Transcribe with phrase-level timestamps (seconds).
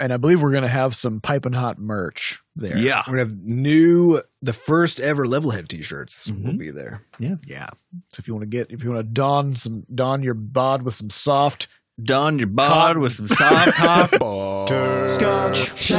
[0.00, 2.76] and I believe we're going to have some piping hot merch there.
[2.76, 3.02] Yeah.
[3.06, 6.58] We're gonna have new, the first ever Levelhead T-shirts will Mhm.
[6.58, 7.02] be there.
[7.18, 7.34] yeah.
[7.46, 7.66] Yeah.
[8.14, 10.82] So if you want to get, if you want to don some, don your bod
[10.82, 11.68] with some soft
[12.02, 13.00] Don your bod Cotton.
[13.02, 14.10] with some soft cock.
[15.12, 15.92] Scotch.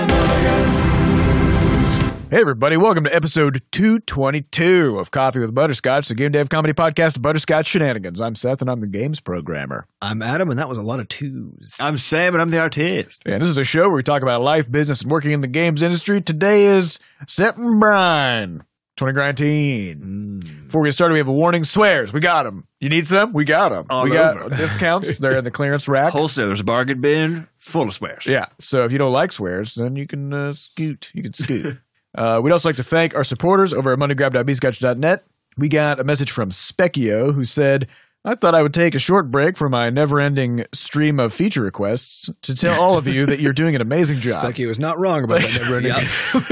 [2.29, 7.21] Hey everybody, welcome to episode 222 of Coffee with Butterscotch, the game dev comedy podcast,
[7.21, 8.19] Butterscotch Shenanigans.
[8.19, 9.87] I'm Seth and I'm the games programmer.
[10.01, 11.77] I'm Adam, and that was a lot of twos.
[11.79, 13.21] I'm Sam and I'm the artist.
[13.25, 15.47] And this is a show where we talk about life, business, and working in the
[15.47, 16.21] games industry.
[16.21, 18.65] Today is September
[18.97, 20.65] 2019.
[20.65, 21.63] Before we get started, we have a warning.
[21.63, 22.67] Swears, we got them.
[22.81, 23.31] You need some?
[23.31, 23.85] We got them.
[23.89, 24.55] All we got over.
[24.55, 25.17] discounts.
[25.17, 26.11] They're in the clearance rack.
[26.11, 28.25] Wholesaler's bargain bin full of swears.
[28.25, 28.47] Yeah.
[28.59, 31.09] So if you don't like swears, then you can uh, scoot.
[31.13, 31.77] You can scoot.
[32.17, 35.23] uh, we'd also like to thank our supporters over at moneygrab.bscotch.net.
[35.57, 37.87] We got a message from Specchio who said,
[38.25, 41.61] I thought I would take a short break from my never ending stream of feature
[41.61, 44.43] requests to tell all of you that you're doing an amazing job.
[44.43, 45.93] Becky was not wrong about that never ending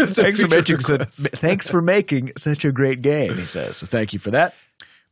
[0.05, 1.29] Thanks for, making, requests.
[1.31, 3.75] thanks for making such a great game, he says.
[3.77, 4.53] So thank you for that.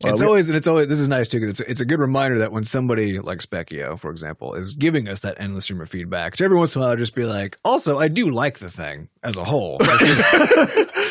[0.01, 1.85] Well, it's we- always and it's always this is nice too because it's it's a
[1.85, 5.79] good reminder that when somebody like Specchio, for example, is giving us that endless stream
[5.81, 8.59] of feedback, every once in a while I'll just be like, also I do like
[8.59, 9.79] the thing as a whole.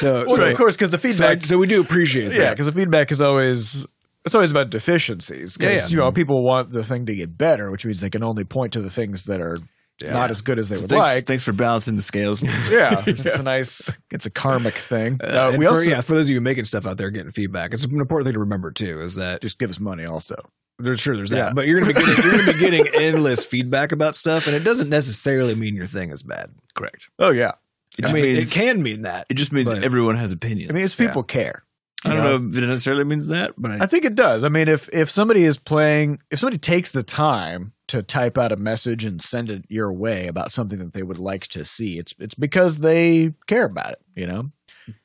[0.02, 2.50] So, well, so, of course, because the so, feedback so we do appreciate Yeah, that.
[2.56, 3.86] because the feedback is always
[4.24, 5.56] it's always about deficiencies.
[5.56, 5.88] Because Yeah, yeah.
[5.90, 8.72] you know people want the thing to get better, which means they can only point
[8.72, 9.58] to the things that are
[10.02, 10.12] Yeah.
[10.12, 11.26] not as good as they would Thanks, like.
[11.26, 12.42] thanks for balancing the scales.
[12.70, 15.20] yeah, it's a nice, it's a karmic thing.
[15.22, 17.32] Uh, Uh, we for, also yeah, for those of you making stuff out there getting
[17.32, 19.00] feedback, it's an important thing to remember too.
[19.00, 20.04] Is that just give us money.
[20.04, 20.34] Also,
[20.78, 21.52] there's sure there's that, Yeah.
[21.54, 24.64] but you're gonna be getting you're gonna be getting endless feedback about stuff, and it
[24.64, 26.50] doesn't necessarily mean your thing is bad.
[26.74, 27.08] Correct.
[27.18, 27.52] oh yeah,
[27.98, 29.26] It I mean, means it can mean that.
[29.28, 30.70] it just means but- everyone has opinions.
[30.70, 31.64] I mean, it's people care.
[32.04, 32.38] I don't know?
[32.38, 34.44] know if it necessarily means that, but I, I think it does.
[34.44, 38.52] I mean, if if somebody is playing, if somebody takes the time to type out
[38.52, 41.98] a message and send it your way about something that they would like to see,
[41.98, 44.00] it's it's because they care about it.
[44.16, 44.50] You know,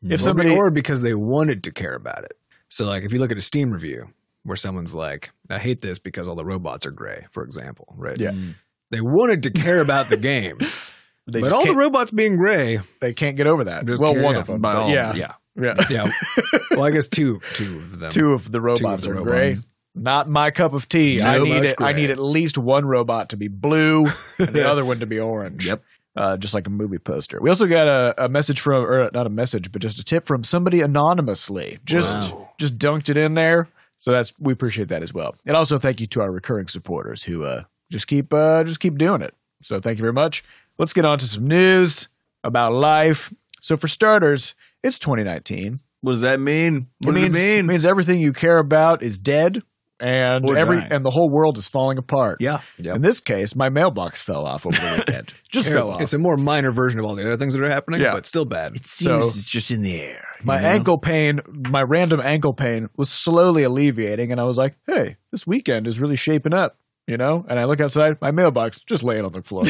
[0.02, 2.34] if Or- somebody or because they wanted to care about it.
[2.70, 4.09] So, like, if you look at a Steam review
[4.44, 8.19] where someone's like, "I hate this because all the robots are gray," for example, right?
[8.19, 8.31] Yeah.
[8.31, 8.56] Mm.
[8.91, 10.57] They wanted to care about the game,
[11.28, 13.86] they but all the robots being gray, they can't get over that.
[13.86, 15.34] Just well, care- one yeah, of them, by but all, yeah, yeah.
[15.59, 15.75] Yeah.
[15.90, 16.06] yeah.
[16.72, 18.12] well, I guess two, two of them.
[18.12, 19.29] Two of the robots the are robots.
[19.29, 19.56] gray.
[19.95, 21.22] Not my cup of tea.
[21.22, 21.81] I need it.
[21.81, 24.06] I need at least one robot to be blue
[24.38, 25.66] and the other one to be orange.
[25.68, 25.84] Yep.
[26.16, 27.40] Uh, just like a movie poster.
[27.41, 30.25] We also got a, a message from, or not a message, but just a tip
[30.28, 31.79] from somebody anonymously.
[31.85, 32.51] Just Wow.
[32.59, 33.68] just dunked it in there.
[34.00, 35.35] So that's we appreciate that as well.
[35.45, 38.97] And also thank you to our recurring supporters who uh, just keep uh, just keep
[38.97, 39.34] doing it.
[39.63, 40.44] So thank you very much.
[40.78, 42.07] Let's get on to some news
[42.44, 43.34] about life.
[43.62, 45.79] So for starters, it's 2019.
[46.01, 46.88] What does that mean?
[46.99, 47.65] What does means, it mean?
[47.65, 49.63] means everything you care about is dead,
[49.99, 50.91] and Or every dying.
[50.91, 52.38] and the whole world is falling apart.
[52.39, 52.59] yeah.
[52.77, 55.33] In this case, my mailbox fell off over the weekend.
[55.51, 56.01] Just fell off.
[56.01, 58.13] It's a more minor version of all the other things that are happening, Yeah.
[58.13, 58.75] but still bad.
[58.75, 60.23] It seems So- it's just in the air.
[60.43, 60.67] my know?
[60.67, 65.47] ankle pain, my random ankle pain, was slowly alleviating, and I was like, "Hey, this
[65.47, 66.77] weekend is really shaping up."
[67.07, 69.63] You know, and I look outside, my mailbox just laying on the floor.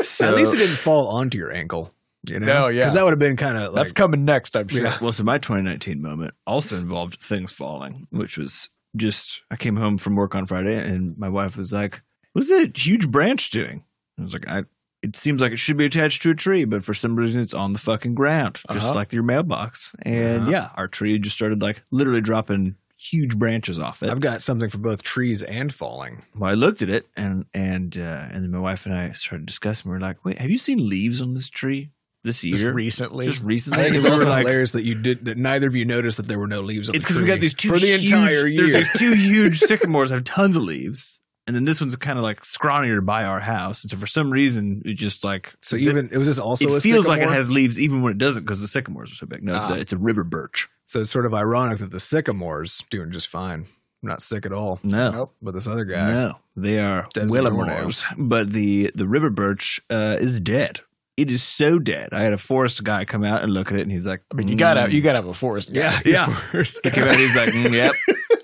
[0.00, 1.92] So, At least it didn't fall onto your ankle.
[2.26, 2.80] You know, No, yeah.
[2.82, 4.82] because that would have been kind of like That's coming next, I'm sure.
[4.82, 4.98] Yeah.
[5.00, 9.98] well, so my 2019 moment also involved things falling, which was just I came home
[9.98, 12.02] from work on Friday and my wife was like,
[12.32, 13.84] "What's that huge branch doing?"
[14.18, 14.64] I was like, "I."
[15.00, 17.54] It seems like it should be attached to a tree, but for some reason it's
[17.54, 18.94] on the fucking ground, just Uh-huh.
[18.96, 19.94] like your mailbox.
[20.02, 20.50] And Uh-huh.
[20.50, 24.10] yeah, our tree just started like literally dropping huge branches off it.
[24.10, 26.24] I've got something for both trees and falling.
[26.34, 29.46] well, I looked at it and and uh, and then my wife and I started
[29.46, 29.88] discussing.
[29.88, 31.90] We are like, "Wait, have you seen leaves on this tree
[32.28, 32.72] this Just year?
[32.72, 33.26] recently.
[33.26, 35.36] Just I recently?" think it's also like, hilarious that you did that.
[35.36, 36.88] Neither of you noticed that there were no leaves.
[36.88, 38.70] On It's because we got these two for the huge- entire year.
[38.70, 42.22] There's these two huge sycamores have tons of leaves, and then this one's kind of
[42.24, 43.82] like scrawnier by our house.
[43.82, 46.76] And so for some reason, it just like so even it was this also it
[46.76, 49.26] a feels like it has leaves even when it doesn't because the sycamores are so
[49.26, 49.42] big.
[49.42, 49.74] No, it's Ah.
[49.74, 50.68] a it's a river birch.
[50.86, 53.66] So it's sort of ironic that the sycamores doing just fine,
[54.02, 54.80] not sick at all.
[54.82, 55.10] No.
[55.10, 55.34] Nope.
[55.42, 59.80] But this other guy, No, they are Dead as willamores, but the the river birch
[59.90, 60.80] uh, is dead.
[61.18, 62.10] It is so dead.
[62.12, 64.36] I had a forest guy come out and look at it, and he's like, I
[64.36, 65.72] mean, you gotta "Mm." you gotta have a forest.
[65.74, 65.80] guy.
[65.80, 66.26] yeah, Yeah.
[66.52, 67.16] First He came out.
[67.16, 67.92] He's like, "Mm, yep.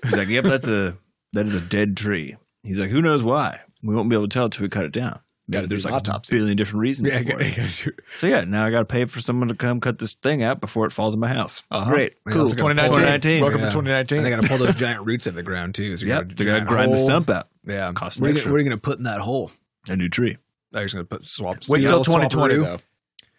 [0.03, 0.43] He's like, yep.
[0.44, 0.97] That's a
[1.35, 2.37] that is a dead tree.
[2.65, 3.61] He's like, who knows why?
[3.82, 5.21] We won't be able to tell until we cut it down.
[5.50, 6.35] Gotta do There's like autopsy.
[6.35, 7.94] a billion different reasons yeah, for it.
[8.17, 10.61] So yeah, now I got to pay for someone to come cut this thing out
[10.61, 11.62] before it falls in my house.
[11.71, 11.91] Uh-huh.
[11.91, 12.47] Great, cool.
[12.47, 12.87] 2019.
[12.87, 13.43] 2019.
[13.43, 13.67] Welcome Yeah.
[13.67, 14.19] to 2019.
[14.19, 15.97] And they got to pull those giant roots out of the ground too.
[15.99, 17.49] So you Yep, got they're gonna grind the stump out.
[17.67, 19.50] Yeah, Cost what are, you, gonna- what are you going to put in that hole?
[19.91, 20.38] A new tree.
[20.75, 21.56] Are you just going to put swap?
[21.69, 22.79] Wait you till 2020 though.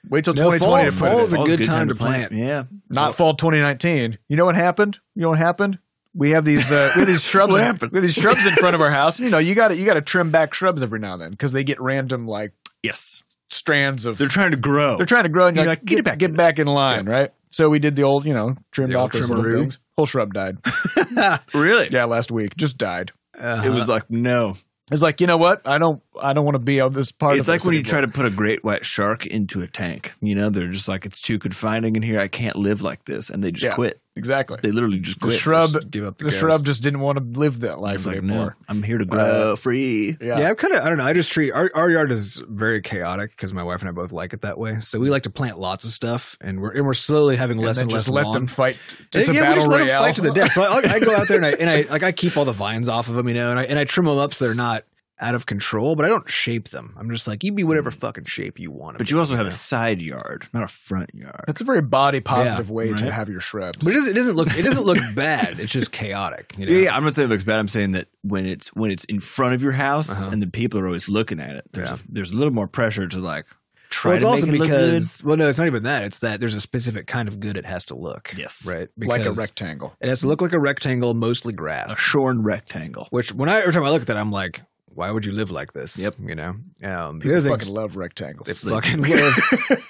[0.09, 1.35] Wait till No, 2020 fall- to put it fall's in.
[1.35, 2.31] a Fall's good time to plant.
[2.31, 2.63] Yeah.
[2.89, 4.17] Not fall 2019.
[4.29, 4.99] You know what happened?
[5.15, 5.79] You know what happened?
[6.13, 7.51] We have these uh, we have these shrubs.
[7.51, 7.91] What in- happened?
[7.91, 9.19] We have these shrubs in front of our house.
[9.19, 11.31] You know, you got to you got to trim back shrubs every now and then
[11.31, 12.53] because they get random like
[12.83, 14.95] Yes, strands of they're trying to grow.
[14.97, 16.35] they're trying to grow and you're You're like, like, get get, it back get in
[16.37, 17.31] back in line, right?
[17.51, 19.79] So we did the old, you know, trimmed The old off those little things.
[19.97, 20.57] Whole shrub died.
[21.53, 21.87] really?
[21.89, 23.11] Yeah, last week just died.
[23.37, 24.55] It was like no.
[24.91, 25.67] It's like you know what?
[25.67, 26.01] I don't.
[26.21, 27.37] I don't want to be on this part.
[27.37, 30.13] It's of like when you try to put a great white shark into a tank.
[30.21, 32.19] You know, they're just like it's too confining in here.
[32.19, 33.73] I can't live like this, and they just Yeah.
[33.73, 33.99] quit.
[34.15, 34.59] Exactly.
[34.61, 35.33] They literally just quit.
[35.33, 36.39] The shrub, Just give up the the ghost.
[36.39, 38.55] shrub just didn't want to live that life like, anymore.
[38.59, 39.19] no, I'm here to grow
[39.53, 40.17] Uh, free.
[40.21, 40.39] Yeah.
[40.39, 40.83] Yeah, I'm kind of.
[40.83, 41.05] I don't know.
[41.05, 44.11] I just treat our, our yard is very chaotic because my wife and I both
[44.11, 44.79] like it that way.
[44.81, 47.65] So we like to plant lots of stuff, and we're and we're slowly having and
[47.67, 48.33] less then and, just less let lawn.
[48.33, 48.77] them fight.
[49.11, 50.01] Just a yeah, we battle just let royale.
[50.03, 50.51] them fight to the death.
[50.51, 52.51] So I, I go out there and I and I like I keep all the
[52.53, 54.55] vines off of them, you know, and I and I trim them up so they're
[54.55, 54.83] not
[55.19, 56.93] out of control, but I don't shape them.
[56.99, 58.97] I'm just like you be whatever fucking shape you want.
[58.97, 59.49] But to you also be, have know?
[59.49, 61.45] a side yard, not a front yard.
[61.47, 63.77] That's a very body positive way to have your shrubs.
[63.83, 65.59] But it doesn't, it doesn't look it doesn't look bad.
[65.59, 66.53] It's just chaotic.
[66.57, 66.71] You know?
[66.73, 67.57] Yeah, yeah, I'm not saying it looks bad.
[67.59, 70.29] I'm saying that when it's when it's in front of your house Uh-huh.
[70.31, 71.95] and the people are always looking at it, there's Yeah.
[71.95, 73.45] a, there's a little more pressure to like
[73.89, 76.03] try Well, it's to also make it look because well, no, it's not even that.
[76.03, 78.33] It's that there's a specific kind of good it has to look.
[78.35, 78.67] Yes.
[78.69, 78.89] right.
[78.97, 79.95] like a rectangle.
[80.01, 81.93] It has to look like a rectangle, mostly grass.
[81.93, 83.07] a shorn rectangle.
[83.11, 84.61] Which when I every time I look at that, I'm like,
[84.95, 85.97] why would you live like this?
[85.99, 86.15] Yep.
[86.19, 86.55] You know.
[86.83, 88.47] Um, People other thing, fucking love rectangles.
[88.47, 89.33] they fucking live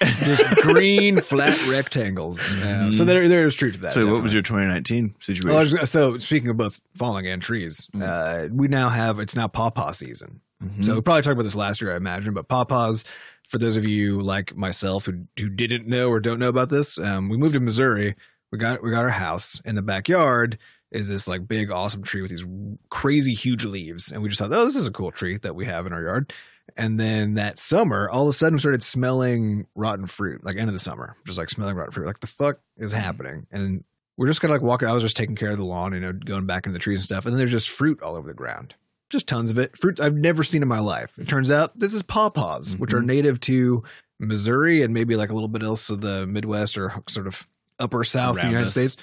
[0.24, 2.40] just green flat rectangles.
[2.62, 3.92] Uh, so there, there is truth to that.
[3.92, 5.48] So, what was your 2019 situation?
[5.48, 8.02] Well, I was so speaking of both falling and trees, Mm.
[8.02, 10.40] uh, we now have it's now pawpaw season.
[10.62, 10.84] Mhm.
[10.84, 12.32] So we probably talked about this last year, I imagine.
[12.34, 13.04] But pawpaws,
[13.48, 16.98] for those of you like myself who who didn't know or don't know about this,
[16.98, 18.16] um, we moved to Missouri.
[18.52, 20.58] We got we got our house in the backyard.
[20.96, 22.44] Is this like big awesome tree with these
[22.90, 24.10] crazy huge leaves?
[24.10, 26.02] And we just thought, oh, this is a cool tree that we have in our
[26.02, 26.32] yard.
[26.76, 30.44] And then that summer, all of a sudden, we started smelling rotten fruit.
[30.44, 32.06] Like end of the summer, just like smelling rotten fruit.
[32.06, 33.46] Like the fuck is happening?
[33.52, 33.84] And
[34.16, 34.88] we're just kind of like walking.
[34.88, 36.98] I was just taking care of the lawn, you know, going back into the trees
[37.00, 37.24] and stuff.
[37.26, 38.74] And then there's just fruit all over the ground,
[39.10, 39.76] just tons of it.
[39.78, 41.18] Fruit I've never seen in my life.
[41.18, 43.06] It turns out this is pawpaws, which are Mhm.
[43.06, 43.84] native to
[44.18, 47.46] Missouri and maybe like a little bit else of the Midwest or sort of
[47.78, 48.72] upper South of the United us.
[48.72, 48.96] States.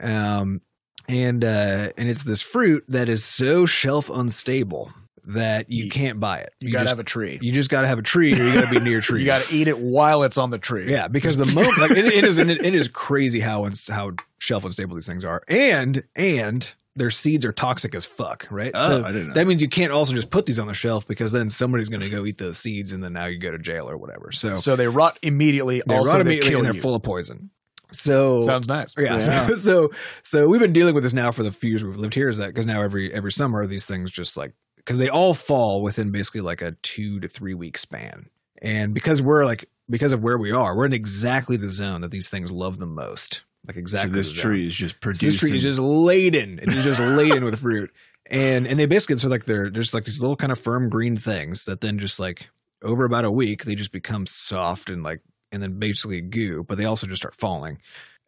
[0.00, 0.60] Um,
[1.08, 4.92] and uh, and it's this fruit that is so shelf unstable
[5.24, 6.52] that you You- can't buy it.
[6.60, 7.38] You, gotta just, have a tree.
[7.40, 9.20] you just gotta have a tree, or you gotta be near trees.
[9.20, 10.90] You gotta eat it while it's on the tree.
[10.90, 14.64] Yeah, because the moment like it, it is it, it is crazy how how shelf
[14.64, 18.72] unstable these things are, and and their seeds are toxic as fuck, right?
[18.74, 19.34] Oh, so I didn't know.
[19.34, 22.02] that means you can't also just put these on the shelf because then somebody's going
[22.02, 24.30] to go eat those seeds, and then now you go to jail or whatever.
[24.30, 25.80] So, So they rot immediately.
[25.86, 26.82] they also, rot they immediately kill and they're you.
[26.82, 27.48] full of poison.
[27.92, 28.94] So Sounds nice.
[28.98, 29.90] yeah, So, so
[30.22, 32.28] so we've been dealing with this now for the few years we've lived here.
[32.28, 35.82] Is that because now every every summer these things just like because they all fall
[35.82, 38.26] within basically like a two to three week span,
[38.60, 42.10] and because we're like because of where we are, we're in exactly the zone that
[42.10, 43.44] these things love the most.
[43.66, 44.42] Like exactly so this the zone.
[44.42, 45.28] tree is just So producing.
[45.28, 46.58] this tree is just laden.
[46.58, 47.92] It is just laden with fruit,
[48.28, 51.16] and and they basically so like they're there's like these little kind of firm green
[51.16, 52.48] things that then just like
[52.82, 55.20] over about a week they just become soft and like
[55.52, 57.78] and then basically goo, but they also just start falling.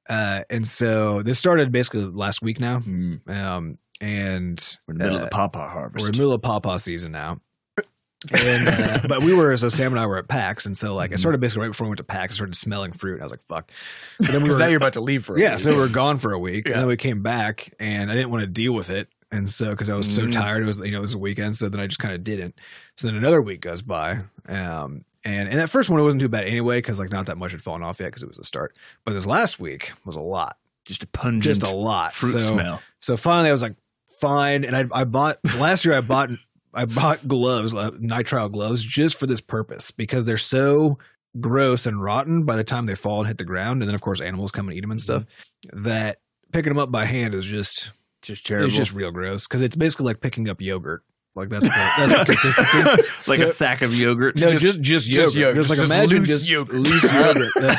[0.08, 5.04] Uh, and so this started basically last week now, Mm, um, and we're in the
[5.04, 6.02] middle uh, of the pawpaw harvest.
[6.02, 7.40] we're in the middle of pawpaw season now.
[8.32, 11.12] and uh, but we were so Sam and I were at PAX, and so like
[11.12, 13.14] I started basically right before we went to PAX, I started smelling fruit.
[13.14, 13.70] and I was like, "Fuck!"
[14.18, 15.58] But then we were now you're about to leave for a yeah, week.
[15.60, 16.74] so we were gone for a week, Yeah.
[16.74, 19.68] and then we came back, and I didn't want to deal with it, and so
[19.70, 20.32] because I was so Mhm.
[20.32, 22.24] tired, it was you know it was a weekend, so then I just kind of
[22.24, 22.54] didn't.
[22.96, 26.28] So then another week goes by, um, and and that first one it wasn't too
[26.28, 28.44] bad anyway, because like not that much had fallen off yet, because it was the
[28.44, 28.76] start.
[29.04, 32.12] But this last week was a lot, just a pungent just a lot.
[32.12, 32.82] fruit so, smell.
[33.00, 33.76] So finally, I was like,
[34.20, 35.94] fine, and I I bought last year.
[35.94, 36.30] I bought
[36.72, 40.98] I bought gloves, uh, nitrile gloves, just for this purpose because they're so
[41.40, 44.00] gross and rotten by the time they fall and hit the ground, and then of
[44.00, 45.24] course animals come and eat them and stuff.
[45.72, 46.18] That
[46.52, 48.68] picking them up by hand is just Just terrible.
[48.68, 51.02] it's just real gross because it's basically like picking up yogurt.
[51.36, 53.02] Like that's the, that's the consistency.
[53.30, 54.38] like a sack of yogurt.
[54.38, 55.24] No, just just, yogurt.
[55.24, 55.56] just yogurt.
[55.56, 56.80] Just like Just imagine loose just yogurt.
[56.80, 57.52] loose yogurt.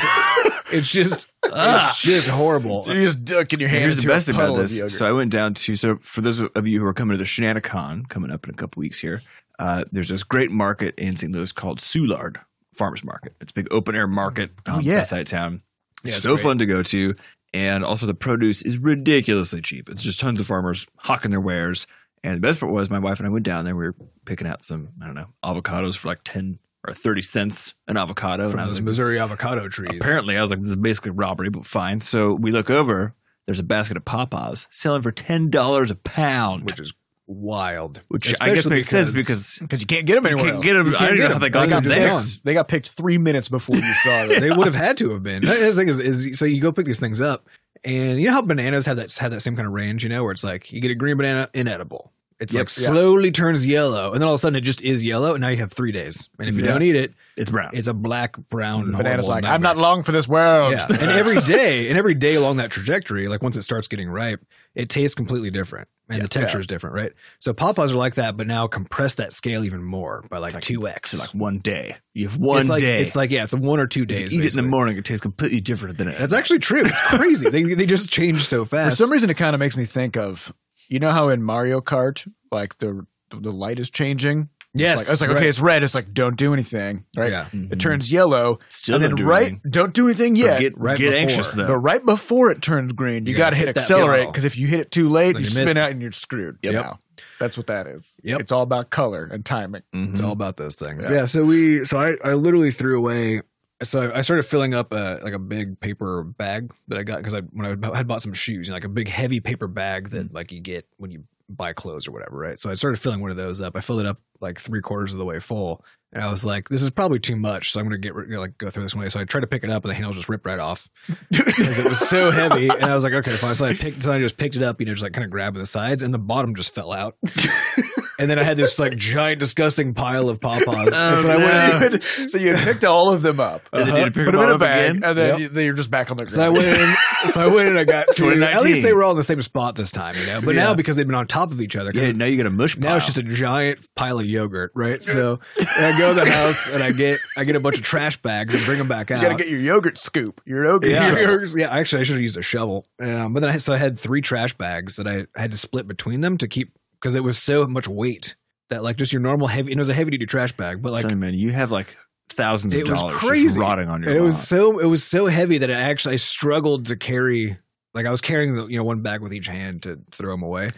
[0.72, 1.90] It's just Ah.
[1.90, 2.82] it's just horrible.
[2.82, 4.98] So you just ducking your hand Here's the best a about this.
[4.98, 7.24] So I went down to so for those of you who are coming to the
[7.24, 9.22] Shenanacon coming up in a couple weeks here,
[9.60, 11.32] uh, there's this great market in St.
[11.32, 12.38] Louis called Soulard
[12.74, 13.36] Farmers Market.
[13.40, 14.98] It's a big open air market Oh, on the yeah.
[14.98, 15.62] south side of town.
[16.02, 16.42] Yeah, so great.
[16.42, 17.14] fun to go to,
[17.54, 19.88] and also the produce is ridiculously cheap.
[19.88, 21.86] It's just tons of farmers hawking their wares.
[22.26, 23.76] And the best part was my wife and I went down there.
[23.76, 27.74] We were picking out some I don't know avocados for like ten or thirty cents
[27.86, 28.44] an avocado.
[28.44, 29.98] and from I was those like, Missouri avocado trees.
[30.00, 32.00] Apparently, I was like, this is basically robbery, but fine.
[32.00, 33.14] So we look over.
[33.46, 36.94] There's a basket of pawpaws selling for ten dollars a pound, which is
[37.28, 38.02] wild.
[38.08, 40.56] which I guess Especially makes sense because because you can't get them you anywhere can't
[40.56, 40.64] else.
[40.64, 40.88] get them.
[40.94, 42.40] I can't don't get know how they They got got them picked there.
[42.44, 44.40] They got picked three minutes before you saw them.
[44.40, 45.42] they would have had to have been.
[45.42, 47.48] The thing is, is so you go pick these things up,
[47.84, 50.22] and you know how bananas have that have that same kind of range, you know,
[50.24, 52.60] where it's like you get a green banana inedible, It's Yep.
[52.68, 52.90] like Yeah.
[52.90, 55.48] slowly turns yellow, and then all of a sudden it just is yellow, and now
[55.48, 56.28] you have three days.
[56.38, 56.72] And if you Yeah.
[56.72, 57.70] don't eat it, It's brown.
[57.72, 58.92] it's a black brown.
[58.92, 59.54] Banana's like, nightmare.
[59.54, 60.72] I'm not long for this world.
[60.72, 64.10] Yeah, and every day, and every day along that trajectory, like once it starts getting
[64.10, 66.60] ripe, it tastes completely different, and the texture Yeah.
[66.60, 67.12] is different, right?
[67.40, 70.62] So pawpaws are like that, but now compress that scale even more by like like-
[70.62, 71.18] two x.
[71.18, 71.96] Like one day.
[72.12, 73.00] You have one it's like, day.
[73.00, 74.34] It's like yeah, it's one or two days.
[74.34, 76.18] you eat it in the morning, it tastes completely different than it.
[76.18, 76.82] That's actually true.
[76.84, 77.48] It's crazy.
[77.48, 78.90] they they just change so fast.
[78.98, 80.52] For some reason, it kind of makes me think of,
[80.88, 84.48] you know how in Mario Kart, like the the light is changing.
[84.74, 85.36] yes, It's like, it's like right.
[85.38, 85.82] okay, it's red.
[85.82, 87.32] It's like don't do anything, right?
[87.32, 87.48] Yeah.
[87.52, 89.70] It turns yellow, Still and then don't do right, anything.
[89.70, 90.60] don't do anything But yet.
[90.60, 91.18] get right get before.
[91.20, 91.66] anxious though.
[91.66, 94.56] but right before it turns green, you, You got to hit hit accelerate because if
[94.56, 95.76] you hit it too late, Then you you spin miss.
[95.76, 96.58] out and you're screwed.
[96.62, 96.72] Yep.
[96.74, 97.00] Now.
[97.40, 98.14] That's what that is.
[98.22, 98.40] Yep.
[98.40, 99.82] It's all about color and timing.
[99.92, 100.24] It's Mhm.
[100.26, 101.08] all about those things.
[101.08, 101.16] Yeah.
[101.16, 101.24] Yeah.
[101.26, 103.40] so we, so I, I literally threw away.
[103.82, 107.34] So I, started filling up a like a big paper bag that I got because
[107.34, 110.10] I when I had bought some shoes, you know, like a big heavy paper bag
[110.10, 110.34] that hmm.
[110.34, 112.58] like you get when you buy clothes or whatever, right?
[112.58, 113.76] So I started filling one of those up.
[113.76, 116.68] I filled it up like three quarters of the way full, and I was like,
[116.68, 118.94] "This is probably too much." So I'm gonna get you know, like go through this
[118.94, 119.08] one way.
[119.08, 120.88] So I tried to pick it up, and the handle just ripped right off
[121.30, 122.68] because it was so heavy.
[122.68, 124.80] And I was like, "Okay, fine." So I picked, so I just picked it up,
[124.80, 127.16] you know, just like kind of grabbing the sides, and the bottom just fell out.
[128.18, 130.90] and then I had this like giant, disgusting pile of pawpaws.
[130.92, 134.02] Oh, so I went so you had picked all of them up, And then you
[134.04, 135.04] had pick put them them in a bag, again?
[135.04, 135.38] and then Yep.
[135.40, 136.32] you, then you're just back on the ground.
[136.32, 136.94] So I went in.
[137.30, 137.76] So I went in.
[137.76, 138.28] I got to.
[138.44, 140.40] At least they were all in the same spot this time, you know.
[140.40, 140.64] But Yeah.
[140.64, 142.74] now because they've been on top of each other, Yeah, now you got a mush
[142.78, 142.90] pile.
[142.90, 145.02] now it's just a giant pile of yogurt, right?
[145.02, 148.16] So I go to the house and I get I get a bunch of trash
[148.22, 149.20] bags and bring them back out.
[149.22, 150.40] you got to get your yogurt scoop.
[150.44, 150.90] Your yogurt.
[150.90, 151.46] yeah, shovel.
[151.58, 151.70] yeah.
[151.70, 152.86] Actually, I should have used a shovel.
[153.02, 155.86] Um, but then I so I had three trash bags that I had to split
[155.88, 158.36] between them to keep because it was so much weight
[158.70, 159.72] that like just your normal heavy.
[159.72, 161.94] It was a heavy duty trash bag, but like you, man, you have like
[162.28, 165.58] thousands of dollars crazy just rotting on your it was so it was so heavy
[165.58, 167.56] that I actually I struggled to carry
[167.94, 170.42] like I was carrying the you know one bag with each hand to throw them
[170.42, 170.68] away,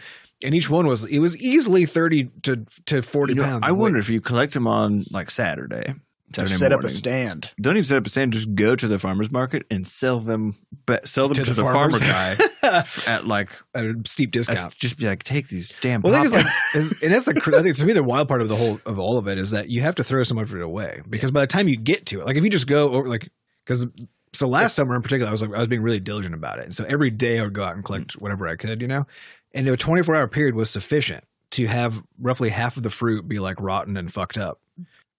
[0.43, 3.67] and each one was it was easily thirty to to forty You know, pounds.
[3.67, 5.95] I wonder if you collect them on like Saturday.
[6.33, 7.51] Saturday Just set up a stand.
[7.59, 8.33] Don't even set up a stand.
[8.33, 10.55] Just go to the farmer's market and sell them.
[10.85, 12.35] But sell them to, To the, the farmer guy
[13.07, 14.75] at like at a steep discount.
[14.77, 16.01] just be like, take these damn.
[16.01, 16.45] Well, the thing
[16.75, 18.79] is, like, and that's the I think to me the wild part of the whole
[18.85, 21.01] of all of it is that you have to throw so much of it away
[21.09, 23.29] because by the time you get to it, like if you just go over like
[23.65, 23.87] because
[24.33, 26.65] so last summer in particular, I was like I was being really diligent about it,
[26.65, 29.07] and so every day I would go out and collect whatever I could, you know,
[29.53, 33.27] and a twenty four hour period was sufficient to have roughly half of the fruit
[33.27, 34.59] be like rotten and fucked up.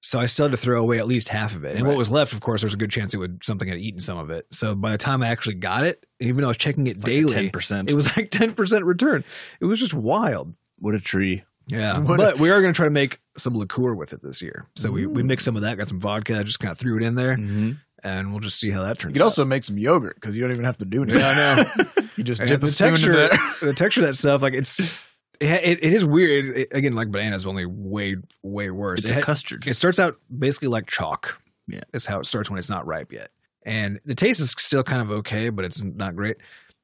[0.02, 2.10] So I still had to throw away at least half of it, and what was
[2.10, 4.46] left, of course, there's a good chance it would something had eaten some of it.
[4.50, 7.32] So by the time I actually got it, even though I was checking it daily,
[7.32, 7.90] ten percent.
[7.90, 9.24] it was like ten percent return.
[9.60, 10.54] It was just wild.
[10.78, 11.44] What a tree.
[11.66, 14.42] Yeah, What but we are going to try to make some liqueur with it this
[14.42, 14.66] year.
[14.74, 16.96] So we, we mixed some of that, got some vodka, I just kind of threw
[16.96, 17.72] it in there, Mm-hmm.
[18.02, 19.10] and we'll just see how that turns.
[19.10, 19.26] You could out.
[19.26, 21.20] also make some yogurt because you don't even have to do anything.
[21.20, 22.06] Yeah, I know.
[22.16, 23.28] You just And dip the a texture,
[23.62, 25.08] the texture of that stuff, like it's,
[25.40, 26.44] it, it, is weird.
[26.56, 29.00] It- again, like bananas, only way way worse.
[29.04, 29.66] It's It a custard.
[29.66, 31.40] it starts out basically like chalk.
[31.66, 31.80] Yeah.
[31.92, 33.30] That's how it starts when it's not ripe yet.
[33.64, 36.36] And the taste is still kind of okay, but it's not great.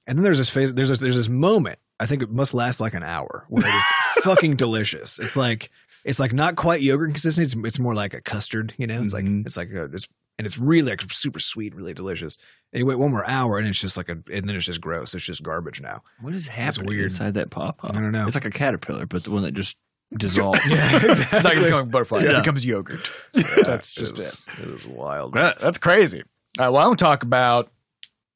[0.06, 2.78] And then there's this phase, there's this, there's this moment, I think it must last
[2.80, 3.82] like an hour where it is
[4.24, 5.18] fucking delicious.
[5.18, 5.70] It's like,
[6.04, 7.58] it's like not quite yogurt consistency.
[7.58, 9.44] It's, it's more like a custard, you know, it's like, Mhm.
[9.46, 10.06] it's like, a, it's,
[10.38, 12.36] and it's really like super sweet, really delicious.
[12.72, 14.80] And you wait one more hour and it's just like a, and then it's just
[14.80, 15.14] gross.
[15.14, 16.02] It's just garbage now.
[16.20, 17.04] What is happening weird.
[17.04, 17.90] inside that pawpaw?
[17.90, 18.26] I don't know.
[18.26, 19.76] It's like a caterpillar, but the one that just
[20.16, 20.60] dissolves.
[20.68, 22.22] Yeah, It's not becoming butterfly.
[22.22, 22.38] Yeah.
[22.38, 23.10] It becomes yogurt.
[23.64, 24.62] That's just it.
[24.62, 25.34] It is wild.
[25.34, 26.22] That's crazy.
[26.58, 26.72] All right.
[26.72, 27.70] Well, I want to talk about.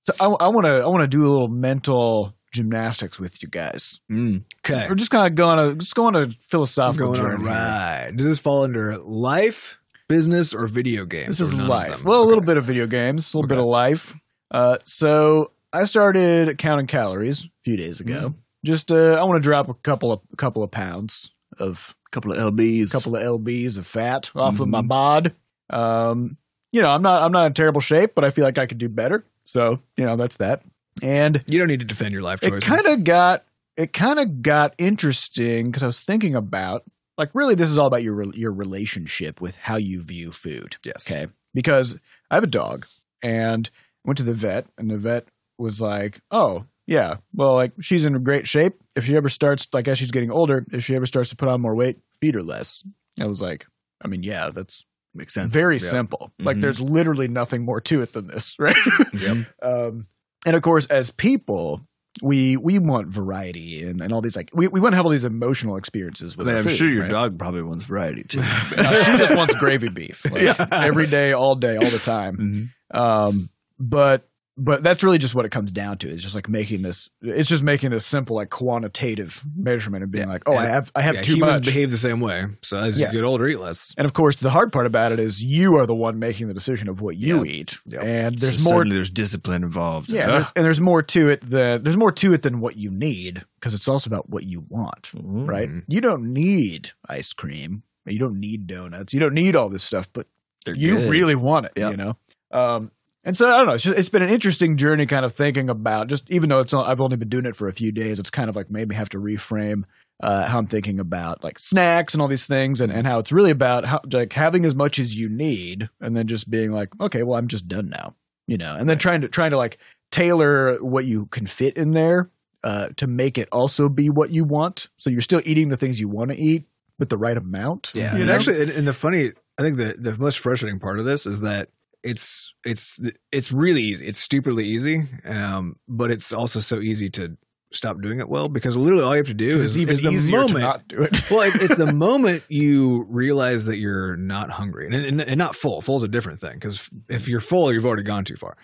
[0.06, 0.82] So I want to.
[0.82, 4.00] I want to do a little mental gymnastics with you guys.
[4.10, 4.44] Mm.
[4.66, 4.86] Okay.
[4.88, 7.44] We're just kind of going to just going to philosophical going on a journey.
[7.44, 7.52] here.
[7.52, 8.16] ride.
[8.16, 9.78] Does this fall under life,
[10.10, 11.38] business, or video games?
[11.38, 12.04] This is or none of life.
[12.04, 14.14] Well, a little bit of video games, a little bit of life.
[14.50, 18.34] Uh, so I started counting calories a few days ago.
[18.64, 22.32] Just uh, I want to drop a couple of a couple of pounds of couple
[22.32, 22.88] of lbs.
[22.88, 24.88] a couple of lbs of fat off of my Mhm.
[24.88, 25.32] bod.
[25.70, 26.36] Um,
[26.72, 28.78] you know, I'm not I'm not in terrible shape, but I feel like I could
[28.78, 29.24] do better.
[29.44, 30.62] So you know, that's that.
[31.02, 33.44] And You don't need to defend your life it kind of got
[33.76, 36.82] it kind of got interesting because I was thinking about
[37.20, 40.76] like really this is all about your your relationship with how you view food.
[40.84, 41.10] yes.
[41.10, 41.30] Okay.
[41.54, 41.98] Because
[42.30, 42.86] I have a dog
[43.22, 43.68] and
[44.04, 48.22] went to the vet and the vet was like, oh, yeah, well, like she's in
[48.24, 48.74] great shape.
[48.96, 51.48] If she ever starts, like as she's getting older, if she ever starts to put
[51.48, 52.82] on more weight, feed her less.
[53.20, 53.66] I was like,
[54.02, 54.84] I mean, yeah, that's
[55.14, 55.52] Makes sense.
[55.52, 55.90] very Yeah.
[55.90, 56.32] simple.
[56.38, 56.60] Like Mhm.
[56.62, 58.76] there's literally nothing more to it than this, right?
[59.12, 59.36] Yep.
[59.62, 60.06] um,
[60.46, 61.80] and of course, as people,
[62.22, 65.10] we we want variety and, and all these like we, we want to have all
[65.12, 67.10] these emotional experiences I with mean, our I'm food, sure your right?
[67.10, 68.42] dog probably wants variety too.
[68.70, 68.76] She
[69.16, 70.66] just wants gravy beef like, Yeah.
[70.70, 72.70] every day, all day, all the time.
[72.92, 72.96] Mhm.
[72.98, 74.28] Um, but
[74.62, 76.08] but that's really just what it comes down to.
[76.08, 77.08] It's just like making this.
[77.22, 81.02] It's just making this simple, like quantitative measurement and being like, oh, I have, I
[81.02, 81.64] have Yeah, too humans much.
[81.64, 82.46] behave the same way.
[82.62, 83.06] So as Yeah.
[83.08, 83.94] you get older, eat less.
[83.96, 86.54] and of course, the hard part about it is you are the one making the
[86.54, 88.02] decision of what you eat, Yep.
[88.02, 88.84] and there's So more.
[88.84, 90.10] there's discipline involved.
[90.10, 90.28] Yeah, Ugh.
[90.28, 92.90] and there- and there's more to it than there's more to it than what you
[92.90, 95.48] need because it's also about what you want, Mhm.
[95.48, 95.68] right?
[95.88, 100.08] You don't need ice cream, you don't need donuts, you don't need all this stuff,
[100.12, 100.26] but
[100.64, 101.10] They're you good.
[101.10, 101.90] really want it, Yep.
[101.92, 102.16] you know.
[102.50, 102.90] Um,
[103.24, 103.74] and so I don't know.
[103.74, 106.72] It's just it's been an interesting journey, kind of thinking about just even though it's
[106.72, 108.88] all, I've only been doing it for a few days, it's kind of like made
[108.88, 109.84] me have to reframe
[110.22, 113.32] uh, how I'm thinking about like snacks and all these things, and, and how it's
[113.32, 116.88] really about how like having as much as you need, and then just being like,
[117.00, 118.14] okay, well, I'm just done now,
[118.46, 119.78] you know, and then trying to trying to like
[120.10, 122.30] tailor what you can fit in there
[122.64, 124.88] uh, to make it also be what you want.
[124.96, 126.66] So you're still eating the things you want to eat
[127.00, 127.90] but the right amount.
[127.94, 131.00] Yeah, you and actually, and, and the funny, I think the the most frustrating part
[131.00, 131.70] of this is that
[132.02, 132.98] it's it's
[133.30, 134.06] it's really easy.
[134.06, 137.36] It's stupidly easy, um, but it's also so easy to
[137.72, 140.26] stop doing it well because literally all you have to do is, it's even is
[140.26, 140.50] the moment.
[140.50, 141.30] to not do it.
[141.30, 145.54] well, it, it's the moment you realize that you're not hungry and, and, and not
[145.54, 145.80] full.
[145.80, 148.56] Full is a different thing because if you're full, you've already gone too far.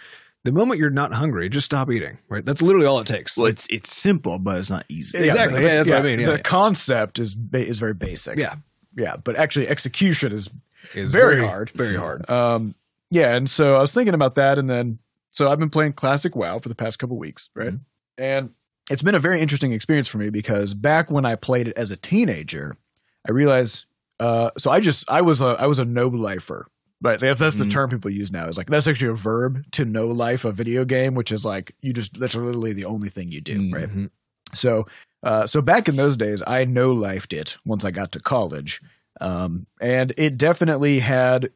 [0.45, 2.19] The moment you're not hungry, just stop eating.
[2.29, 2.45] Right?
[2.45, 3.37] That's literally all it takes.
[3.37, 5.19] Well, it's it's simple, but it's not easy.
[5.19, 5.63] Exactly.
[5.63, 6.21] Yeah, that's what I mean.
[6.21, 6.31] Yeah.
[6.31, 8.39] the concept is ba- is very basic.
[8.39, 8.57] yeah,
[8.97, 10.49] yeah, but actually execution is
[10.95, 11.71] it's Very hard.
[11.71, 12.29] Very hard.
[12.31, 12.75] um
[13.11, 13.35] yeah.
[13.35, 14.99] And so I was thinking about that, and then
[15.31, 17.69] so I've been playing classic WoW for the past couple weeks, right?
[17.69, 17.77] Mm-hmm.
[18.23, 18.51] And
[18.91, 21.91] it's been a very interesting experience for me because back when I played it as
[21.91, 22.77] a teenager,
[23.27, 23.85] I realized.
[24.19, 26.69] Uh, so I just I was a I was a no lifer.
[27.03, 27.69] Right, that's, that's the Mm-hmm.
[27.69, 27.73] Mhm.
[27.73, 28.47] term people use now.
[28.47, 31.75] Is like that's actually a verb to no life a video game, which is like
[31.83, 33.89] you just that's literally the only thing you do, right?
[33.95, 34.11] Mhm.
[34.55, 34.87] So,
[35.23, 38.81] uh, so back in those days, I no lifed it once I got to college,
[39.21, 41.51] um, and it definitely had,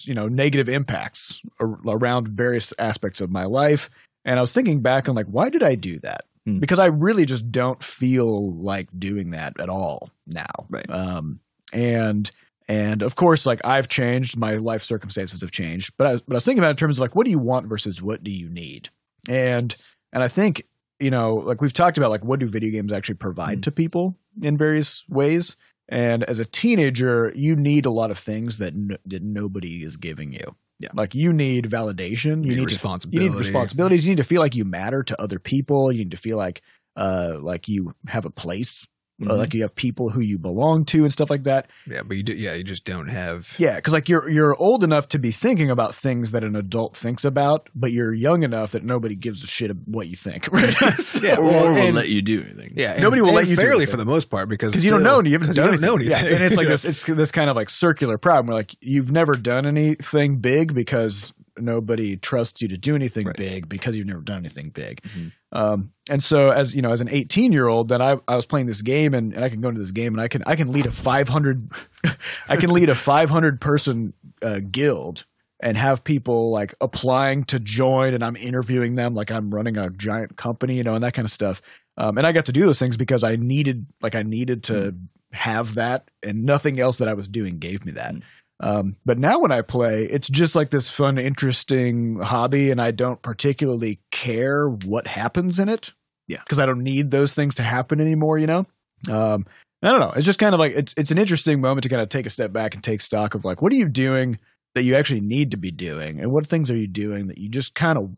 [0.00, 3.90] you know, negative impacts ar- around various aspects of my life.
[4.24, 6.24] And I was thinking back on like, why did I do that?
[6.46, 6.58] Hmm.
[6.58, 10.66] Because I really just don't feel like doing that at all now.
[10.70, 10.88] Right.
[10.90, 11.40] Um,
[11.72, 12.30] and
[12.68, 15.92] and of course, like I've changed, my life circumstances have changed.
[15.98, 17.38] But I, but I was thinking about it in terms of like, what do you
[17.38, 18.88] want versus what do you need?
[19.28, 19.74] And
[20.12, 20.64] and I think
[21.00, 23.62] you know, like we've talked about, like what do video games actually provide Mm.
[23.62, 25.56] to people in various ways.
[25.88, 29.96] And as a teenager, you need a lot of things that no, that nobody is
[29.96, 30.56] giving you.
[30.78, 30.88] Yeah.
[30.94, 34.04] like you need validation, you, need need to, you need responsibilities.
[34.04, 35.92] You need to feel like you matter to other people.
[35.92, 36.62] You need to feel like
[36.96, 38.88] uh like you have a place,
[39.22, 39.38] uh, Mhm.
[39.38, 41.68] like you have people who you belong to and stuff like that.
[41.90, 42.34] Yeah, but you do.
[42.34, 43.54] Yeah, you just don't have.
[43.58, 46.96] Yeah, because like you're you're old enough to be thinking about things that an adult
[46.96, 50.48] thinks about, but you're young enough that nobody gives a shit of what you think.
[50.52, 50.74] Right?
[51.22, 52.74] Yeah, or well, will and- let you do anything.
[52.76, 53.90] Yeah, Nobody will and let you do fairly anything.
[53.92, 55.72] for the most part because because you don't know and you haven't 'cause done you
[55.72, 56.12] don't know anything.
[56.14, 56.28] anything.
[56.30, 59.12] Yeah, and it's like this it's this kind of like circular problem where like you've
[59.12, 61.32] never done anything big because
[61.62, 63.36] nobody trusts you to do anything Right.
[63.36, 65.00] big because you've never done anything big.
[65.02, 65.32] Mhm.
[65.52, 68.46] Um, and so as you know, as an 18 year old, then I, I was
[68.46, 70.56] playing this game and, and I can go into this game and I can I
[70.56, 71.70] can lead a 500
[72.48, 75.24] I can lead a 500 person uh, guild
[75.60, 79.90] and have people like applying to join and I'm interviewing them like I'm running a
[79.90, 81.62] giant company, you know, and that kind of stuff.
[81.96, 84.96] Um, and I got to do those things because I needed like I needed to
[85.32, 88.14] have that and nothing else that I was doing gave me that.
[88.62, 92.92] Um, but now when I play, it's just like this fun, interesting hobby, and I
[92.92, 95.92] don't particularly care what happens in it.
[96.28, 96.38] Yeah.
[96.38, 98.38] because I don't need those things to happen anymore.
[98.38, 98.66] You know,
[99.10, 99.44] um,
[99.82, 100.12] I don't know.
[100.14, 102.30] It's just kind of like it's it's an interesting moment to kind of take a
[102.30, 104.38] step back and take stock of like what are you doing
[104.74, 107.48] that you actually need to be doing, and what things are you doing that you
[107.48, 108.10] just kind of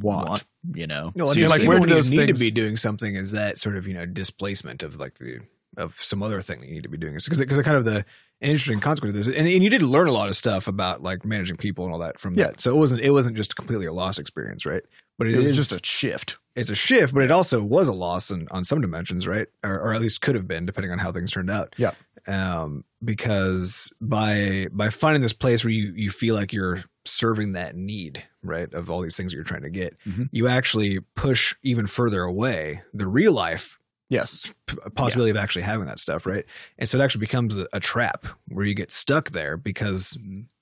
[0.00, 0.28] want.
[0.28, 0.44] Want.
[0.74, 3.14] You know, No, So you're like where do those you need to be doing something
[3.14, 5.40] is that sort of you know displacement of like the
[5.76, 8.04] of some other thing that you need to be doing because because kind of the
[8.40, 11.24] interesting consequence of this and, and you did learn a lot of stuff about like
[11.24, 12.48] managing people and all that from Yeah.
[12.48, 14.82] that so it wasn't it wasn't just completely a lost experience right
[15.18, 16.38] but it was is- just a shift.
[16.56, 19.78] it's a shift but it also was a loss in, on some dimensions right or,
[19.80, 21.92] or at least could have been depending on how things turned out Yeah.
[22.26, 27.76] um because by by finding this place where you you feel like you're serving that
[27.76, 30.28] need right of all these things that you're trying to get Mhm.
[30.32, 33.78] you actually push even further away the real life
[34.12, 34.52] Yes,
[34.94, 36.44] possibility of actually having that stuff right
[36.78, 40.16] and so it actually becomes a, a trap where you get stuck there because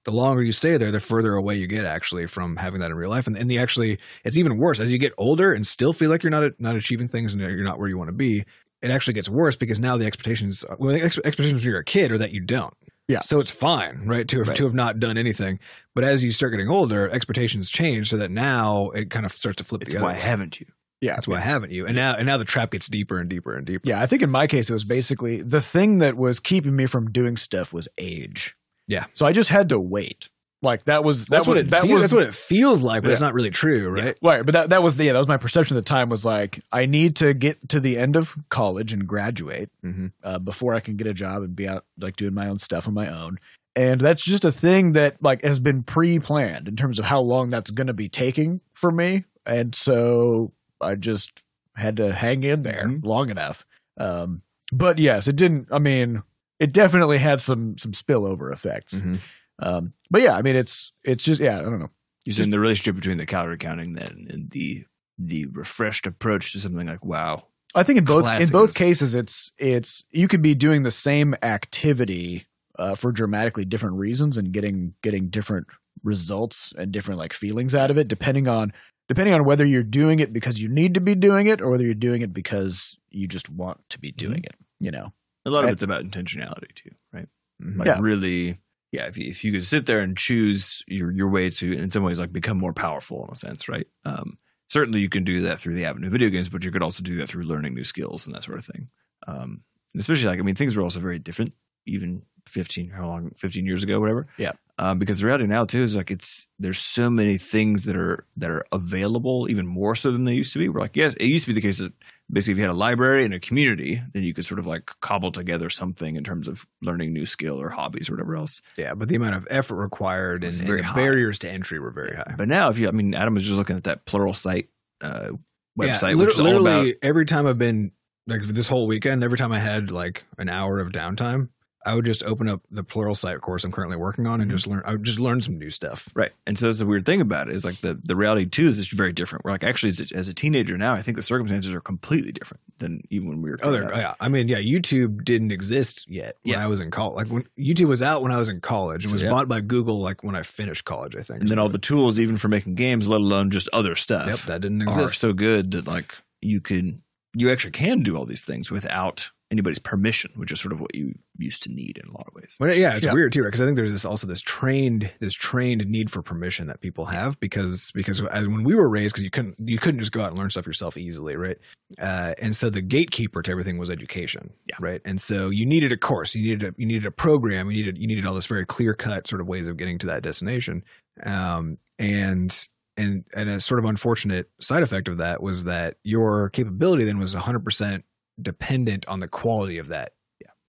[0.05, 2.97] the longer you stay there the further away you get actually from having that in
[2.97, 5.93] real life and, and the actually it's even worse as you get older and still
[5.93, 8.45] feel like you're not not achieving things and you're not where you want to be
[8.83, 11.85] it actually gets worse because now the expectations well the ex- expectations when you're a
[11.85, 12.75] kid are that you don't
[13.09, 13.21] Yeah.
[13.21, 14.57] so it's fine right to have, Right.
[14.57, 15.59] to have not done anything
[15.95, 19.57] but as you start getting older expectations change so that now it kind of starts
[19.57, 20.19] to flip It's why way.
[20.19, 20.67] haven't you?
[21.01, 23.57] Yeah, that's why haven't you and now and now the trap gets deeper and deeper
[23.57, 26.41] and deeper Yeah, I think in my case, it was basically the thing that was
[26.41, 28.57] keeping me from doing stuff was age.
[28.87, 29.07] Yeah.
[29.15, 30.29] So I just had to wait.
[30.63, 32.83] Like that was that That's was what it that feels, was that's what it feels
[32.83, 34.19] like, but it's not really true, right?
[34.23, 36.23] Right, but that that was the yeah, that was my perception at the time was
[36.23, 40.09] like I need to get to the end of college and graduate Mm-hmm.
[40.23, 42.87] uh, before I can get a job and be out like doing my own stuff
[42.87, 43.39] on my own.
[43.75, 47.49] And that's just a thing that like has been pre-planned in terms of how long
[47.49, 49.25] that's going to be taking for me.
[49.47, 51.43] And so I just
[51.77, 53.05] had to hang in there Mhm.
[53.05, 53.65] long enough.
[53.99, 55.69] Um, but yes, it didn't.
[55.71, 56.23] I mean,
[56.59, 58.95] it definitely had some some spillover effects.
[58.95, 59.17] Mm-hmm.
[59.61, 61.91] Um, but yeah, I mean, it's it's just yeah, I don't know.
[62.25, 64.85] You're saying the relationship between the calorie counting then and the
[65.19, 67.45] the refreshed approach to something like WoW.
[67.75, 71.35] I think in both in both cases, it's it's you could be doing the same
[71.43, 72.47] activity
[72.79, 75.67] uh, for dramatically different reasons and getting getting different
[76.03, 78.73] results and different like feelings out of it, depending on
[79.11, 81.85] depending on whether you're doing it because you need to be doing it or whether
[81.85, 84.55] you're doing it because you just want to be doing it.
[84.79, 85.13] You know,
[85.45, 87.27] A lot of it's about intentionality too, right?
[87.61, 87.81] Mm-hmm.
[87.81, 87.99] Like Yeah.
[88.01, 88.61] really,
[88.93, 89.07] yeah.
[89.07, 92.05] If you, if you could sit there and choose your your way to, in some
[92.05, 93.89] ways, like become more powerful in a sense, right?
[94.05, 96.83] Um, certainly, you can do that through the avenue of video games, but you could
[96.85, 98.91] also do that through learning new skills and that sort of thing.
[99.27, 99.63] Um,
[99.99, 101.53] especially like I mean, things were also very different,
[101.85, 104.29] even fifteen how long, fifteen years ago, whatever.
[104.39, 104.53] Yeah.
[104.81, 108.25] Um, because the reality now too is like it's there's so many things that are
[108.39, 110.71] that are available even more so than they used to be.
[110.71, 111.93] We're like, yes, it used to be the case that
[112.33, 114.91] basically if you had a library and a community, then you could sort of like
[115.01, 118.63] cobble together something in terms of learning new skill or hobbies or whatever else.
[118.79, 120.95] Yeah, but the amount of effort required and, and very the high.
[120.95, 122.35] barriers to entry were very high.
[122.39, 124.69] But now, if you, I mean, Adam was just looking at that Pluralsight
[125.03, 125.33] uh,
[125.79, 127.93] website, yeah, which is all literally every time I've been
[128.27, 131.51] like this whole weekend, every time I had like an hour of downtime,
[131.87, 134.55] I would just open up the Pluralsight course I'm currently working on and Mhm.
[134.55, 134.83] just learn.
[134.85, 136.11] I would just learn some new stuff.
[136.15, 136.31] Right.
[136.47, 138.79] And so that's the weird thing about it is like the, the reality too is
[138.79, 139.45] it's very different.
[139.47, 142.33] We're like actually as a, as a teenager now, I think the circumstances are completely
[142.33, 143.59] different than even when we were.
[143.63, 143.97] Oh, growing there, up.
[143.99, 144.15] yeah.
[144.21, 146.65] I mean, yeah, YouTube didn't exist yet when Yeah.
[146.65, 147.17] I was in college.
[147.17, 149.31] Like when YouTube was out when I was in college and was yeah.
[149.31, 151.41] bought by Google like when I finished college, I think.
[151.41, 154.39] And then all the tools, even for making games, let alone just other stuff, yep,
[154.41, 155.19] that didn't are exist.
[155.19, 157.01] so good that like you could,
[157.35, 160.95] you actually can do all these things without anybody's permission, which is sort of what
[160.95, 162.57] you used to need in a lot of ways.
[162.61, 163.13] But yeah, it's Yeah.
[163.15, 166.69] weird too, because I think there's this also this trained this trained need for permission
[166.69, 169.99] that people have because because as when we were raised, because you couldn't you couldn't
[170.01, 171.59] just go out and learn stuff yourself easily, right?
[171.99, 174.77] Uh, and so the gatekeeper to everything was education, Yeah.
[174.79, 175.01] right?
[175.05, 177.99] And so you needed a course, you needed a, you needed a program, you needed
[177.99, 180.85] you needed all this very clear cut sort of ways of getting to that destination,
[181.25, 186.51] um, and and and a sort of unfortunate side effect of that was that your
[186.51, 188.05] capability then was 100 percent
[188.43, 190.13] dependent on the quality of that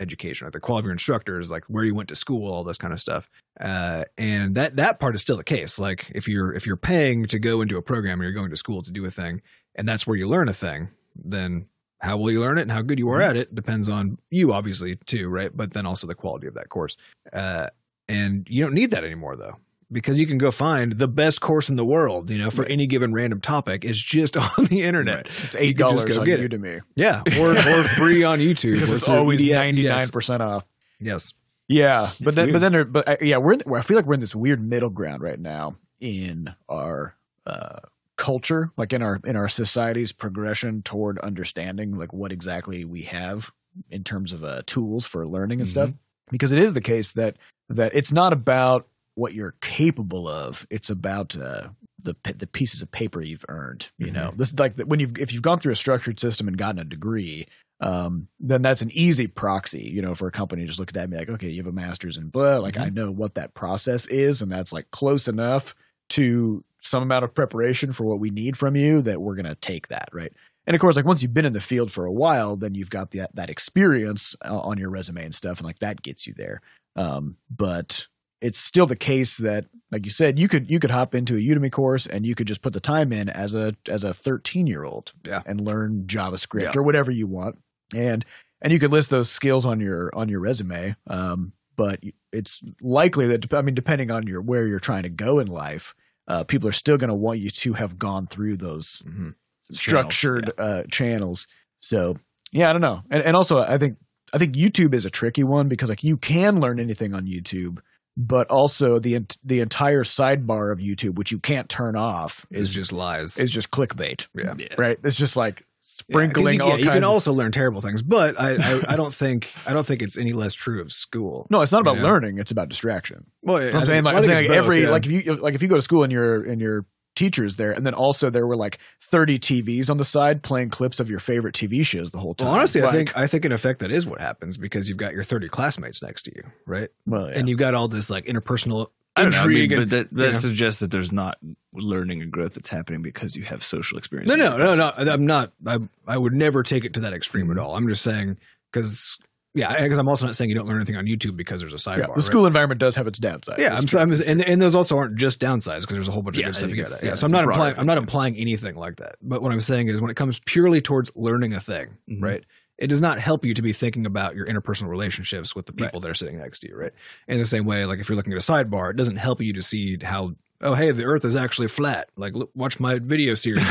[0.01, 0.53] education, right?
[0.53, 2.99] The quality of your instructors, like where you went to school, all this kind of
[2.99, 3.29] stuff.
[3.59, 5.79] Uh, and that that part is still the case.
[5.79, 8.57] Like if you're if you're paying to go into a program or you're going to
[8.57, 9.41] school to do a thing,
[9.75, 11.67] and that's where you learn a thing, then
[11.99, 14.51] how will you learn it and how good you are at it depends on you,
[14.53, 15.55] obviously, too, right?
[15.55, 16.97] But then also the quality of that course.
[17.31, 17.67] Uh,
[18.09, 19.57] and you don't need that anymore, though.
[19.91, 22.87] Because you can go find the best course in the world, you know, for any
[22.87, 23.83] given random topic.
[23.83, 25.27] is just on the internet.
[25.43, 26.51] it's You eight dollars on get it.
[26.51, 28.73] Udemy Yeah, or or free on YouTube.
[28.75, 30.65] because it's always ninety nine percent off.
[30.99, 31.33] Yes.
[31.67, 32.53] Yeah, but then, weird.
[32.53, 34.61] but then, there, but uh, yeah, we're in, I feel like we're in this weird
[34.61, 37.79] middle ground right now in our uh,
[38.17, 43.51] culture, like in our in our society's progression toward understanding like what exactly we have
[43.89, 45.91] in terms of uh, tools for learning and stuff.
[46.29, 47.37] Because it is the case that
[47.69, 51.69] that it's not about what you're capable of; it's about uh,
[52.01, 53.89] the the pieces of paper you've earned.
[53.97, 56.57] You know, this is like when you've if you've gone through a structured system and
[56.57, 57.47] gotten a degree,
[57.81, 60.93] um, then that's an easy proxy, you know, for a company to just look at
[60.93, 62.57] that and be like, okay, you have a master's in blah.
[62.57, 65.75] Like, I know what that process is, and that's like close enough
[66.09, 69.55] to some amount of preparation for what we need from you that we're going to
[69.55, 70.33] take that, right?
[70.67, 72.89] And of course, like once you've been in the field for a while, then you've
[72.91, 76.33] got that that experience uh, on your resume and stuff, and like that gets you
[76.35, 76.61] there.
[76.95, 78.07] Um, but
[78.41, 81.39] it's still the case that, like you said, you could you could hop into a
[81.39, 84.67] Udemy course and you could just put the time in as a as a thirteen
[84.67, 85.41] year old, Yeah.
[85.45, 86.71] and learn JavaScript Yeah.
[86.75, 87.59] or whatever you want,
[87.95, 88.25] and
[88.61, 90.95] and you could list those skills on your on your resume.
[91.07, 91.99] Um, but
[92.31, 95.93] it's likely that I mean, depending on your where you're trying to go in life,
[96.27, 99.29] uh, people are still going to want you to have gone through those Mm-hmm.
[99.71, 101.47] Structured channels, uh, channels.
[101.79, 102.17] So
[102.51, 103.97] yeah, I don't know, and and also I think
[104.33, 107.79] I think YouTube is a tricky one because like you can learn anything on YouTube,
[108.27, 112.75] but also the the entire sidebar of YouTube, which you can't turn off, Is is
[112.75, 113.39] just lies.
[113.39, 114.27] is just clickbait.
[114.35, 114.53] Yeah.
[114.57, 114.75] Yeah.
[114.77, 114.97] Right.
[115.03, 115.93] It's just like Yeah, 'cause
[116.33, 116.95] sprinkling you, all yeah, you kinds.
[116.95, 120.01] can of- also learn terrible things, but I, I, I don't think I don't think
[120.01, 121.47] it's any less true of school.
[121.49, 122.03] no, it's not about Yeah.
[122.03, 122.37] learning.
[122.37, 123.25] It's about distraction.
[123.41, 125.75] Well, I'm saying like, I'm saying like every like if you like if you go
[125.75, 126.85] to school and your and your
[127.21, 130.99] teachers there, and then also there were like 30 TVs on the side playing clips
[130.99, 132.47] of your favorite TV shows the whole time.
[132.49, 135.13] well, honestly, I think I think in effect that is what happens because you've got
[135.13, 136.89] your thirty classmates next to you, right?
[137.05, 137.37] well, yeah.
[137.39, 139.71] And you've got all this like interpersonal I don't know, I mean, intrigue.
[139.73, 140.39] and- but that, that know.
[140.39, 141.37] suggests that there's not
[141.73, 144.29] learning and growth that's happening because you have social experience.
[144.29, 145.11] no, no, no, no.
[145.11, 145.51] I'm not.
[145.67, 147.59] I I would never take it to that extreme Mm-hmm.
[147.59, 147.75] at all.
[147.75, 148.37] I'm just saying
[148.71, 149.17] because
[149.53, 151.77] yeah, because I'm also not saying you don't learn anything on YouTube because there's a
[151.77, 151.97] sidebar.
[151.99, 152.23] Yeah, the right?
[152.23, 153.57] school environment does have its downsides.
[153.57, 154.11] Yeah, I'm.
[154.11, 156.47] I'm and and those also aren't just downsides because there's a whole bunch of Yeah,
[156.47, 156.89] good stuff you get.
[156.89, 159.15] Yeah, yeah, so I'm not implying I'm not implying anything like that.
[159.21, 162.21] But what I'm saying is when it comes purely towards learning a thing, Mhm.
[162.21, 162.43] right?
[162.77, 165.99] It does not help you to be thinking about your interpersonal relationships with the people
[165.99, 166.93] that are sitting next to you, right?
[167.27, 169.53] In the same way, like if you're looking at a sidebar, it doesn't help you
[169.53, 172.09] to see how oh hey the Earth is actually flat.
[172.15, 173.63] Like look, watch my video series.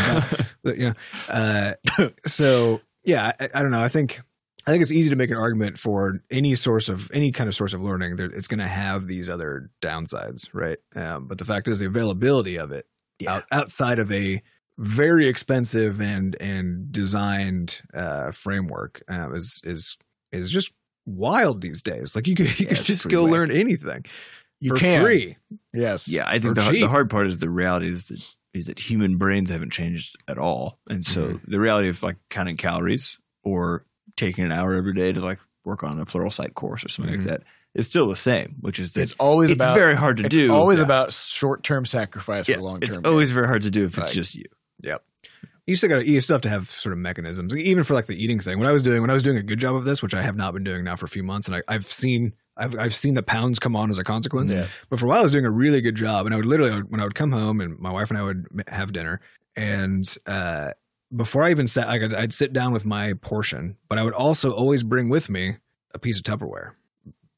[0.64, 0.94] you know,
[1.28, 1.72] uh,
[2.26, 3.82] so yeah, I, I don't know.
[3.82, 4.20] I think
[4.66, 7.54] I think it's easy to make an argument for any source of any kind of
[7.54, 8.16] source of learning.
[8.16, 10.78] That it's going to have these other downsides, right?
[10.94, 12.86] Um, but the fact is, the availability of it
[13.26, 14.42] out, outside of a
[14.78, 19.96] very expensive and and designed uh, framework uh, is is
[20.32, 20.72] is just
[21.06, 22.14] wild these days.
[22.14, 23.30] Like you could you Yeah, could just go wacky.
[23.30, 24.04] learn anything
[24.60, 25.04] you for can.
[25.04, 25.36] free.
[25.72, 26.08] Yes.
[26.08, 28.78] Yeah, I think the, hard- the hard part is the reality is that is that
[28.78, 31.50] human brains haven't changed at all, and so Mm-hmm.
[31.50, 33.84] the reality of like counting calories or
[34.20, 37.14] taking an hour every day to like work on a Plural pluralsight course or something
[37.14, 37.18] Mhm.
[37.18, 37.42] like that
[37.74, 38.56] is still the same.
[38.60, 40.44] Which is that It's always it's about very hard to it's do.
[40.44, 40.84] It's always Yeah.
[40.84, 43.04] about short term sacrifice Yeah, for long it's term.
[43.06, 44.44] always very hard to do if Like- it's just you.
[44.82, 45.04] Yep.
[45.66, 48.20] You still got you still have to have sort of mechanisms, even for like the
[48.22, 48.58] eating thing.
[48.58, 50.22] When I was doing when I was doing a good job of this, which I
[50.22, 52.94] have not been doing now for a few months, and I, I've seen I've I've
[52.94, 54.52] seen the pounds come on as a consequence.
[54.52, 54.66] Yeah.
[54.88, 56.80] But for a while, I was doing a really good job, and I would literally
[56.80, 59.20] when I would come home and my wife and I would have dinner,
[59.54, 60.70] and uh,
[61.14, 64.14] before I even sat, I could, I'd sit down with my portion, but I would
[64.14, 65.56] also always bring with me
[65.92, 66.72] a piece of Tupperware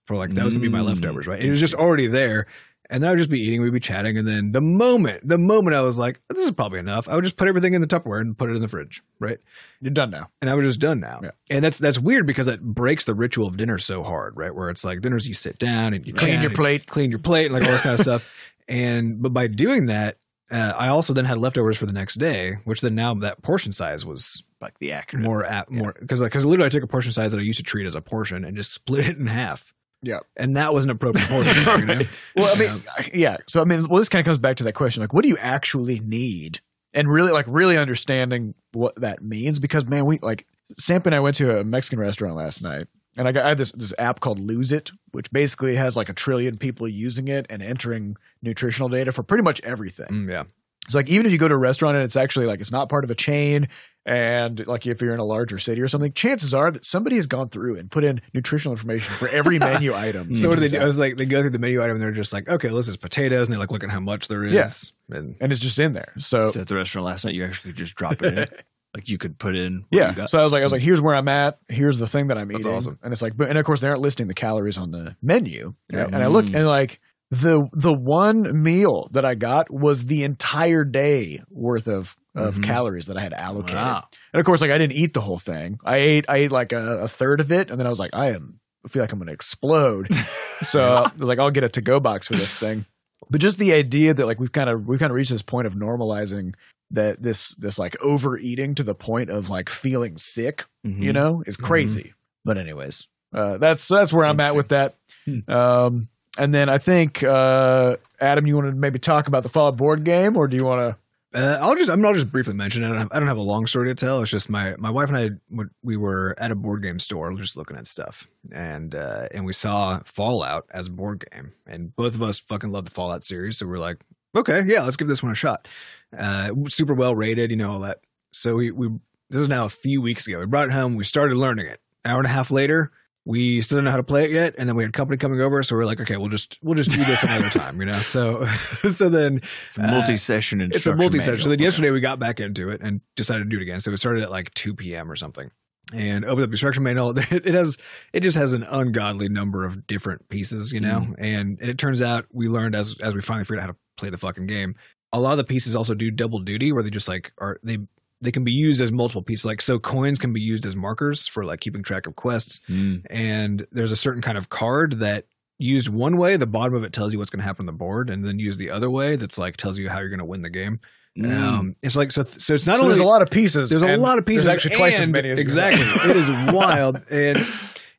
[0.06, 0.87] for like that was gonna be my Mm.
[0.87, 1.37] leftovers, right?
[1.37, 2.46] And it was just already there.
[2.90, 5.38] And then I would just be eating, we'd be chatting, and then the moment, the
[5.38, 7.87] moment I was like, "This is probably enough," I would just put everything in the
[7.87, 9.38] Tupperware and put it in the fridge, right?
[9.80, 10.28] You're done now.
[10.42, 11.20] and I was just done now.
[11.22, 11.30] Yeah.
[11.48, 14.54] And that's that's weird because that breaks the ritual of dinner so hard, right?
[14.54, 16.87] Where it's like dinners you sit down and you Clean your plate.
[16.87, 18.26] clean your plate, and like all this kind of stuff.
[18.68, 20.18] And but by doing that,
[20.52, 23.72] uh, I also then had leftovers for the next day, which then now that portion
[23.72, 25.24] size was Like the accurate.
[25.24, 27.64] more at more because because literally I took a portion size that I used to
[27.64, 29.72] treat as a portion and just split it in half.
[30.04, 30.18] Yeah.
[30.36, 31.54] and that was an appropriate portion.
[31.80, 32.00] you know?
[32.36, 32.72] Well, I Yeah.
[32.74, 32.82] mean,
[33.14, 33.36] yeah.
[33.46, 35.28] So, I mean, well, this kind of comes back to that question like, what do
[35.28, 36.60] you actually need?
[36.92, 41.20] And really, like, really understanding what that means because, man, we like, Sam and I
[41.20, 42.88] went to a Mexican restaurant last night.
[43.16, 46.09] And I got I have this this app called Lose It, which basically has like
[46.09, 50.07] a trillion people using it and entering nutritional data for pretty much everything.
[50.07, 50.44] Mm, yeah,
[50.87, 52.88] It's like even if you go to a restaurant and it's actually like it's not
[52.88, 53.68] part of a chain,
[54.07, 57.27] and like if you're in a larger city or something, chances are that somebody has
[57.27, 60.35] gone through and put in nutritional information for every menu item.
[60.35, 60.72] So what do they do?
[60.72, 62.68] this I was like, they go through the menu item and they're just like, okay,
[62.68, 64.92] well, this is potatoes, and they like look at how much there is.
[65.09, 65.18] Yeah.
[65.18, 66.14] And and it's just in there.
[66.18, 68.48] So So at the restaurant last night, you actually just drop it in.
[68.94, 69.85] like you could put in.
[69.88, 70.11] what yeah.
[70.11, 70.31] you got.
[70.31, 71.59] So I was like, I was like, here's where I'm at.
[71.68, 72.72] Here's the thing that I'm That's eating.
[72.72, 72.98] awesome.
[73.02, 75.74] And it's like, but and of course they aren't listing the calories on the menu.
[75.90, 76.05] Yeah.
[76.07, 76.57] And I look Mm.
[76.57, 77.00] and like
[77.31, 82.64] the the one meal that I got was the entire day worth of of Mhm.
[82.64, 83.76] calories that I had allocated.
[83.76, 84.05] Wow.
[84.33, 85.78] And of course, like I didn't eat the whole thing.
[85.85, 88.11] I ate I ate like a, a third of it, and then I was like,
[88.14, 90.12] I am I feel like I'm gonna explode.
[90.62, 92.85] so I was like, I'll get a to go box for this thing.
[93.31, 95.66] But just the idea that like we've kind of we've kind of reached this point
[95.66, 96.55] of normalizing
[96.92, 100.98] that this this like overeating to the point of like feeling sick, Mhm.
[101.02, 102.12] you know, is crazy.
[102.44, 104.94] But anyways, uh, that's that's where I'm at with that.
[105.24, 105.38] Hmm.
[105.50, 109.76] Um, and then I think uh, Adam, you want to maybe talk about the Fallout
[109.76, 110.96] board game, or do you want to?
[111.35, 112.87] Uh, I'll just I'm I'll just briefly mention it.
[112.87, 114.20] I don't, have, I don't have a long story to tell.
[114.20, 117.33] It's just my my wife and I would- we were at a board game store
[117.35, 121.94] just looking at stuff, and uh, and we saw Fallout as a board game, and
[121.96, 123.96] both of us fucking love the Fallout series, so we're like,
[124.37, 125.68] okay, yeah, let's give this one a shot.
[126.16, 128.01] Uh, super well rated, you know all that.
[128.33, 128.88] So we we
[129.31, 130.40] this is now a few weeks ago.
[130.40, 130.95] We brought it home.
[130.95, 131.81] We started learning it.
[132.05, 132.92] Hour and a half later,
[133.25, 135.40] we still didn't know how to play it yet, and then we had company coming
[135.40, 137.87] over, so we are like, okay, we'll just we'll just do this another time, you
[137.87, 137.92] know.
[137.92, 138.47] So
[138.88, 141.40] so then It's a multi-session it's a multi-session.
[141.40, 141.51] So manual.
[141.51, 143.81] then yesterday we got back into it and decided to do it again.
[143.81, 145.11] So we started at like 2 p.m.
[145.11, 145.51] or something.
[145.92, 147.12] And open up the instruction manual.
[147.31, 147.77] It, it has
[148.12, 151.01] it just has an ungodly number of different pieces, you know.
[151.01, 151.14] Mm-hmm.
[151.18, 153.77] And, and it turns out we learned as as we finally figured out how to
[153.97, 154.75] play the fucking game.
[155.12, 157.79] A lot of the pieces also do double duty, where they just like are they
[158.23, 159.45] they can be used as multiple pieces.
[159.45, 163.03] Like so, coins can be used as markers for like keeping track of quests Mm.
[163.11, 165.27] and there's a certain kind of card that
[165.59, 167.73] used one way the bottom of it tells you what's going to happen on the
[167.73, 170.25] board and then used the other way that's like tells you how you're going to
[170.25, 170.81] win the game
[171.18, 171.37] Mm.
[171.37, 173.68] um it's like so so it's not so only there's a lot of pieces.
[173.68, 175.29] there's a lot of pieces There's actually twice as many.
[175.29, 177.38] As you exactly it is wild and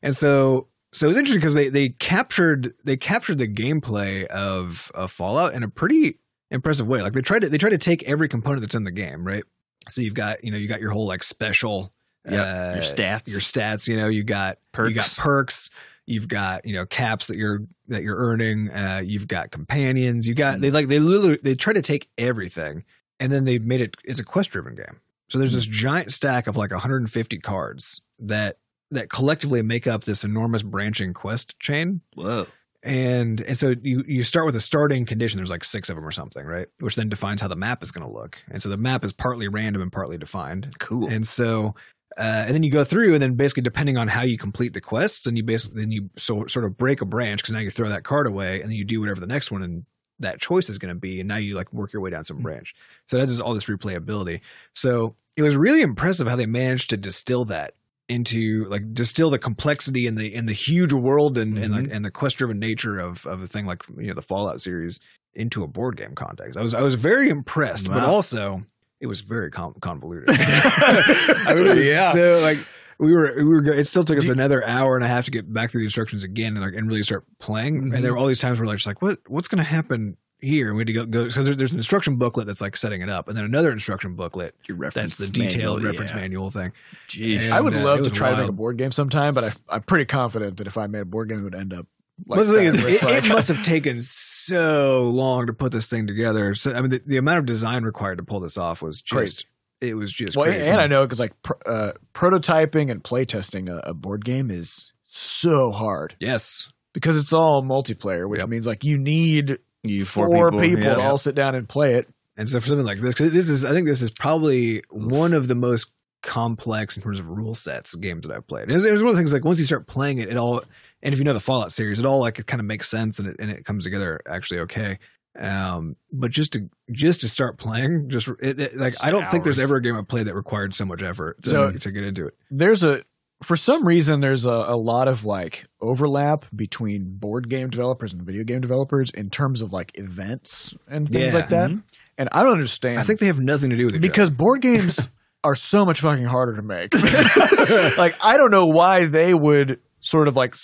[0.02, 5.12] and so so it's interesting because they they captured they captured the gameplay of, of
[5.12, 6.18] fallout in a pretty
[6.50, 8.90] impressive way like they tried to they tried to take every component that's in the
[8.90, 9.44] game right
[9.88, 11.92] so you've got you know you got your whole like special
[12.28, 13.28] Yeah, uh, your stats.
[13.28, 14.88] your stats you know you got Perks.
[14.90, 15.70] you got perks
[16.06, 18.70] You've got you know caps that you're that you're earning.
[18.70, 20.28] Uh, you've got companions.
[20.28, 22.84] You got they like they literally they try to take everything
[23.20, 23.96] and then they made it.
[24.04, 25.00] It's a quest driven game.
[25.30, 28.58] So there's this giant stack of like 150 cards that
[28.90, 32.46] that collectively make up this enormous branching quest chain Whoa.
[32.82, 36.06] and and so you you start with a starting condition there's like six of them
[36.06, 38.68] or something right which then defines how the map is going to look and so
[38.68, 41.08] the map is partly random and partly defined Cool.
[41.08, 41.74] and so
[42.16, 44.80] uh, and then you go through and then basically depending on how you complete the
[44.80, 47.70] quests and you basically then you so sort of break a branch because now you
[47.70, 49.84] throw that card away and then you do whatever the next one and
[50.20, 52.36] that choice is going to be and now you like work your way down some
[52.36, 52.44] hmm.
[52.44, 52.74] branch
[53.08, 54.40] so that is all this replayability
[54.74, 57.74] so it was really impressive how they managed to distill that
[58.08, 61.92] into like distill the complexity and the and the huge world and and, like, mm-hmm.
[61.92, 65.00] and the quest driven nature of of a thing like you know the Fallout series
[65.34, 66.58] into a board game context.
[66.58, 68.62] I was I was very impressed, but also
[69.00, 70.28] it was very con- convoluted.
[70.30, 72.12] I mean, it was Yeah.
[72.12, 72.58] so like
[72.98, 75.52] we were we were it still took us another hour and a half to get
[75.52, 77.94] back through the instructions again and like and really start playing.
[77.94, 80.16] And there were all these times where like just like what what's going to happen
[80.40, 80.68] here?
[80.68, 83.02] And we had to go go because there, there's an instruction booklet that's like setting
[83.02, 86.16] it up, and then another instruction booklet Your that's the detailed manual, reference yeah.
[86.16, 86.72] manual thing.
[87.08, 87.50] Jeez.
[87.50, 89.44] I would And, uh, love to was try to make a board game sometime, but
[89.44, 91.86] I, I'm pretty confident that if I made a board game, it would end up.
[92.26, 95.02] Like But the thing that, is, where it's it, like- it must have taken so
[95.02, 96.54] long to put this thing together.
[96.54, 99.12] So I mean, the, the amount of design required to pull this off was just
[99.12, 99.44] Crazy.
[99.80, 100.68] It was just well, crazy.
[100.68, 104.92] and I know because like pr- uh, prototyping and playtesting a, a board game is
[105.04, 108.48] so hard yes, because it's all multiplayer, which Yep.
[108.48, 110.94] means like you need you four, people, yeah.
[110.94, 112.08] to all sit down and play it.
[112.36, 115.32] and so for something like this, 'cause this is I think this is probably one
[115.34, 115.90] of the most
[116.22, 118.70] complex in terms of rule sets games that I've played.
[118.70, 120.36] It was, it was one of the things like once you start playing it, it
[120.38, 120.62] all
[121.02, 123.18] and if you know the Fallout series, it all like it kind of makes sense
[123.18, 124.98] and it and it comes together actually okay.
[125.38, 129.44] Um, but just to just to start playing, just it, it- like I don't think
[129.44, 132.04] there's ever a game I've played that required so much effort to, So- to get
[132.04, 132.34] into it.
[132.50, 133.02] There's a
[133.42, 138.22] for some reason there's a, a lot of like overlap between board game developers and
[138.22, 141.38] video game developers in terms of like events and things Yeah.
[141.40, 141.70] like that.
[142.16, 143.00] And I don't understand.
[143.00, 145.08] I think they have nothing to do with it because board games
[145.44, 146.94] are so much fucking harder to make.
[147.98, 150.54] like I don't know why they would sort of like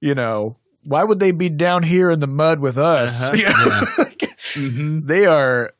[0.00, 0.56] you know
[0.88, 3.20] why would they be down here in the mud with us?
[3.20, 3.34] Uh-huh.
[3.98, 4.04] Know?
[4.54, 5.06] Mhm.
[5.06, 5.70] they are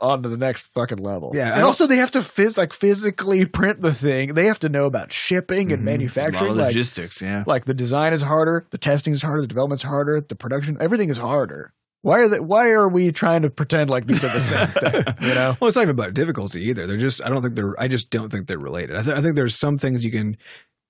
[0.00, 1.32] on to the next fucking level.
[1.34, 4.34] Yeah, and also they have to phys- like physically print the thing.
[4.34, 5.86] They have to know about shipping and Mhm.
[5.86, 6.56] Lot manufacturing.
[6.56, 7.44] Like, logistics, yeah.
[7.46, 11.08] like the design is harder, the testing is harder, the development's harder, the production, everything
[11.10, 11.72] is harder.
[12.02, 15.14] Why are they, Why are we trying to pretend like these are the same thing?
[15.28, 16.86] You know, Well, it's not even about difficulty either.
[16.86, 18.96] They're just I don't think they're I just don't think they're related.
[18.96, 20.36] I, th- I think there's some things you can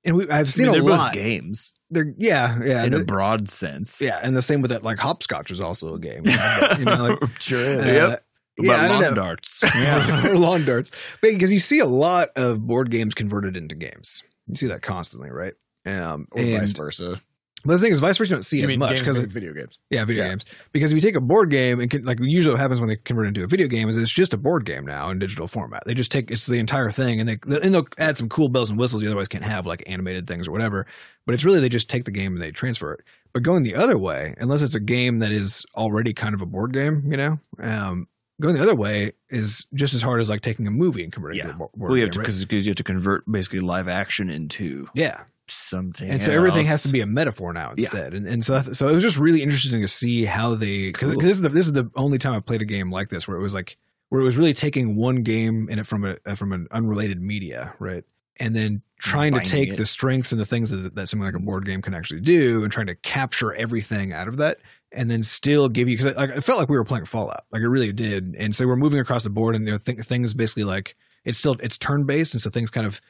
[0.07, 1.13] and we, I've I seen mean, a lot.
[1.13, 4.01] games They're yeah yeah in a broad sense.
[4.01, 6.23] yeah, and the same with that like hopscotch is also a game.
[6.79, 7.81] you know, like, sure is.
[7.81, 8.23] uh, Yep.
[8.59, 9.61] Yeah, About I lawn darts.
[9.63, 10.91] Yeah, or lawn darts.
[11.21, 14.23] Because you see a lot of board games converted into games.
[14.47, 15.53] You see that constantly, right?
[15.85, 17.21] Um, or and, vice versa.
[17.67, 19.79] But the thing is, vice versa, you don't see You as much because video games?
[19.91, 20.29] Yeah, video Yeah.
[20.31, 20.45] games.
[20.73, 22.97] Because if you take a board game and can, like usually what happens when they
[22.97, 25.47] convert it into a video game is it's just a board game now in digital
[25.49, 25.83] format.
[25.87, 28.71] They just take it's the entire thing and they and they'll add some cool bells
[28.71, 30.87] and whistles you otherwise can't have like animated things or whatever.
[31.27, 33.01] But it's really they just take the game and they transfer it.
[33.33, 36.47] But going the other way, unless it's a game that is already kind of a
[36.47, 38.07] board game, you know, um,
[38.41, 41.39] going the other way is just as hard as like taking a movie and converting
[41.41, 41.53] it Yeah.
[41.53, 42.07] to a board Well, you game.
[42.07, 42.25] have to right?
[42.49, 46.83] because you have to convert basically live action into yeah, something, and so everything has
[46.83, 47.85] to be a metaphor now Yeah.
[47.85, 48.15] instead.
[48.15, 51.13] And and so th- so it was just really interesting to see how they because
[51.13, 51.21] Cool.
[51.21, 53.37] this is the this is the only time I've played a game like this where
[53.37, 53.77] it was like
[54.09, 57.21] where it was really taking one game in it from a uh, from an unrelated
[57.21, 58.05] media, right?
[58.39, 59.77] And then trying to take it.
[59.77, 62.63] the strengths and the things that, that something like a board game can actually do,
[62.63, 64.59] and trying to capture everything out of that,
[64.93, 67.63] and then still give you because like, I felt like we were playing Fallout, like
[67.63, 68.35] it really did.
[68.39, 71.39] And so we're moving across the board, and you know, th- things basically like it's
[71.39, 73.01] still it's turn based, and so things kind of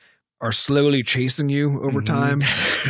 [0.41, 2.07] are slowly chasing you over Mhm.
[2.07, 2.43] time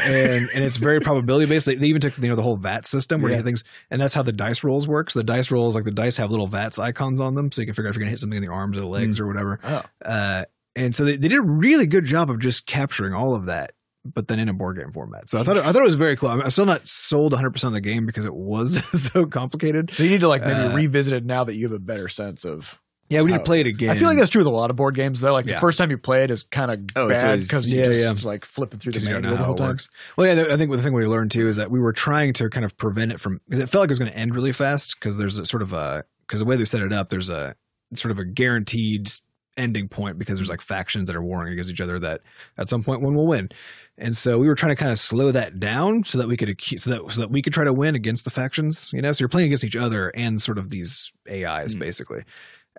[0.04, 1.66] and and it's very probability based.
[1.66, 3.42] They, they even took you know the whole VATS system where you Yeah.
[3.42, 5.10] get things, and that's how the dice rolls work.
[5.10, 7.66] So the dice rolls like the dice have little VATS icons on them, so you
[7.66, 9.26] can figure out if you're gonna hit something in the arms or the legs or
[9.28, 9.60] whatever.
[9.62, 13.34] Oh, Uh, and so they, they did a really good job of just capturing all
[13.34, 13.72] of that,
[14.04, 15.30] but then in a board game format.
[15.30, 16.28] So I thought it, I thought it was very cool.
[16.30, 18.82] I'm, I'm still not sold 100 percent of the game because it was
[19.12, 19.90] so complicated.
[19.92, 22.08] so you need to like maybe Uh, revisit it now that you have a better
[22.08, 22.80] sense of.
[23.08, 23.90] Yeah, we need to play it again.
[23.90, 25.32] I feel like that's true with a lot of board games though.
[25.32, 25.54] Like Yeah.
[25.54, 28.22] the first time you play it is kind of Oh, bad because you Yeah, just
[28.24, 28.28] yeah.
[28.28, 29.68] like flipping through the because you don't know manual the whole it time.
[29.68, 29.88] works.
[30.16, 32.48] Well, yeah, I think the thing we learned too is that we were trying to
[32.50, 34.52] kind of prevent it from because it felt like it was going to end really
[34.52, 37.30] fast because there's a sort of a because the way they set it up, there's
[37.30, 37.54] a
[37.94, 39.10] sort of a guaranteed
[39.56, 42.20] ending point because there's like factions that are warring against each other that
[42.58, 43.48] at some point one will win.
[43.96, 46.50] And so we were trying to kind of slow that down so that we could
[46.50, 49.12] acu- so that so that we could try to win against the factions, you know.
[49.12, 51.78] So you're playing against each other and sort of these AIs Hmm.
[51.78, 52.24] basically.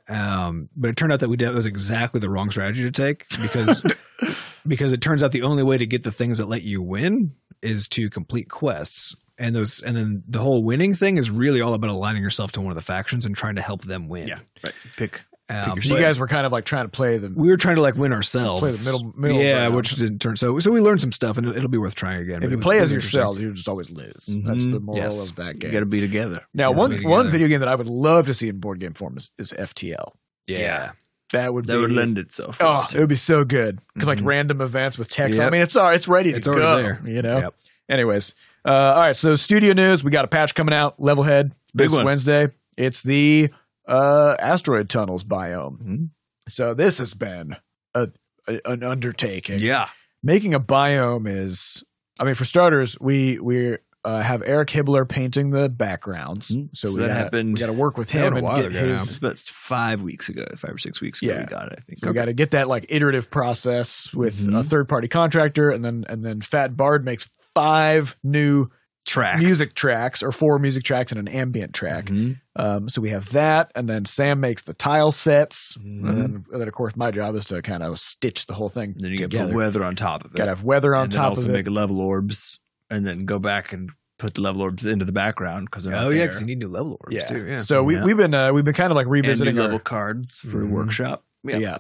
[0.10, 2.92] Um, but it turned out that we did that was exactly the wrong strategy to
[2.92, 3.84] take because
[4.68, 7.34] because it turns out the only way to get the things that let you win
[7.62, 9.16] is to complete quests.
[9.40, 12.62] And those, and then the whole winning thing is really all about aligning yourself to
[12.62, 14.28] one of the factions and trying to help them win.
[14.28, 14.74] Yeah, right.
[14.96, 15.26] Pick.
[15.50, 17.30] Um, So you guys were kind of like trying to play the.
[17.30, 18.60] we were trying to like win ourselves.
[18.60, 19.76] Play the middle- middle yeah, ground.
[19.78, 20.36] which didn't turn.
[20.36, 22.44] So, so we learned some stuff, and it, will be worth trying again.
[22.44, 23.18] If you play as was interesting.
[23.20, 24.26] yourselves, you just always lose.
[24.28, 24.74] That's Mhm.
[24.74, 25.30] the moral Yes.
[25.30, 25.70] of that game.
[25.70, 26.42] You got to be together.
[26.54, 28.94] now, one be one video game that I would love to see in board game
[28.94, 30.14] form is, is FTL.
[30.48, 30.92] Yeah,
[31.34, 32.58] That would That be, would lend itself.
[32.62, 34.26] Oh, it would be so good because like Mhm.
[34.26, 35.40] random events with text.
[35.40, 36.54] I mean, it's all it's ready to It's go.
[36.54, 37.02] already there.
[37.06, 37.38] You know.
[37.40, 37.54] Yep.
[37.90, 38.34] Anyways,
[38.66, 39.16] uh, all right.
[39.16, 40.04] So studio news.
[40.04, 41.00] We got a patch coming out.
[41.00, 42.06] Levelhead Big this one.
[42.06, 42.50] Wednesday.
[42.78, 43.50] It's the
[43.88, 45.82] uh, asteroid tunnels biome.
[45.82, 46.10] Mhm.
[46.50, 47.56] So this has been
[47.94, 48.10] a,
[48.48, 49.60] a an undertaking.
[49.60, 49.90] Yeah.
[50.24, 51.84] Making a biome is.
[52.20, 53.78] I mean, for starters, we we.
[54.06, 56.70] Uh, have Eric Hibbler painting the backgrounds, Mhm.
[56.74, 58.72] so, So we that gotta, happened- We got to work with him a and get
[58.72, 58.80] now.
[58.80, 61.34] his about five weeks ago, five or six weeks ago.
[61.34, 61.40] Yeah.
[61.42, 61.80] We got it.
[61.80, 62.00] I think.
[62.00, 64.66] So we got to get that like iterative process with a Mhm.
[64.68, 68.70] third party contractor, and then and then Fat Bard makes five new
[69.08, 69.42] tracks.
[69.42, 72.06] music tracks or four music tracks and an ambient track.
[72.06, 72.40] Mhm.
[72.56, 76.10] Um, so we have that, and then Sam makes the tile sets, Mhm.
[76.10, 78.70] and, then, and then of course my job is to kind of stitch the whole
[78.70, 79.52] thing And Then you got to together.
[79.54, 80.38] put weather on top of it.
[80.38, 81.50] Got to have weather on and then top also of it.
[81.52, 83.90] Also make level orbs, and then go back and
[84.20, 86.98] put the level orbs into the background because Oh yeah, because you need new level
[87.02, 87.28] orbs yeah.
[87.28, 87.46] too.
[87.46, 87.58] Yeah.
[87.60, 88.04] So we Yeah.
[88.04, 90.70] we've been uh, we've been kind of like revisiting revisiting level our, cards for Mhm.
[90.72, 91.24] workshop.
[91.44, 91.58] yeah.
[91.58, 91.78] yeah.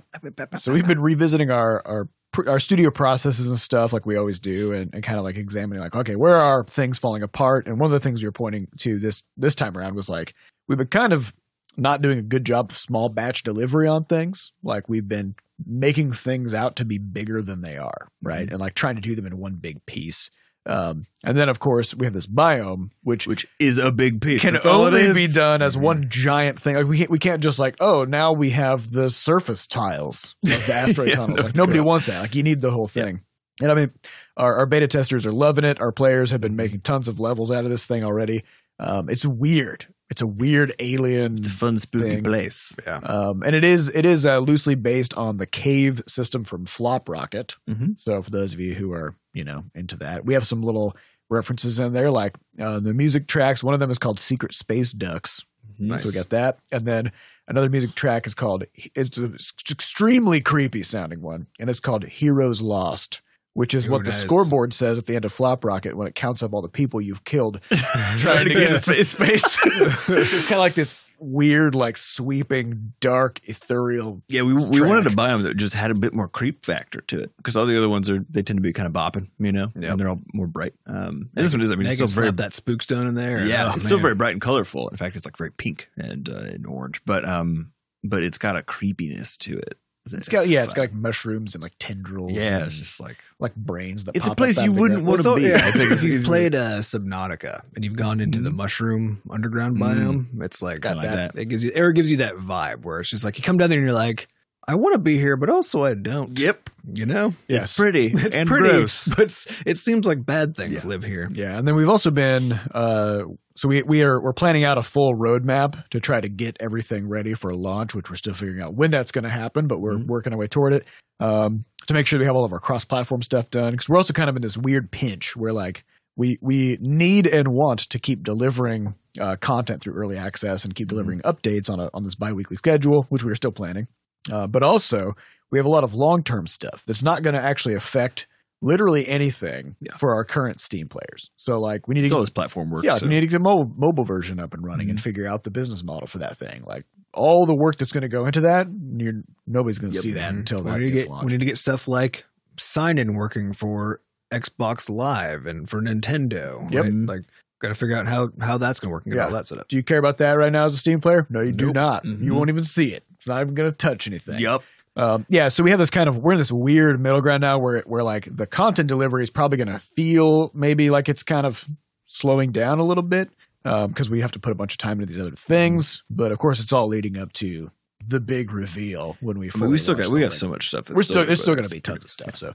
[0.57, 2.09] So we've been revisiting our our pr-
[2.45, 5.82] our studio processes and stuff like we always do, and, and kind of like examining
[5.82, 7.67] like okay, where are things falling apart?
[7.67, 10.34] And one of the things we were pointing to this this time around was like
[10.67, 11.34] we've been kind of
[11.78, 14.51] not doing a good job of small batch delivery on things.
[14.63, 18.45] Like we've been making things out to be bigger than they are, right?
[18.45, 18.53] Mm-hmm.
[18.53, 20.30] And like trying to do them in one big piece.
[20.68, 24.41] Um, and then of course we have this biome, which which is a big piece.
[24.41, 25.82] can That's only be done as Mhm.
[25.82, 26.76] one giant thing.
[26.76, 30.65] Like we can't, we can't just like, oh, now we have the surface tiles of
[30.68, 31.36] the asteroid Yeah, tunnel.
[31.38, 32.22] no, like nobody wants that.
[32.22, 33.22] Like you need the whole thing.
[33.61, 33.91] And I mean,
[34.36, 35.82] our, our beta testers are loving it.
[35.82, 38.43] Our players have been making tons of levels out of this thing already.
[38.80, 39.88] Um, it's weird.
[40.10, 42.24] It's a weird alien It's a fun, spooky thing.
[42.24, 42.74] place.
[42.86, 42.97] yeah.
[42.99, 47.10] um, and it is it is uh, loosely based on the cave system from Flop
[47.10, 47.55] Rocket.
[47.70, 47.99] Mhm.
[47.99, 50.95] So for those of you who are you know into that, we have some little
[51.30, 53.62] references in there, like uh, the music tracks.
[53.64, 55.43] One of them is called Secret Space Ducks.
[55.78, 56.03] Nice.
[56.03, 57.12] So we got that, and then
[57.47, 58.64] another music track is called
[58.95, 59.36] it's an
[59.70, 63.22] extremely creepy sounding one, and it's called Heroes Lost.
[63.58, 66.43] Which is what the scoreboard says at the end of Flop Rocket when it counts
[66.43, 67.60] up all the people you've killed
[68.18, 69.58] trying to get into space.
[69.66, 74.22] it's kind of like this weird, like sweeping, dark, ethereal.
[74.28, 74.88] Yeah, we we track.
[74.89, 77.66] wanted a biome that just had a bit more creep factor to it because all
[77.66, 79.89] the other ones are they tend to be kind of bopping, you know, Yep.
[79.91, 80.74] and they're all more bright.
[80.86, 83.43] Um, and this one is, I mean, still very that spookstone in there.
[83.43, 84.88] yeah, Oh, it's still very bright and colorful.
[84.89, 87.72] In fact, it's like very pink and uh, and orange, but um,
[88.03, 89.80] but it's got a creepiness to it.
[90.14, 92.32] It's got yeah, it's got like mushrooms and like tendrils.
[92.34, 94.16] yeah, it's just like like brains that.
[94.16, 95.43] It's a place you wouldn't want to be.
[95.43, 98.55] yeah, I think if you've played uh, Subnautica and you've gone into the Mhm.
[98.55, 101.34] mushroom underground biome, it's like, like that.
[101.36, 101.41] that.
[101.41, 103.58] it gives you or it gives you that vibe where it's just like you come
[103.58, 104.28] down there and you're like,
[104.68, 106.38] I want to be here, but also I don't.
[106.39, 107.63] Yep, You know, Yes.
[107.65, 109.07] it's pretty it's and pretty, gross.
[109.15, 110.88] but it seems like bad things Yeah.
[110.89, 111.28] live here.
[111.32, 113.24] Yeah, and then we've also been uh
[113.55, 117.07] so we we are we're planning out a full roadmap to try to get everything
[117.07, 119.95] ready for launch, which we're still figuring out when that's going to happen, but we're
[119.97, 120.05] Mhm.
[120.07, 120.86] working our way toward it.
[121.20, 124.11] Um to make sure we have all of our cross-platform stuff done because we're also
[124.13, 125.86] kind of in this weird pinch where like
[126.18, 130.88] we we need and want to keep delivering uh, content through early access and keep
[130.89, 133.88] delivering updates on a on this biweekly schedule, which we are still planning.
[134.32, 135.13] Uh, but also
[135.51, 138.28] we have a lot of long-term stuff that's not going to actually affect
[138.61, 139.93] literally anything Yeah.
[139.95, 141.30] for our current Steam players.
[141.38, 142.86] So like we need It's to all this platform works.
[142.86, 145.28] yeah, so- we need to get a mobile, mobile version up and running and figure
[145.28, 146.63] out the business model for that thing.
[146.65, 148.67] Like all the work that's going to go into that,
[148.97, 150.03] you're nobody's going to Yep.
[150.03, 152.25] see that until we that need, to gets get, we need to get stuff like
[152.59, 154.01] sign in working for
[154.34, 156.69] Xbox Live and for Nintendo.
[156.71, 156.84] Yep.
[156.84, 156.93] right?
[156.93, 157.21] Like,
[157.61, 159.25] got to figure out how, how that's going to work and get Yeah.
[159.28, 159.67] all that set up.
[159.67, 161.25] do you care about that right now as a Steam player?
[161.30, 162.05] No, you do not.
[162.05, 162.32] You Mhm.
[162.36, 163.03] won't even see it.
[163.18, 164.39] It's not even going to touch anything.
[164.39, 164.61] Yep.
[164.95, 167.59] Um, yeah, so we have this kind of we're in this weird middle ground now
[167.59, 171.45] where where like the content delivery is probably going to feel maybe like it's kind
[171.45, 171.65] of
[172.07, 173.30] slowing down a little bit
[173.63, 176.03] because we have to put a bunch of time into these other things.
[176.09, 177.70] But of course, it's all leading up to
[178.07, 179.51] the big reveal when we.
[179.53, 180.89] I mean, we still got we got so much stuff.
[180.89, 182.53] we're still it's still going to be tons of stuff, so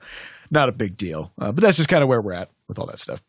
[0.51, 1.33] not a big deal.
[1.39, 3.23] Uh, but that's just kind of where we're at with all that stuff.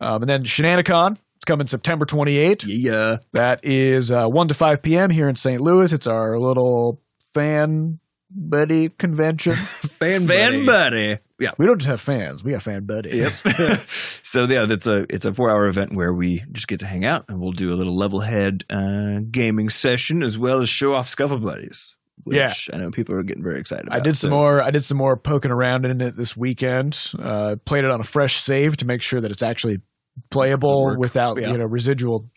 [0.00, 2.62] Um, and then Shenanigans, it's coming September 28th.
[2.66, 5.10] Yeah, That is uh, 1 to 5 p.m.
[5.10, 5.60] here in St.
[5.60, 5.92] Louis.
[5.92, 7.00] It's our little
[7.34, 7.98] fan
[8.30, 9.54] buddy convention.
[9.54, 10.66] Fan, fan buddy.
[10.66, 11.18] buddy.
[11.40, 11.52] Yeah.
[11.56, 13.42] we don't just have fans, we have fan buddies.
[13.44, 13.80] Yep.
[14.22, 17.04] so yeah, that's a it's a four hour event where we just get to hang
[17.04, 21.08] out and we'll do a little Levelhead uh, gaming session as well as show off
[21.08, 21.94] Scuffle Buddies.
[22.24, 22.52] which Yeah.
[22.72, 23.96] I know people are getting very excited about.
[23.98, 24.60] I did some So- more.
[24.60, 26.98] I did some more poking around in it this weekend.
[27.18, 29.78] Uh, played it on a fresh save to make sure that it's actually
[30.30, 30.98] playable Work.
[30.98, 31.52] without Yeah.
[31.52, 32.30] you know residual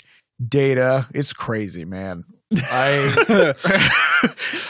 [0.45, 1.07] data.
[1.13, 2.23] It's crazy, man.
[2.53, 3.53] I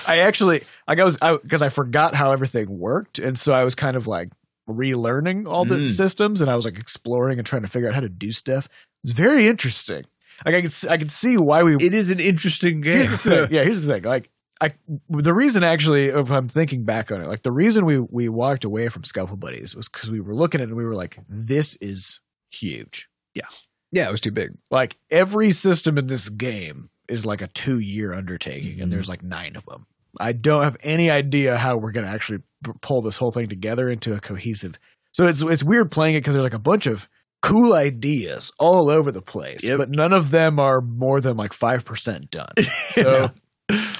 [0.07, 3.75] I actually like I was because I, forgot how everything worked, and so I was
[3.75, 4.29] kind of like
[4.69, 5.89] relearning all the Mm.
[5.89, 8.69] systems, and I was like exploring and trying to figure out how to do stuff.
[9.03, 10.05] It's very interesting.
[10.45, 13.07] Like I can I could see why we It is an interesting game.
[13.09, 13.47] thing.
[13.51, 14.03] Yeah, here's the thing.
[14.03, 14.29] Like,
[14.61, 14.73] I
[15.09, 18.63] the reason actually, if I'm thinking back on it, like the reason we we walked
[18.63, 21.17] away from Scuffle Buddies was because we were looking at it and we were like,
[21.27, 22.19] this is
[22.51, 23.07] huge.
[23.33, 23.47] Yeah,
[23.91, 24.51] Yeah, it was too big.
[24.69, 29.23] Like every system in this game is like a two year undertaking, and there's like
[29.23, 29.85] nine of them.
[30.19, 33.89] I don't have any idea how we're gonna actually p- pull this whole thing together
[33.89, 34.77] into a cohesive.
[35.13, 37.07] So it's it's weird playing it because there's like a bunch of
[37.41, 39.77] cool ideas all over the place, Yep.
[39.79, 42.53] but none of them are more than like five percent done.
[42.95, 43.31] So.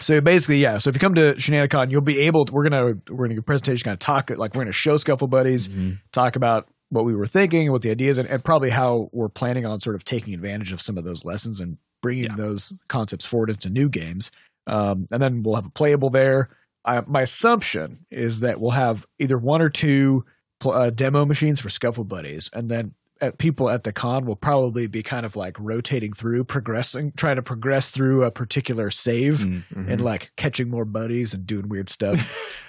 [0.01, 0.79] So basically, yeah.
[0.79, 2.43] So if you come to Shenanigans, you'll be able.
[2.45, 4.97] To, we're gonna we're gonna give a presentation, kind of talk like we're gonna show
[4.97, 5.99] Scuffle Buddies, Mhm.
[6.11, 9.29] talk about what we were thinking and what the ideas and, and probably how we're
[9.29, 12.35] planning on sort of taking advantage of some of those lessons and bringing Yeah.
[12.35, 14.29] those concepts forward into new games.
[14.67, 16.49] Um, and then we'll have a playable there.
[16.83, 20.25] I, my assumption is that we'll have either one or two
[20.59, 24.35] pl- uh, demo machines for Scuffle Buddies, and then at people at the con will
[24.35, 29.39] probably be kind of like rotating through, progressing, trying to progress through a particular save
[29.39, 29.63] Mm.
[29.87, 32.17] and like catching more buddies and doing weird stuff.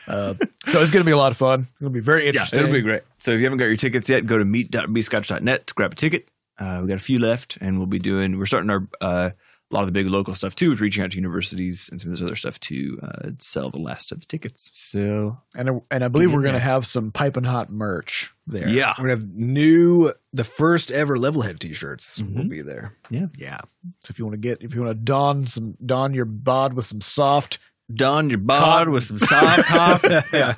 [0.08, 0.34] uh,
[0.66, 1.60] so it's going to be a lot of fun.
[1.60, 2.58] It's going to be very Yeah, interesting.
[2.60, 3.02] it'll be great.
[3.18, 6.28] So if you haven't got your tickets yet, go to meet.bscotch.net to grab a ticket.
[6.58, 8.38] Uh, we got a few left, and we'll be doing.
[8.38, 9.30] We're starting our uh,
[9.72, 12.12] a lot of the big local stuff too, with reaching out to universities and some
[12.12, 14.70] of this other stuff to uh, sell the last of the tickets.
[14.74, 18.68] So And I- and I believe we're going to have some piping hot merch there.
[18.68, 22.48] yeah, We're gonna have new, the first ever Levelhead T-shirts will Mhm.
[22.50, 22.96] be there.
[23.10, 23.26] yeah.
[23.38, 23.58] Yeah.
[24.04, 26.74] So if you want to get, if you want to don some, don your bod
[26.74, 27.58] with some soft,
[27.92, 28.92] don your bod Cotton.
[28.92, 30.02] with some soft top.
[30.32, 30.54] yeah.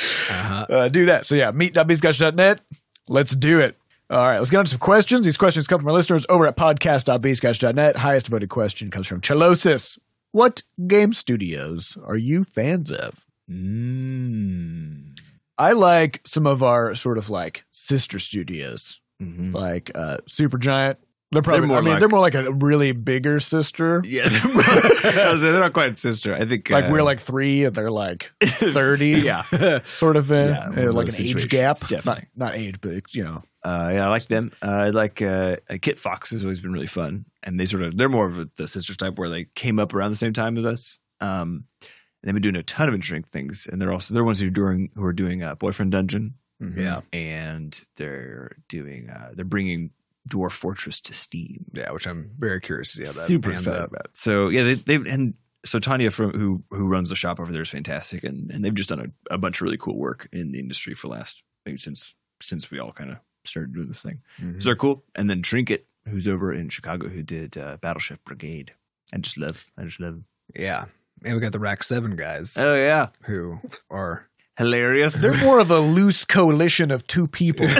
[0.00, 0.66] Uh-huh.
[0.70, 1.26] uh, do that.
[1.26, 2.60] So yeah, meet meet.bscotch.net.
[3.08, 3.76] Let's do it.
[4.10, 5.26] All right, let's get on to some questions.
[5.26, 7.96] These questions come from our listeners over at podcast.bscotch.net.
[7.96, 9.98] Highest voted question comes from Chelosis.
[10.32, 13.26] What game studios are you fans of?
[13.50, 15.18] Mm.
[15.58, 19.52] I like some of our sort of like sister studios, Mhm.
[19.54, 20.96] like uh Supergiant.
[21.30, 24.00] They're probably They're more I mean, like- they're more like a really bigger sister.
[24.04, 26.34] Yeah, they're, more- I was saying, they're not quite sister.
[26.34, 29.10] I think Like uh, we're like three and they're like thirty.
[29.10, 29.80] yeah.
[29.84, 31.78] Sort of in, Yeah, like an age gap.
[31.80, 32.28] definitely.
[32.34, 33.42] Not, not age, but you know.
[33.62, 34.52] Uh, yeah, I like them.
[34.62, 38.08] Uh, I like uh, Kitfox has always been really fun, and they sort of they're
[38.08, 40.64] more of a, the sisters type where they came up around the same time as
[40.64, 40.98] us.
[41.20, 41.88] Um, and
[42.22, 44.50] they've been doing a ton of interesting things, and they're also they're ones who are
[44.50, 46.34] doing who are doing uh, Boyfriend Dungeon,
[46.74, 47.02] Yeah.
[47.12, 49.90] and they're doing uh, they're bringing
[50.28, 51.66] Dwarf Fortress to Steam.
[51.72, 53.88] Yeah, which I'm very curious to see how that Super pans excited out.
[53.88, 54.08] about.
[54.16, 57.62] So yeah, they they've and so Tanya from who who runs the shop over there
[57.62, 60.52] is fantastic, and and they've just done a, a bunch of really cool work in
[60.52, 64.20] the industry for last maybe since since we all kind of started doing this thing.
[64.40, 64.62] Mhm.
[64.62, 65.04] So they're cool.
[65.14, 68.72] And then Trinket, who's over in Chicago, who did uh, Battle Chef Brigade.
[69.12, 70.20] I just love, I just love.
[70.54, 70.84] Yeah.
[71.24, 73.58] And we got the Rac7 guys Oh yeah, who
[73.90, 75.14] are hilarious.
[75.14, 77.66] They're more of a loose coalition of two people.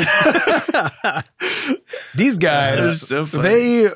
[2.19, 3.89] These guys, so they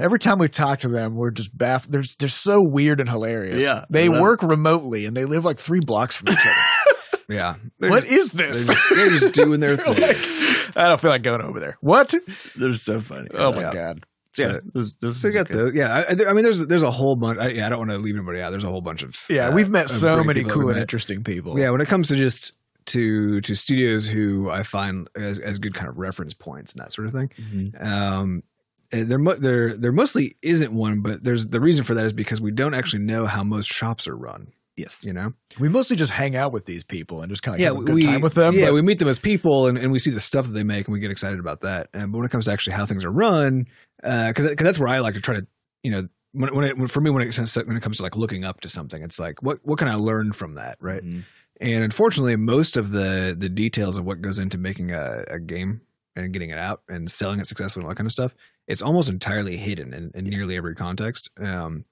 [0.00, 1.86] every time we talk to them, we're just baff.
[1.86, 3.62] They're they're so weird and hilarious.
[3.62, 7.24] Yeah, they I love work remotely and they live like three blocks from each other.
[7.28, 7.54] yeah.
[7.80, 8.66] They're what just, is they're this?
[8.66, 10.00] just, they're just doing their thing.
[10.00, 11.76] like, I don't feel like going over there.
[11.80, 12.14] What?
[12.56, 13.28] They're so funny.
[13.34, 13.72] Oh my yeah.
[13.72, 14.06] god!
[14.36, 15.72] Yeah, So- those, those So you got good.
[15.72, 16.04] the yeah.
[16.08, 17.38] I, I mean, there's there's a whole bunch.
[17.38, 18.50] I, yeah, I don't want to leave anybody out.
[18.50, 21.58] There's a whole bunch of Yeah, uh, we've met so many cool and interesting people.
[21.58, 22.52] Yeah, when it comes to just
[22.86, 26.92] to to studios who I find as as good kind of reference points and that
[26.92, 27.30] sort of thing.
[27.40, 27.84] Mhm.
[27.84, 28.42] Um,
[28.90, 32.50] there there there mostly isn't one, but there's the reason for that is because we
[32.50, 34.48] don't actually know how most shops are run.
[34.76, 35.04] Yes.
[35.04, 37.68] You know, we mostly just hang out with these people and just kind of yeah,
[37.68, 38.54] have a good we, time with them.
[38.54, 40.64] Yeah, but- we meet them as people and, and we see the stuff that they
[40.64, 41.88] make and we get excited about that.
[41.92, 43.66] And but when it comes to actually how things are run,
[44.02, 45.46] because because that's where I like to try to
[45.82, 47.98] you know when when, it, when for me when it comes to, when it comes
[47.98, 50.78] to like looking up to something, it's like what what can I learn from that,
[50.80, 51.02] right?
[51.02, 51.24] Mhm.
[51.62, 55.80] And unfortunately, most of the the details of what goes into making a, a game
[56.16, 58.34] and getting it out and selling it successfully and all that kind of stuff,
[58.66, 61.30] it's almost entirely hidden in, in nearly every context.
[61.40, 61.84] Um,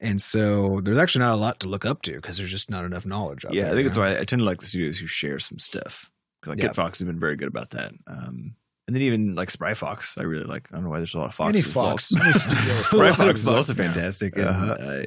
[0.00, 2.84] and so there's actually not a lot to look up to because there's just not
[2.84, 3.44] enough knowledge.
[3.44, 4.02] Out Yeah, there, I think that's know?
[4.04, 6.10] why I tend to like the studios who share some stuff.
[6.46, 6.68] Like Yeah.
[6.68, 7.92] Kitfox has been very good about that.
[8.06, 8.54] Um,
[8.86, 10.68] and then even like Spry Fox, I really like.
[10.70, 11.48] I don't know why there's a lot of Fox.
[11.48, 11.62] any.
[11.62, 12.04] Fox.
[12.88, 13.40] Spry Fox.
[13.40, 14.36] Is also fantastic.
[14.36, 14.72] And, Uh-huh.
[14.78, 15.02] uh,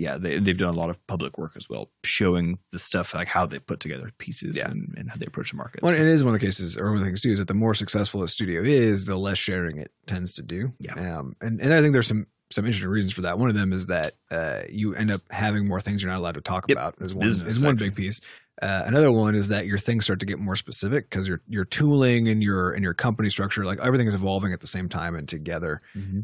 [0.00, 3.28] yeah, they, they've done a lot of public work as well, showing the stuff like
[3.28, 4.70] how they've put together pieces Yeah.
[4.70, 5.82] and, and how they approach the market.
[5.82, 7.38] Well, So- it is one of the cases, or one of the things too, is
[7.38, 10.72] that the more successful a studio is, the less sharing it tends to do.
[10.80, 10.94] Yeah.
[11.18, 13.38] Um, and and I think there's some some interesting reasons for that.
[13.38, 16.34] One of them is that uh, you end up having more things you're not allowed
[16.34, 16.76] to talk Yep.
[16.78, 16.94] about.
[17.00, 18.20] Is one, is one big piece.
[18.60, 21.64] Uh, another one is that your things start to get more specific because your your
[21.64, 25.14] tooling and your and your company structure, like everything is evolving at the same time
[25.14, 25.80] and together,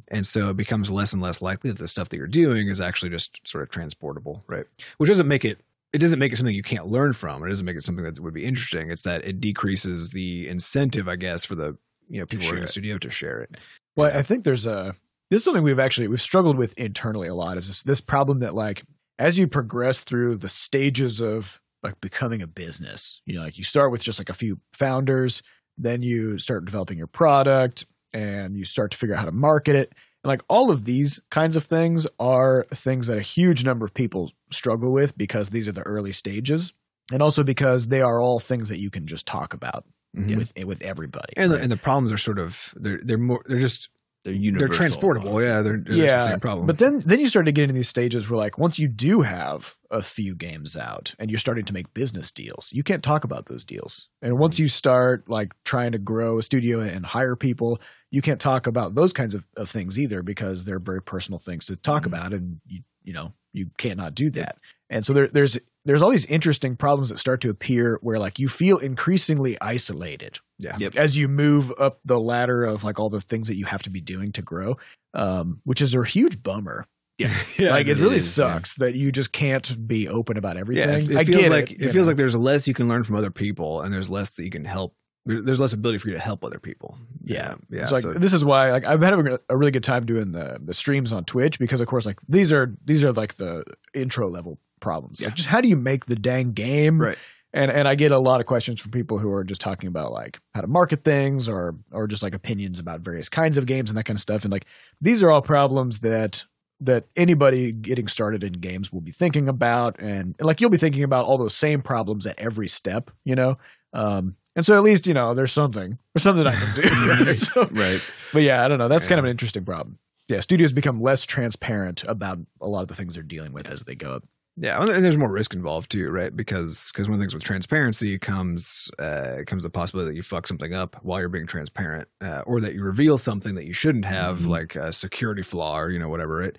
[0.09, 2.81] and so it becomes less and less likely that the stuff that you're doing is
[2.81, 4.67] actually just sort of transportable, right?
[4.99, 5.61] Which doesn't make it
[5.93, 7.43] it doesn't make it something you can't learn from.
[7.43, 8.91] It doesn't make it something that would be interesting.
[8.91, 11.77] It's that it decreases the incentive, I guess, for the
[12.09, 13.57] you know people who are share in the studio to share it.
[13.97, 14.95] Well, I think there's a
[15.31, 18.41] this is something we've actually we've struggled with internally a lot is this this problem
[18.41, 18.85] that like
[19.19, 23.65] as you progress through the stages of like becoming a business, you know, like you
[23.65, 25.43] start with just like a few founders,
[25.79, 29.77] then you start developing your product and you start to figure out how to market
[29.77, 29.93] it.
[30.25, 33.95] And like all of these kinds of things are things that a huge number of
[33.95, 36.73] people struggle with because these are the early stages.
[37.13, 39.85] And also because they are all things that you can just talk about
[40.17, 40.37] Mhm.
[40.37, 41.35] with with everybody.
[41.37, 43.91] And the, and the problems are sort of they're they're more they're just
[44.27, 44.75] They're they're universal.
[44.77, 45.43] transportable.
[45.43, 46.67] Yeah, they're, they're just the same problem.
[46.67, 49.23] But then then you start to get into these stages where like once you do
[49.23, 53.25] have a few games out and you're starting to make business deals, you can't talk
[53.25, 54.09] about those deals.
[54.21, 58.41] And once you start like trying to grow a studio and hire people, you can't
[58.41, 62.03] talk about those kinds of, of things either because they're very personal things to talk
[62.03, 62.07] Mhm.
[62.07, 64.59] about and you you know, you cannot do that.
[64.91, 68.41] And so there, there's there's all these interesting problems that start to appear where like
[68.41, 70.97] you feel increasingly isolated yeah, Yep.
[70.97, 73.91] as you move up the ladder of like all the things that you have to
[73.91, 74.77] be doing to grow,
[75.15, 76.87] um, which is a huge bummer.
[77.19, 77.29] yeah,
[77.59, 78.53] like it, it really is, yeah.
[78.55, 80.61] sucks that you just can't be open about yeah.
[80.61, 81.11] everything.
[81.13, 82.11] It, I feels get like it, it, feels know.
[82.11, 84.65] like there's less you can learn from other people, and there's less that you can
[84.65, 84.95] help.
[85.29, 87.01] There's less ability for you to help other people.
[87.25, 87.57] Yeah.
[87.69, 87.83] Yeah.
[87.83, 90.31] it's like so- this is why like I've had a, a really good time doing
[90.31, 93.65] the the streams on Twitch because of course like these are these are like the
[93.93, 95.21] intro level problems.
[95.21, 95.35] Like Yeah.
[95.35, 97.01] just how do you make the dang game?
[97.03, 97.19] Right.
[97.57, 100.13] And and I get a lot of questions from people who are just talking about
[100.13, 103.91] like how to market things or or just like opinions about various kinds of games
[103.91, 104.45] and that kind of stuff.
[104.45, 104.67] And like
[105.01, 106.45] these are all problems that
[106.81, 111.03] that anybody getting started in games will be thinking about and, like you'll be thinking
[111.05, 113.57] about all those same problems at every step, you know?
[113.95, 115.99] Um and so at least, you know, there's something.
[116.15, 117.31] There's something I can do.
[117.35, 118.01] So- right.
[118.33, 118.89] but yeah, I don't know.
[118.89, 119.99] That's kind of an interesting problem.
[120.29, 123.85] Yeah, studios become less transparent about a lot of the things they're dealing with as
[123.85, 124.25] they go up.
[124.59, 126.35] Yeah, and there's more risk involved too, right?
[126.35, 130.23] Because because one of the things with transparency comes uh, comes the possibility that you
[130.23, 133.75] fuck something up while you're being transparent, uh, or that you reveal something that you
[133.75, 134.49] shouldn't have, Mhm.
[134.49, 136.57] like a security flaw or you know whatever it,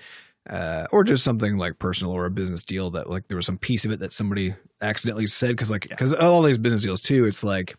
[0.48, 3.58] uh, or just something like personal or a business deal that like there was some
[3.58, 7.26] piece of it that somebody accidentally said because like because all these business deals too,
[7.26, 7.76] it's like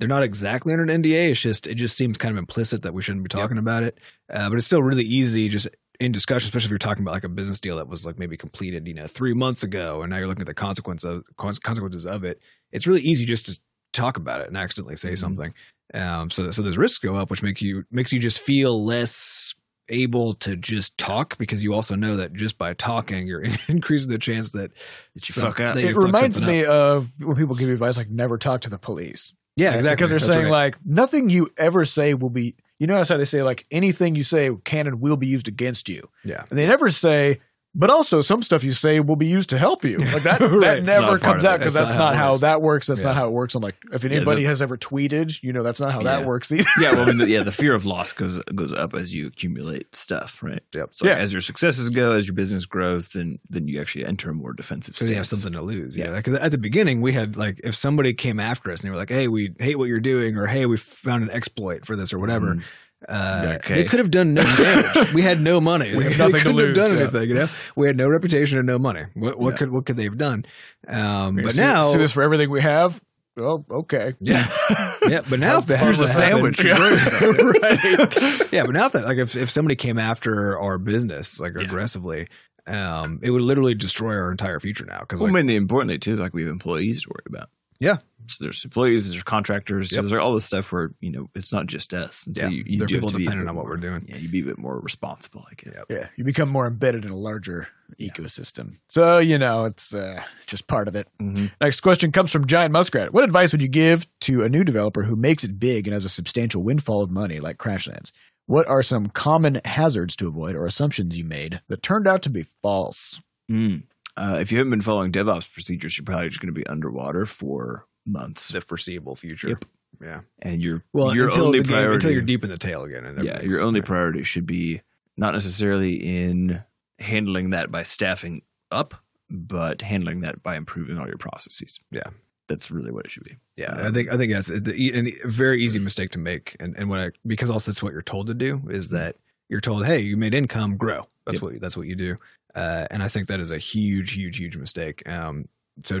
[0.00, 1.30] they're not exactly under an NDA.
[1.30, 3.96] It's just it just seems kind of implicit that we shouldn't be talking about it,
[4.28, 5.68] uh, but it's still really easy just
[6.00, 8.36] in discussion, especially if you're talking about like a business deal that was like maybe
[8.36, 12.06] completed, you know, three months ago, and now you're looking at the consequence of consequences
[12.06, 12.40] of it.
[12.72, 13.58] It's really easy just to
[13.92, 15.18] talk about it and accidentally say Mhm.
[15.18, 15.54] something.
[15.94, 19.54] Um, so so those risks go up, which make you makes you just feel less
[19.88, 24.18] able to just talk because you also know that just by talking, you're increasing the
[24.18, 24.70] chance that
[25.14, 25.74] That you some- fuck up.
[25.74, 26.70] that you It fuck reminds me up.
[26.70, 29.34] of when people give you advice like never talk to the police.
[29.56, 30.50] yeah, exactly Because they're That's saying right.
[30.50, 32.54] like nothing you ever say will be.
[32.82, 35.88] You notice how they say like anything you say can and will be used against
[35.88, 36.46] you, yeah.
[36.50, 37.38] and they never say.
[37.74, 39.96] But also, some stuff you say will be used to help you.
[39.96, 40.60] Like that, Right.
[40.60, 42.86] that never comes out because That's that's, not not how how that works.
[42.86, 43.06] That's Yeah.
[43.06, 43.54] not how it works.
[43.54, 46.26] I'm like, if Yeah, anybody the- has ever tweeted, you know, that's not how that
[46.26, 46.68] works either.
[46.78, 49.26] yeah, well, I mean, the, yeah, the fear of loss goes goes up as you
[49.26, 50.62] accumulate stuff, right?
[50.74, 50.90] Yep.
[50.92, 51.14] So Yeah.
[51.16, 54.52] as your successes go, as your business grows, then then you actually enter a more
[54.52, 55.10] defensive So stance.
[55.10, 55.96] you have something to lose.
[55.96, 56.04] Yeah.
[56.06, 56.10] Yeah.
[56.10, 58.98] Like at the beginning, we had like if somebody came after us and they were
[58.98, 62.12] like, "Hey, we hate what you're doing," or "Hey, we found an exploit for this,"
[62.12, 62.62] or whatever," Mhm.
[63.08, 63.74] Uh, okay.
[63.74, 65.12] they could have done no damage.
[65.12, 65.94] we had no money.
[65.94, 67.02] We have They nothing to couldn't lose, Have done yeah.
[67.02, 67.28] anything.
[67.28, 67.46] You know,
[67.76, 69.04] we had no reputation and no money.
[69.14, 69.56] What, what Yeah.
[69.58, 70.44] could what could they have done?
[70.86, 73.00] Um, but gonna sue- now, sue this for everything we have.
[73.34, 74.12] Well, okay.
[74.20, 74.46] yeah,
[75.08, 75.22] yeah.
[75.28, 76.62] But now, if that Here's a was to happen- sandwich.
[76.64, 78.52] right?
[78.52, 81.64] Yeah, but now if that like if if somebody came after our business like Yeah.
[81.64, 82.28] aggressively,
[82.66, 85.00] um, it would literally destroy our entire future now.
[85.00, 87.48] Because Well, like, I mean, importantly too, like we have employees to worry about.
[87.82, 87.96] Yeah.
[88.28, 90.04] So there's employees, there's contractors, so Yep.
[90.10, 92.50] there's all this stuff where you know it's not just us, and so Yeah.
[92.50, 94.04] you, you There are do people depending be a on what more- we're doing.
[94.08, 95.74] Yeah, you be a bit more responsible, I guess.
[95.76, 95.86] Yep.
[95.90, 97.66] Yeah, you become more embedded in a larger
[98.00, 98.76] ecosystem.
[98.88, 101.08] So, you know, it's uh, just part of it.
[101.20, 101.50] Mhm.
[101.60, 103.12] Next question comes from Giant Muskrat.
[103.12, 106.04] What advice would you give to a new developer who makes it big and has
[106.04, 108.12] a substantial windfall of money like Crashlands?
[108.46, 112.30] What are some common hazards to avoid or assumptions you made that turned out to
[112.30, 113.20] be false?
[113.50, 113.84] Mm.
[114.16, 117.24] Uh, if you haven't been following DevOps procedures, you're probably just going to be underwater
[117.26, 119.48] for months, the foreseeable future.
[119.48, 119.64] Yep.
[120.02, 120.20] Yeah.
[120.40, 122.82] and your Well, your until only the game, priority until you're deep in the tail
[122.82, 123.04] again.
[123.04, 123.86] And yeah, your only yeah.
[123.86, 124.80] priority should be
[125.16, 126.62] not necessarily in
[126.98, 128.94] handling that by staffing up,
[129.30, 131.78] but handling that by improving all your processes.
[131.90, 132.08] Yeah.
[132.48, 133.36] that's really what it should be.
[133.56, 136.56] Yeah, Um, I think I think that's the, e, a very easy mistake to make,
[136.60, 138.96] and and what I, because also it's what you're told to do is Mm-hmm.
[138.96, 139.16] that
[139.48, 141.42] you're told, hey, you made income, grow, That's Yep.
[141.42, 142.16] what that's what you do.
[142.54, 145.02] Uh, and I think that is a huge, huge, huge mistake.
[145.08, 145.46] Um,
[145.84, 146.00] so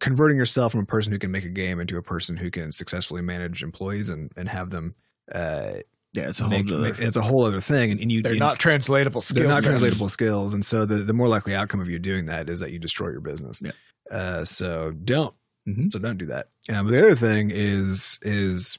[0.00, 2.72] converting yourself from a person who can make a game into a person who can
[2.72, 4.94] successfully manage employees and, and have them
[5.32, 5.74] uh,
[6.12, 6.78] Yeah, it's a whole make, other.
[6.80, 7.90] make- it's a whole other thing.
[7.92, 9.38] And, and you They're and not translatable skills.
[9.38, 9.66] they're not sets.
[9.66, 10.52] translatable skills.
[10.54, 13.08] And so the, the more likely outcome of you doing that is that you destroy
[13.10, 13.62] your business.
[13.62, 13.72] Yeah.
[14.10, 15.34] Uh, so don't.
[15.66, 15.90] Mhm.
[15.92, 16.48] So don't do that.
[16.68, 18.78] Um, the other thing is is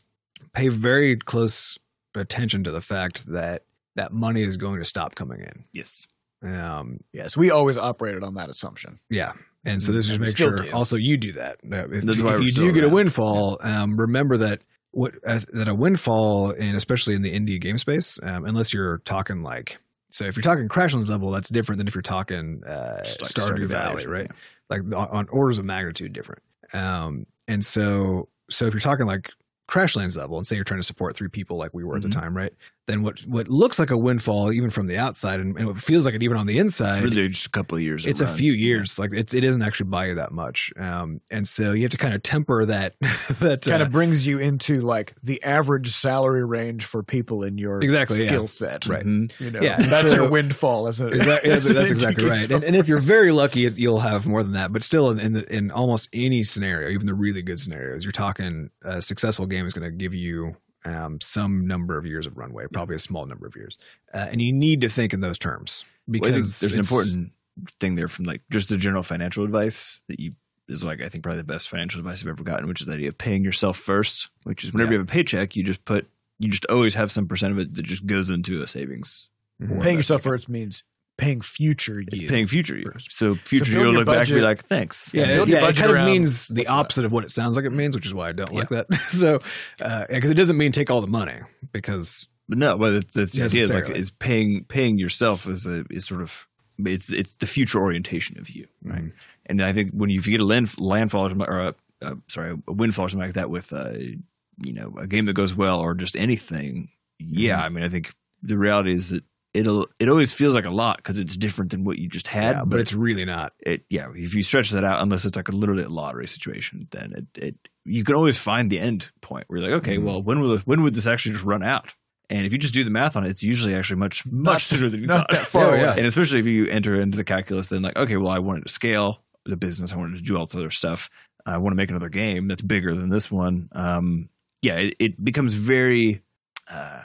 [0.54, 1.78] pay very close
[2.16, 3.64] attention to the fact that
[3.96, 5.66] that money is going to stop coming in.
[5.74, 6.06] yes.
[6.44, 9.00] Um, Yes, we always operated on that assumption.
[9.10, 9.34] yeah.
[9.66, 10.72] And so this is make sure do.
[10.72, 11.58] also you do that.
[11.70, 14.62] Uh, If, That's why if you do get a windfall, um, remember that
[14.92, 19.00] what uh, that a windfall, and especially in the indie game space, um, unless you're
[19.00, 19.78] talking like
[20.10, 23.66] so, if you're talking Crashlands level, that's different than if you're talking uh, like Stardew
[23.68, 24.28] Valley, Valley, right?
[24.30, 24.36] yeah.
[24.70, 26.42] Like on, on orders of magnitude different.
[26.72, 29.32] Um, and so, so if you're talking like
[29.70, 32.04] Crashlands level, and say you're trying to support three people like we were at Mhm.
[32.04, 32.54] the time, right?
[32.88, 36.06] Then what what looks like a windfall, even from the outside, and, and what feels
[36.06, 38.06] like it even on the inside, It's really just a couple of years.
[38.06, 38.98] of it's a few years.
[38.98, 41.98] Like it's it doesn't actually buy you that much, um, and so you have to
[41.98, 42.96] kind of temper that.
[43.42, 47.58] that Kind uh, of brings you into like the average salary range for people in
[47.58, 48.28] your Exactly, yeah.
[48.30, 48.88] skill set.
[48.88, 49.06] Right.
[49.06, 49.32] Mhm.
[49.40, 52.50] You know, Yeah, that's so- your windfall as a Exactly, that's, as that's exactly right.
[52.50, 54.72] And, and if you're very lucky, you'll have more than that.
[54.72, 58.14] But still, in in, the, in almost any scenario, even the really good scenarios, you're
[58.14, 60.56] talking a successful game is going to give you
[60.88, 63.78] um, some number of years of runway, probably a small number of years,
[64.14, 67.32] uh, and you need to think in those terms Well, because there's an important
[67.80, 70.34] thing there from like just the general financial advice that you
[70.70, 72.94] is like I think probably the best financial advice I've ever gotten, which is the
[72.94, 74.30] idea of paying yourself first.
[74.44, 74.96] Which is whenever Yeah.
[74.96, 76.08] you have a paycheck, you just put
[76.40, 79.30] you just always have some percent of it that just goes into a savings.
[79.62, 79.82] Mhm.
[79.82, 80.84] paying yourself first means
[81.18, 82.90] paying future It's paying future you.
[82.92, 83.12] first.
[83.12, 85.10] So future build you will look back and be like, thanks.
[85.14, 86.74] Yeah, Yeah, yeah, it budget kind of means the what's that.
[86.74, 88.94] opposite of what it sounds like it means, which is why I don't like that.
[89.08, 89.40] so,
[89.78, 91.40] because it doesn't mean take all the money,
[91.72, 95.66] because But no, but it's, that's the idea is like is paying paying yourself is
[95.68, 96.48] a is sort of
[96.86, 99.04] it's it's the future orientation of you, right?
[99.06, 99.12] Mhm.
[99.48, 102.16] And I think when you, if you get a land, landfall or, or a, uh,
[102.28, 105.56] sorry a windfall or something like that with uh, you know a game that goes
[105.56, 106.90] well or just anything,
[107.20, 107.66] yeah, Mm-hmm.
[107.66, 108.14] I mean I think
[108.44, 109.24] the reality is that
[109.58, 112.56] it'll it always feels like a lot because it's different than what you just had,
[112.56, 113.54] yeah, but it's really not.
[113.60, 116.88] it yeah if you stretch that out unless it's like a literally a lottery situation
[116.92, 117.56] then it, it
[117.86, 120.04] you can always find the end point where you're like okay Mhm.
[120.04, 121.96] well when will when would this actually just run out
[122.30, 124.62] and if you just do the math on it it's usually actually much much Not-
[124.62, 125.94] sooner than you not thought that far Yeah, yeah.
[125.98, 128.72] and especially if you enter into the calculus then like okay well i wanted to
[128.72, 131.10] scale the business i wanted to do all this other stuff
[131.46, 134.28] i want to make another game that's bigger than this one um
[134.62, 136.22] yeah it, it becomes very
[136.70, 137.02] uh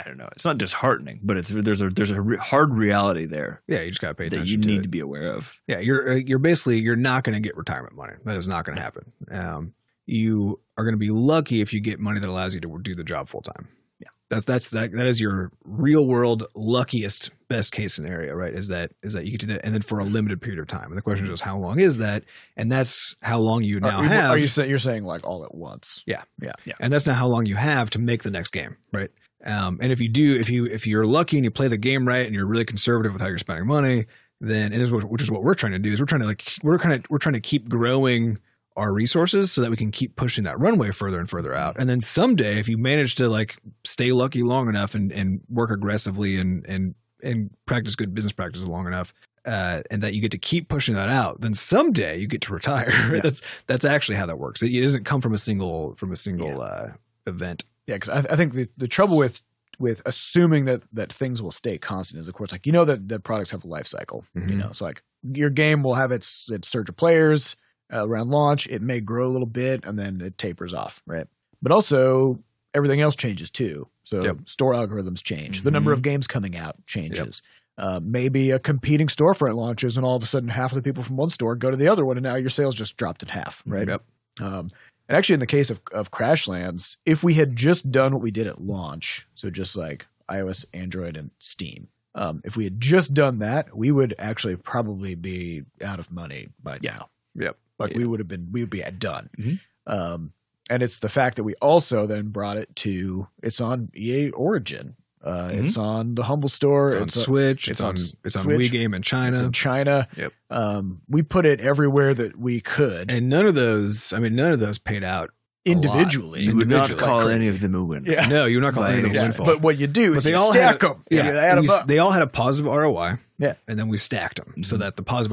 [0.00, 0.28] I don't know.
[0.32, 3.90] It's not disheartening, but it's there's a there's a re- hard reality there Yeah, you
[3.90, 4.82] just got to pay that attention you to need it.
[4.84, 5.60] to be aware of.
[5.66, 8.14] Yeah, you're uh, you're basically you're not going to get retirement money.
[8.24, 9.12] That is not going to happen.
[9.30, 9.74] Um,
[10.06, 12.94] you are going to be lucky if you get money that allows you to do
[12.94, 13.68] the job full time.
[14.00, 14.08] Yeah.
[14.30, 18.54] that's that's that that is your real world luckiest best case scenario, right?
[18.54, 20.68] Is that is that you can do that and then for a limited period of
[20.68, 20.86] time.
[20.86, 22.24] And the question is, how long is that?
[22.56, 24.30] And that's how long you now are, have.
[24.30, 26.02] are you saying you're saying like all at once?
[26.06, 26.74] Yeah, yeah, yeah.
[26.80, 29.10] And that's not how long you have to make the next game, right?
[29.44, 32.06] Um, and if you do, if you if you're lucky and you play the game
[32.06, 34.06] right and you're really conservative with how you're spending money,
[34.40, 36.22] then and this is what, which is what we're trying to do is we're trying
[36.22, 38.38] to like we're kind of we're trying to keep growing
[38.76, 41.76] our resources so that we can keep pushing that runway further and further out.
[41.78, 45.70] And then someday, if you manage to like stay lucky long enough and and work
[45.70, 49.12] aggressively and and and practice good business practices long enough.
[49.46, 52.52] Uh, and that you get to keep pushing that out, then someday you get to
[52.52, 52.92] retire.
[53.10, 53.20] Yeah.
[53.22, 54.62] That's that's actually how that works.
[54.62, 56.88] It, it doesn't come from a single from a single uh,
[57.26, 57.64] event.
[57.86, 59.42] Yeah, because I, I think the, the trouble with
[59.78, 63.08] with assuming that that things will stay constant is, of course, like you know that
[63.08, 64.24] that products have a life cycle.
[64.34, 64.56] You Mhm.
[64.58, 67.56] know, so like your game will have its its surge of players
[67.92, 68.66] uh, around launch.
[68.68, 71.26] It may grow a little bit and then it tapers off, right?
[71.62, 72.42] But also
[72.74, 73.88] everything else changes too.
[74.04, 74.36] So Yep.
[74.48, 75.62] store algorithms change.
[75.62, 75.94] The number Mhm.
[75.94, 77.42] of games coming out changes.
[77.78, 81.02] Uh, maybe a competing storefront launches, and all of a sudden, half of the people
[81.02, 83.28] from one store go to the other one, and now your sales just dropped in
[83.30, 83.88] half, right?
[83.88, 84.02] Yep.
[84.40, 84.68] Um,
[85.10, 88.30] and actually, in the case of, of Crashlands, if we had just done what we
[88.30, 93.12] did at launch, so just like iOS, Android, and Steam, um, if we had just
[93.12, 96.96] done that, we would actually probably be out of money by Yeah.
[96.98, 97.08] now.
[97.34, 97.56] Yep.
[97.80, 97.96] Like Yeah.
[97.98, 99.30] we would have been, we would be done.
[99.36, 99.60] Mhm.
[99.88, 100.32] Um,
[100.68, 104.94] and it's the fact that we also then brought it to it's on EA Origin.
[105.22, 105.64] Uh, Mhm.
[105.66, 106.88] It's on the Humble Store.
[106.90, 107.68] It's on It's, Switch.
[107.68, 108.72] It's, it's on on it's on Switch.
[108.72, 109.32] WeGame in China.
[109.32, 110.08] it's in China.
[110.16, 110.32] Yep.
[110.50, 114.12] Um, we put it everywhere that we could and none of those.
[114.14, 115.30] I mean, none of those paid out.
[115.66, 115.76] A lot.
[115.84, 116.40] individually.
[116.40, 118.04] You would not call Like any of them a win.
[118.06, 118.26] Yeah.
[118.28, 119.46] No, you're not By calling it any a Yeah, windfall.
[119.46, 121.02] but what you do But is they you all stack had, them.
[121.10, 121.86] Yeah, you add them you s- up.
[121.86, 123.18] they all had a positive ROI.
[123.38, 123.54] Yeah.
[123.66, 124.80] and then we stacked them so Mhm.
[124.80, 125.32] that the positive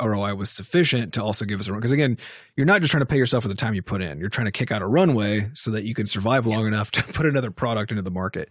[0.00, 1.80] ROI was sufficient to also give us a run.
[1.80, 2.16] Because again,
[2.56, 4.20] you're not just trying to pay yourself for the time you put in.
[4.20, 7.02] You're trying to kick out a runway so that you can survive long enough to
[7.12, 8.48] put another product into the market.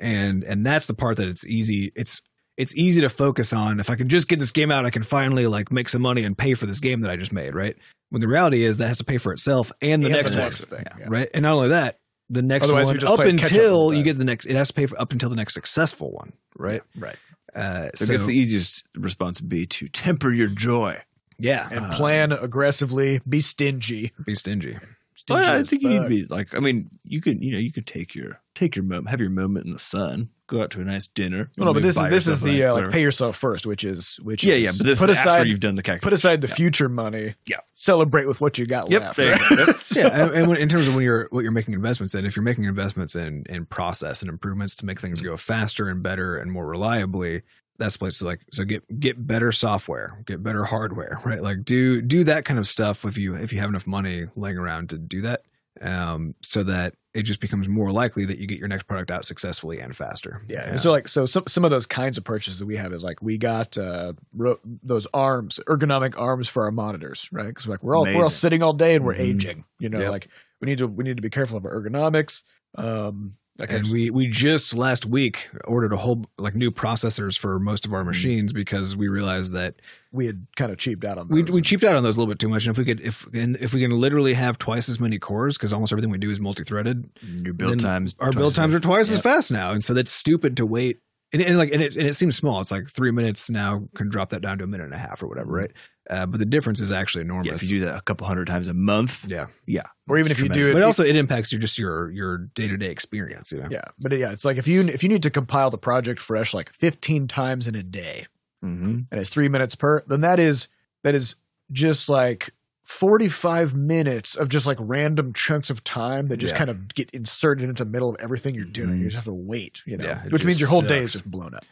[0.00, 1.92] And and that's the part that it's easy.
[1.96, 2.22] It's
[2.58, 5.02] it's easy to focus on if I can just get this game out, I can
[5.04, 7.76] finally like make some money and pay for this game that I just made, right?
[8.10, 10.40] When the reality is that has to pay for itself and the And next the
[10.40, 11.06] one, thing, yeah.
[11.08, 11.28] right?
[11.32, 14.02] And not only that, the next Otherwise, one you're just up playing up until you
[14.02, 16.82] get the next, it has to pay for up until the next successful one, right?
[16.96, 17.16] Right.
[17.54, 20.98] Uh, So, so, I guess the easiest response would be to temper your joy.
[21.38, 24.12] yeah, And plan aggressively, be stingy.
[24.26, 24.72] be stingy.
[24.72, 26.54] Well, Stingy I as think you need to be like.
[26.54, 29.30] I mean, you could you know you could take your take your moment, have your
[29.30, 31.50] moment in the sun, go out to a nice dinner.
[31.56, 33.84] Well, no, but this is this is the nice uh, like pay yourself first, which
[33.84, 36.02] is which Yeah, is yeah, but this put is aside after you've done the calculation.
[36.02, 36.54] put aside the Yeah.
[36.54, 37.34] future money.
[37.46, 37.58] Yeah.
[37.74, 39.18] celebrate with what you got Yep, left.
[39.18, 39.26] right?
[39.50, 39.64] you go.
[39.66, 39.76] Yep.
[39.94, 42.34] yeah, and, and when, in terms of when you're what you're making investments in, if
[42.34, 46.36] you're making investments in in process and improvements to make things go faster and better
[46.36, 47.42] and more reliably,
[47.78, 51.40] that's the place to like so get get better software, get better hardware, right?
[51.42, 54.58] Like do do that kind of stuff if you if you have enough money laying
[54.58, 55.42] around to do that,
[55.80, 59.24] um, so that it just becomes more likely that you get your next product out
[59.24, 60.42] successfully and faster.
[60.48, 60.68] Yeah.
[60.70, 63.02] And so like so some some of those kinds of purchases that we have is
[63.02, 67.48] like we got uh ro- those arms, ergonomic arms for our monitors, right?
[67.48, 69.20] Because like we're all we're all sitting all day and we're Mhm.
[69.20, 69.64] aging.
[69.78, 70.10] You know, Yep.
[70.10, 70.28] like
[70.60, 72.42] we need to we need to be careful of our ergonomics.
[72.76, 77.58] Um like and we we just last week ordered a whole like new processors for
[77.58, 78.08] most of our hmm.
[78.08, 79.74] machines because we realized that
[80.12, 81.50] we had kind of cheaped out on we those.
[81.50, 82.66] we cheaped out on those a little bit too much.
[82.66, 85.58] And if we could if and if we can literally have twice as many cores
[85.58, 89.10] because almost everything we do is multi-threaded, Your build times, our build times are twice
[89.10, 91.00] as fast now, and so that's stupid to wait.
[91.32, 92.60] And, and like and it and it seems small.
[92.60, 95.22] It's like three minutes now can drop that down to a minute and a half
[95.22, 95.70] or whatever, right?
[96.08, 97.46] Uh, but the difference is actually enormous.
[97.46, 99.48] Yeah, if you do that a couple hundred times a month, yeah.
[99.66, 102.38] yeah, or even if you do it but also it impacts your just your your
[102.38, 103.52] day to day experience.
[103.52, 105.76] You know, Yeah, but yeah, it's like if you if you need to compile the
[105.76, 108.26] project fresh like 15 times in a day
[108.62, 110.68] hmm and it's 3 minutes per, then that is
[111.04, 111.34] that is
[111.70, 112.54] just like
[112.88, 116.58] 45 minutes of just like random chunks of time that just Yeah.
[116.58, 118.94] kind of get inserted into the middle of everything you're doing.
[118.96, 118.98] Mhm.
[119.00, 121.30] You just have to wait, you know, Yeah, which means your whole day is just
[121.30, 121.66] blown up.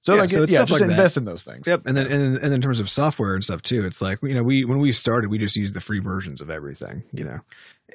[0.00, 0.90] So Yeah, like, so it's yeah, just like that.
[0.90, 1.64] invest in those things.
[1.64, 4.34] Yep, and then and, and in terms of software and stuff too, it's like you
[4.34, 7.38] know we when we started we just used the free versions of everything, you know,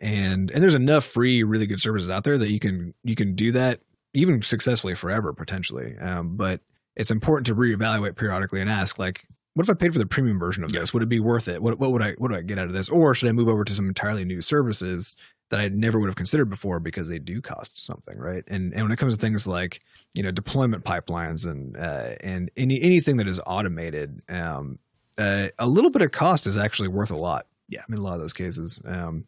[0.02, 3.36] and and there's enough free really good services out there that you can you can
[3.36, 3.82] do that
[4.14, 6.62] even successfully forever potentially, um, but
[6.96, 9.26] it's important to reevaluate periodically and ask like.
[9.56, 10.94] What if I paid for the premium version of this?
[10.94, 11.62] Would it be worth it?
[11.62, 12.90] What, what would I what do I get out of this?
[12.90, 15.16] Or should I move over to some entirely new services
[15.50, 18.44] that I never would have considered before because they do cost something, right?
[18.48, 19.82] And and when it comes to things like
[20.14, 24.80] you know deployment pipelines and uh, and any anything that is automated, um,
[25.20, 27.46] uh, a little bit of cost is actually worth a lot.
[27.70, 27.82] Yeah.
[27.88, 29.26] in a lot of those cases, um,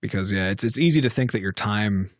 [0.00, 2.10] because yeah, it's it's easy to think that your time.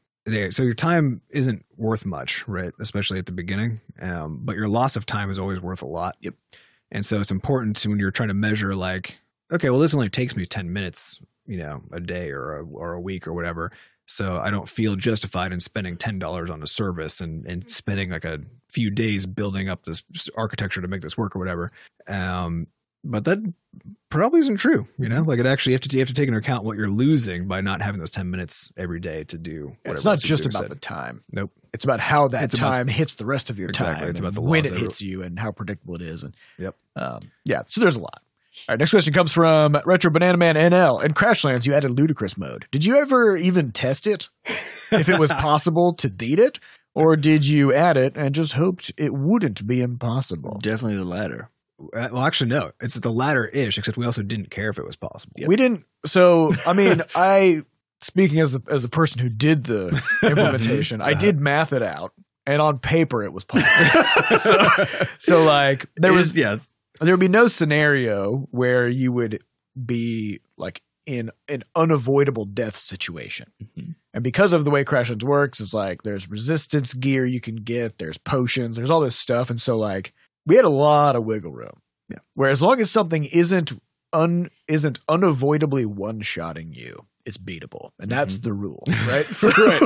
[0.50, 2.72] So your time isn't worth much, right?
[2.80, 6.16] Especially at the beginning, um, but your loss of time is always worth a lot.
[6.20, 6.34] Yep.
[6.92, 9.18] And so it's important to when you're trying to measure, like,
[9.50, 12.92] okay, well, this only takes me ten minutes, you know, a day or a, or
[12.92, 13.72] a week or whatever.
[14.06, 18.10] So I don't feel justified in spending ten dollars on a service and and spending
[18.10, 20.02] like a few days building up this
[20.36, 21.70] architecture to make this work or whatever.
[22.06, 22.66] Um,
[23.04, 23.38] but that
[24.10, 24.86] probably isn't true.
[24.98, 26.76] You know, like it actually you have to you have to take into account what
[26.76, 29.76] you're losing by not having those ten minutes every day to do.
[29.84, 30.70] Yeah, it's not else just about said.
[30.70, 31.24] the time.
[31.32, 31.50] Nope.
[31.72, 34.00] It's about how that It's about- time hits the rest of your Exactly.
[34.02, 34.10] time.
[34.10, 36.22] It's about the when it of- hits you and how predictable it is.
[36.22, 36.76] And Yep.
[36.96, 38.20] um, yeah, so there's a lot.
[38.68, 41.00] All right, next question comes from Retro Banana Man NL.
[41.02, 42.66] In Crashlands, you added ludicrous mode.
[42.70, 44.28] Did you ever even test it?
[44.90, 46.58] if it was possible to beat it?
[46.94, 50.58] Or did you add it and just hoped it wouldn't be impossible?
[50.62, 51.48] definitely the latter.
[51.94, 52.72] Uh, Well, actually, no.
[52.80, 55.32] It's the latter ish, except we also didn't care if it was possible.
[55.46, 55.84] We didn't.
[56.06, 57.62] So, I mean, I,
[58.00, 62.12] speaking as the, as the person who did the implementation, I did math it out.
[62.44, 64.02] And on paper, it was possible.
[64.38, 64.84] so,
[65.18, 66.74] so, like, there was yes.
[67.00, 69.44] there would be no scenario where you would
[69.86, 73.52] be like in an unavoidable death situation.
[73.62, 73.94] Mhm.
[74.14, 77.98] And because of the way Crashlands works, it's like there's resistance gear you can get,
[77.98, 79.48] there's potions, there's all this stuff.
[79.48, 80.12] And so like
[80.46, 81.80] we had a lot of wiggle room.
[82.08, 82.18] Yeah.
[82.34, 83.72] Where as long as something isn't
[84.12, 87.90] un isn't unavoidably one shotting you, it's beatable.
[88.00, 88.42] And that's mm-hmm.
[88.42, 88.84] the rule.
[89.06, 89.26] Right?
[89.30, 89.80] So- right.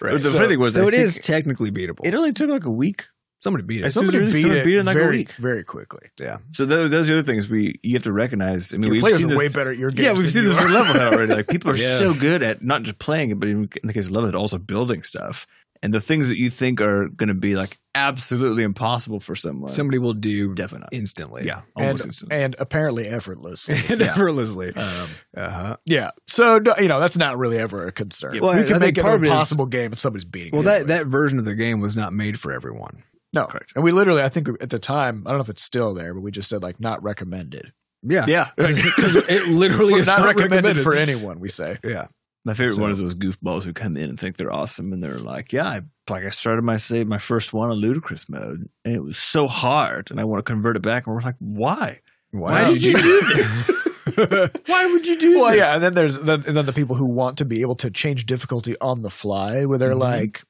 [0.00, 2.00] But the So- funny thing was, so I it is technically beatable.
[2.04, 3.06] It only took like a week.
[3.42, 3.90] Somebody beat it.
[3.92, 5.32] saw- Somebody Somebody beat beat it, it in like a week.
[5.32, 6.10] very quickly.
[6.20, 6.38] yeah.
[6.52, 8.74] So those are the other things we you have to recognize.
[8.74, 10.04] I mean, Your we've players seen are this, way better at your games.
[10.04, 11.34] Yeah, we've than seen you this level for already.
[11.34, 11.98] Like people are Yeah.
[11.98, 14.58] so good at not just playing it, but in, in the case of Levelhead, also
[14.58, 15.46] building stuff.
[15.82, 19.70] And the things that you think are going to be like absolutely impossible for someone,
[19.70, 21.46] Somebody will do definitely instantly.
[21.46, 22.36] Yeah, and, almost instantly.
[22.36, 23.76] and apparently effortlessly.
[23.88, 24.08] And Yeah.
[24.12, 24.74] effortlessly.
[24.76, 25.76] Um, Uh-huh.
[25.86, 26.10] yeah.
[26.26, 28.34] So no, you know that's not really ever a concern.
[28.34, 29.98] Yeah, well, we I can think make it an of it is- impossible game and
[29.98, 30.52] somebody's beating.
[30.52, 30.88] Well, that, anyway.
[30.98, 33.02] that version of the game was not made for everyone.
[33.32, 33.72] no, Correct.
[33.74, 36.12] and we literally, I think at the time, I don't know if it's still there,
[36.12, 37.72] but we just said like not recommended.
[38.02, 38.26] Yeah.
[38.28, 41.38] yeah, it literally is not, not recommended, recommended for anyone.
[41.40, 41.78] We say.
[41.84, 42.08] Yeah.
[42.44, 45.02] My favorite So- one is those goofballs who come in and think they're awesome, and
[45.04, 48.68] they're like, "Yeah, I, like I started my save my first one on ludicrous mode,
[48.84, 51.36] and it was so hard, and I want to convert it back." And we're like,
[51.38, 52.00] "Why?
[52.30, 53.70] Why did you do this?
[54.66, 56.96] Why would you do Well, this?" yeah, and then there's then, and then the people
[56.96, 59.98] who want to be able to change difficulty on the fly, where they're Mhm.
[59.98, 60.42] like,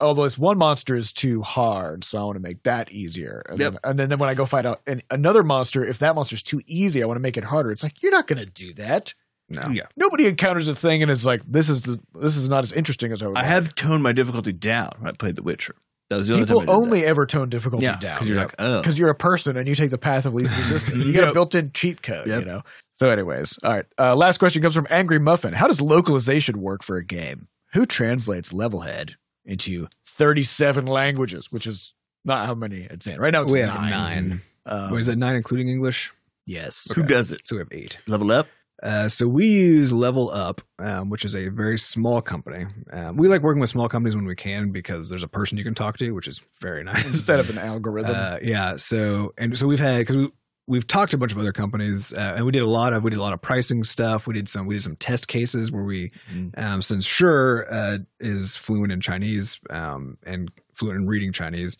[0.00, 3.58] "Oh, this one monster is too hard, so I want to make that easier." And,
[3.58, 3.72] Yep.
[3.82, 6.60] then, and then when I go fight out an, another monster, if that monster's too
[6.66, 7.70] easy, I want to make it harder.
[7.70, 9.14] It's like you're not going to do that.
[9.48, 9.68] No.
[9.70, 9.84] yeah.
[9.96, 13.12] Nobody encounters a thing and is like, "This is the, this is not as interesting
[13.12, 15.74] as I would." I like." have toned my difficulty down when I played The Witcher.
[16.10, 17.08] That was the only people time only that.
[17.08, 19.74] ever tone difficulty yeah, down because you're like, oh, because you're a person and you
[19.74, 20.96] take the path of least resistance.
[21.04, 22.40] You get a built-in cheat code, Yep.
[22.40, 22.62] you know.
[22.94, 23.84] So, anyways, all right.
[23.98, 25.52] Uh, last question comes from Angry Muffin.
[25.52, 27.48] How does localization work for a game?
[27.74, 31.92] Who translates Levelhead into 37 languages, which is
[32.24, 33.42] not how many it's in right now?
[33.42, 33.68] It's we nine.
[33.70, 34.40] have nine.
[34.66, 36.12] Um, Wait, is that nine including English?
[36.46, 36.88] yes.
[36.94, 37.42] who does it?
[37.44, 37.98] So we have eight.
[38.06, 38.46] Level up.
[38.82, 42.66] Uh, so we use Level Up, um, which is a very small company.
[42.92, 45.64] Um, we like working with small companies when we can because there's a person you
[45.64, 47.06] can talk to, which is very nice.
[47.06, 48.14] Instead of an algorithm.
[48.14, 48.76] Uh, yeah.
[48.76, 50.28] So and so we've had because we
[50.68, 53.02] we've talked to a bunch of other companies uh, and we did a lot of
[53.02, 54.26] we did a lot of pricing stuff.
[54.26, 56.58] We did some we did some test cases where we Mm.
[56.58, 61.76] um, since Sure uh, is fluent in Chinese um, and fluent in reading Chinese,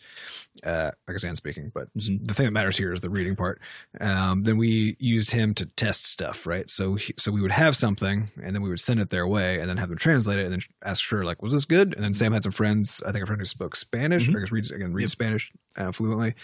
[0.65, 2.27] uh, I guess and speaking, but Mhm.
[2.27, 3.61] the thing that matters here is the reading part.
[4.01, 6.69] Um, then we used him to test stuff, right?
[6.69, 9.61] So he, so we would have something, and then we would send it their way,
[9.61, 11.95] and then have them translate it, and then ask Sure like, was this good?
[11.95, 14.35] And then Sam had some friends, I think a friend who spoke Spanish, Mhm.
[14.35, 15.19] or I guess reads again reads Yep.
[15.19, 16.35] Spanish uh, fluently,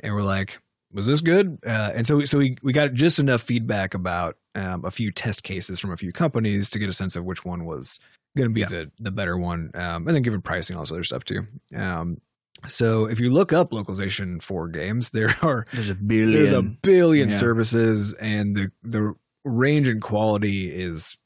[0.00, 0.58] and we're like.
[0.92, 1.58] Was this good?
[1.66, 5.10] Uh, and so, we, so we, we got just enough feedback about um, a few
[5.10, 7.98] test cases from a few companies to get a sense of which one was
[8.36, 8.68] going to be Yeah.
[8.68, 11.46] the the better one, um, and then given pricing all this other stuff too.
[11.74, 12.20] Um,
[12.66, 16.32] so if you look up localization for games, there are There's a billion.
[16.38, 17.38] there's a billion Yeah.
[17.38, 19.14] services, and the the
[19.44, 21.16] range and quality is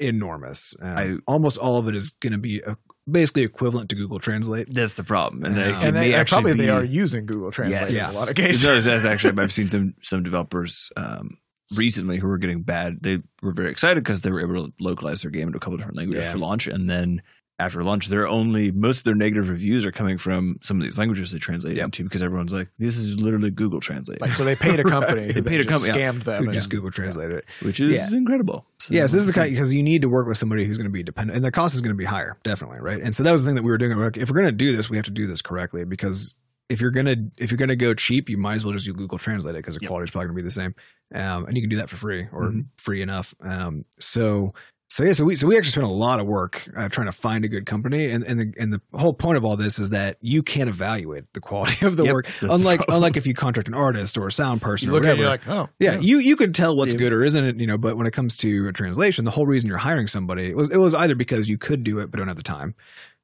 [0.00, 0.74] enormous.
[0.80, 2.74] Um, I- almost all of it is going to be uh
[3.10, 4.72] basically equivalent to Google Translate.
[4.72, 5.64] That's the problem, and, Yeah.
[5.64, 8.10] they, And it they, actually probably they are using Google Translate Yes.
[8.10, 8.64] in a lot of It's cases.
[8.64, 11.36] not- that's actually I've seen some some developers um,
[11.76, 12.98] recently who were getting bad.
[13.02, 15.76] They were very excited because they were able to localize their game into a couple
[15.76, 16.32] different languages Yeah.
[16.32, 17.22] for launch, and then
[17.60, 20.98] after launch, they're only most of their negative reviews are coming from some of these
[20.98, 21.84] languages they translate Yep.
[21.84, 25.30] into because everyone's like, "This is literally Google Translate," Like, so they paid a company.
[25.30, 26.10] They paid a company, yeah.
[26.10, 26.38] Scammed them.
[26.42, 27.44] Who and- just Google Translate it.
[27.62, 28.18] which is Yeah.
[28.18, 28.66] incredible.
[28.80, 30.78] So, Yeah, so this is the kind because you need to work with somebody who's
[30.78, 33.00] going to be dependent, and the cost is going to be higher, definitely, right?
[33.00, 33.92] And so that was the thing that we were doing.
[34.16, 36.34] If we're going to do this, we have to do this correctly because
[36.68, 39.18] if you're gonna if you're gonna go cheap, you might as well just do Google
[39.18, 39.88] Translate it because the Yep.
[39.88, 40.74] quality is probably going to be the same,
[41.14, 42.66] um, and you can do that for free or Mhm.
[42.78, 43.34] free enough.
[43.40, 44.52] Um, so.
[44.90, 47.12] So yeah, so we so we actually spent a lot of work uh, trying to
[47.12, 49.90] find a good company, and and the and the whole point of all this is
[49.90, 53.66] that you can't evaluate the quality of the Yep, work, unlike unlike if you contract
[53.66, 54.86] an artist or a sound person.
[54.88, 55.22] you or look at it, whatever.
[55.22, 56.98] you're like, oh, Yeah, you you can tell what's Yeah.
[56.98, 57.78] good or isn't it, you know.
[57.78, 60.68] But when it comes to a translation, the whole reason you're hiring somebody it was
[60.70, 62.74] it was either because you could do it but don't have the time.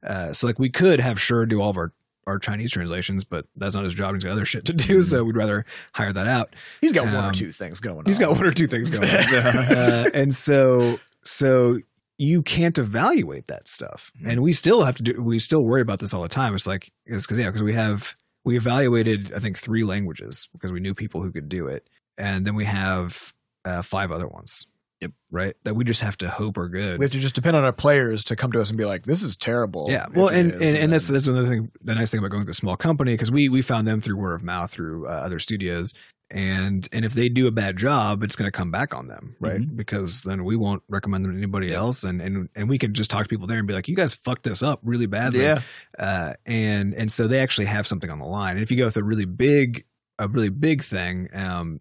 [0.04, 1.92] Uh, so like we could have sure do all of our
[2.30, 4.14] our Chinese translations, but that's not his job.
[4.14, 6.54] He's got other shit to do, so we'd rather hire that out.
[6.80, 8.04] he's got one or Um, two things going on.
[8.06, 9.16] He's got one or two things going on,
[9.76, 11.78] uh, and so so
[12.18, 15.22] you can't evaluate that stuff, and we still have to do.
[15.22, 16.54] We still worry about this all the time.
[16.54, 18.14] It's like it's because yeah, because we have
[18.44, 22.46] we evaluated I think three languages because we knew people who could do it, and
[22.46, 24.66] then we have uh, five other ones.
[25.00, 25.12] Yep.
[25.30, 25.56] Right.
[25.64, 26.98] That we just have to hope are good.
[26.98, 29.04] We have to just depend on our players to come to us and be like,
[29.04, 30.06] "This is terrible." yeah.
[30.14, 31.70] Well, it and, and and that's that's another thing.
[31.82, 34.16] The nice thing about going to a small company because we we found them through
[34.16, 35.94] word of mouth through uh, other studios,
[36.30, 39.36] and and if they do a bad job, it's going to come back on them,
[39.40, 39.60] right?
[39.76, 43.10] Because then we won't recommend them to anybody else, and and and we can just
[43.10, 45.62] talk to people there and be like, you guys fucked this up really badly, yeah,
[45.98, 48.56] uh, and and so they actually have something on the line.
[48.56, 49.84] And if you go with a really big,
[50.18, 51.80] a really big thing, um,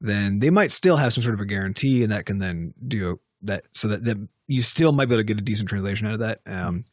[0.00, 3.20] then they might still have some sort of a guarantee, and that can then do
[3.42, 6.14] that, so that, that you still might be able to get a decent translation out
[6.14, 6.40] of that.
[6.46, 6.84] Um,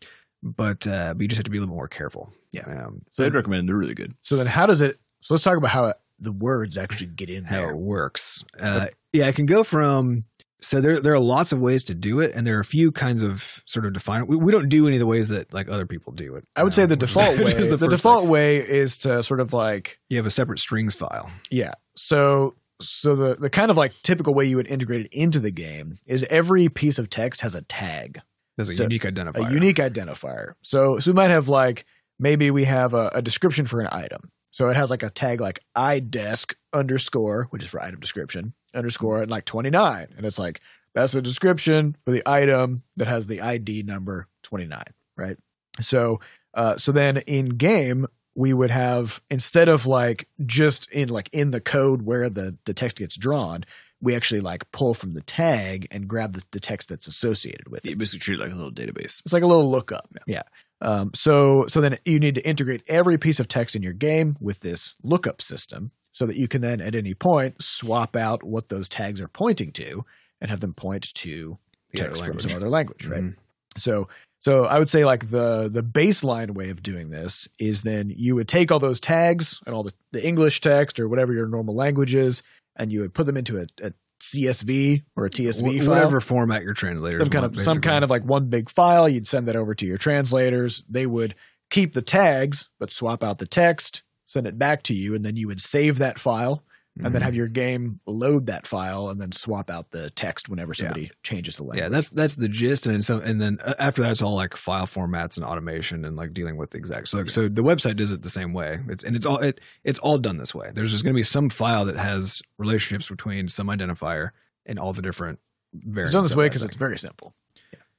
[0.43, 2.31] but uh, but you just have to be a little more careful.
[2.53, 2.63] Yeah.
[2.65, 3.67] um, so I'd recommend.
[3.67, 4.13] They're really good.
[4.21, 4.97] So then, how does it?
[5.21, 7.61] So let's talk about how the words actually get in there.
[7.63, 8.43] how it works.
[8.59, 10.25] Uh, yeah, it can go from.
[10.59, 12.91] So there, there are lots of ways to do it, and there are a few
[12.91, 14.25] kinds of sort of define.
[14.25, 16.45] We, we don't do any of the ways that like other people do it.
[16.55, 17.43] I would say Um, the default way.
[17.45, 18.29] which is the default thing.
[18.31, 21.29] way is to sort of like You have a separate strings file.
[21.51, 21.73] Yeah.
[21.95, 25.51] So so the the kind of like typical way you would integrate it into the
[25.51, 28.21] game is every piece of text has a tag,
[28.55, 29.49] There's a So, unique identifier.
[29.49, 30.53] a unique identifier.
[30.61, 31.86] So so we might have like
[32.19, 34.32] maybe we have a, a description for an item.
[34.51, 39.21] So it has like a tag like iDesk underscore, which is for item description, underscore
[39.21, 40.07] and like 29.
[40.15, 40.61] And it's like
[40.95, 44.84] that's a description for the item that has the ID number 29,
[45.15, 45.38] right?
[45.80, 46.19] So
[46.53, 48.07] uh so then in game
[48.38, 52.73] we would have instead of like just in like in the code where the the
[52.73, 53.65] text gets drawn,
[53.99, 57.83] we actually like pull from the tag and grab the, the text that's associated with
[57.83, 57.89] it.
[57.89, 59.21] You basically treat it like a little database.
[59.25, 60.07] It's like a little lookup.
[60.27, 60.43] Yeah.
[60.81, 64.38] Um, so so then you need to integrate every piece of text in your game
[64.39, 68.69] with this lookup system so that you can then at any point swap out what
[68.69, 70.05] those tags are pointing to
[70.39, 71.57] and have them point to
[71.95, 73.23] text from some other language, right?
[73.23, 73.35] Mhm.
[73.77, 74.07] So
[74.39, 78.35] so I would say like the the baseline way of doing this is then you
[78.35, 81.75] would take all those tags and all the, the English text or whatever your normal
[81.75, 82.43] language is,
[82.75, 86.19] and you would put them into a, a CSV or a TSV Wh- file whatever
[86.19, 89.09] format your translators some kind of some kind of like one big file.
[89.09, 90.83] You'd send that over to your translators.
[90.89, 91.35] They would
[91.69, 95.35] keep the tags but swap out the text, send it back to you, and then
[95.35, 96.63] you would save that file
[97.03, 97.25] and then Mhm.
[97.25, 101.55] have your game load that file and then swap out the text whenever somebody changes
[101.57, 101.79] the language.
[101.79, 104.35] Yeah, that's that's the gist, and then some, and then uh, after that, it's all
[104.35, 107.07] like file formats and automation and like dealing with the exact.
[107.09, 108.79] So, so the website does it the same way.
[108.89, 110.71] It's and it's all it it's all done this way.
[110.73, 114.31] There's just going to be some file that has relationships between some identifier
[114.65, 115.39] and all the different
[115.73, 116.09] variants.
[116.09, 117.35] it's done this way because it's very simple.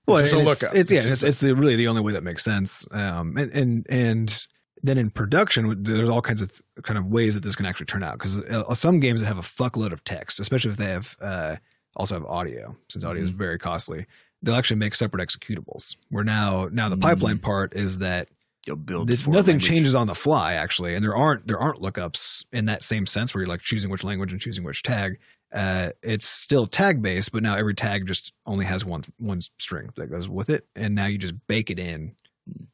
[0.07, 0.77] well, just a and it's, lookup.
[0.77, 2.87] It's, yeah, It's it's, it's the, really the only way that makes sense.
[2.91, 4.47] Um, and and and
[4.83, 7.87] then in production, there's all kinds of th- kind of ways that this can actually
[7.87, 10.87] turn out because uh, some games that have a fuckload of text, especially if they
[10.87, 11.57] have uh,
[11.97, 14.07] also have audio, since audio is very costly,
[14.43, 15.97] they'll actually make separate executables.
[16.11, 18.29] Where now now the pipeline part is that
[18.67, 19.09] You'll build.
[19.09, 19.67] this, nothing language.
[19.67, 23.33] changes on the fly actually, and there aren't there aren't lookups in that same sense
[23.35, 25.19] where you're like choosing which language and choosing which tag.
[25.51, 29.89] Uh, it's still tag based, but now every tag just only has one one string
[29.97, 32.15] that goes with it, and now you just bake it in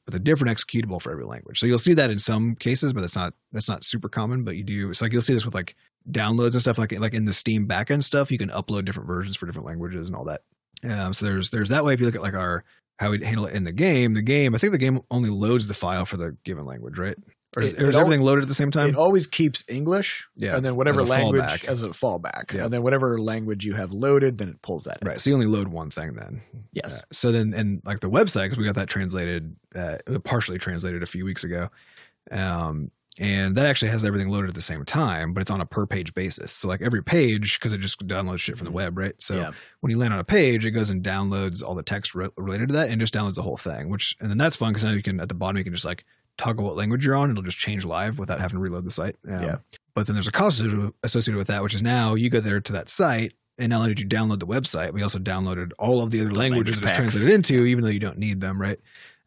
[0.07, 1.59] with a different executable for every language.
[1.59, 4.45] So you'll see that in some cases, but that's not that's not super common.
[4.45, 5.75] But you do it's like you'll see this with like
[6.11, 8.31] downloads and stuff like like in the Steam backend stuff.
[8.31, 10.43] You can upload different versions for different languages and all that.
[10.83, 11.95] Um, so there's there's that way.
[11.95, 12.64] If you look at like our
[12.99, 15.66] how we handle it in the game, the game I think the game only loads
[15.66, 17.16] the file for the given language, right?
[17.57, 18.89] Or is, It- or is it al- everything loaded at the same time?
[18.89, 21.65] It always keeps English, Yeah, and then whatever as language fallback.
[21.65, 22.65] as a fallback, Yeah.
[22.65, 24.99] and then whatever language you have loaded, then it pulls that.
[25.03, 25.09] in.
[25.09, 25.21] Right.
[25.21, 26.41] So you only load one thing then.
[26.73, 26.99] Yes.
[26.99, 31.03] Uh, so then, and like the website, because we got that translated, uh, partially translated
[31.03, 31.69] a few weeks ago.
[32.31, 35.67] Um, and that actually has everything loaded at the same time, but it's on a
[35.67, 36.51] per page basis.
[36.51, 39.15] So like every page, because it just downloads shit from the web, right?
[39.21, 39.51] So Yeah.
[39.81, 42.69] when you land on a page, it goes and downloads all the text re- related
[42.71, 43.89] to that, and just downloads the whole thing.
[43.89, 45.85] Which and then that's fun because now you can at the bottom you can just
[45.85, 46.05] like
[46.37, 49.16] toggle what language you're on, it'll just change live without having to reload the site.
[49.28, 49.57] Um, Yeah.
[49.95, 52.61] But then there's a cost associated- associated with that, which is now you go there
[52.61, 56.03] to that site, and not only did you download the website, we also downloaded all
[56.03, 58.41] of the other The languages language that it's translated into, even though you don't need
[58.41, 58.80] them, right?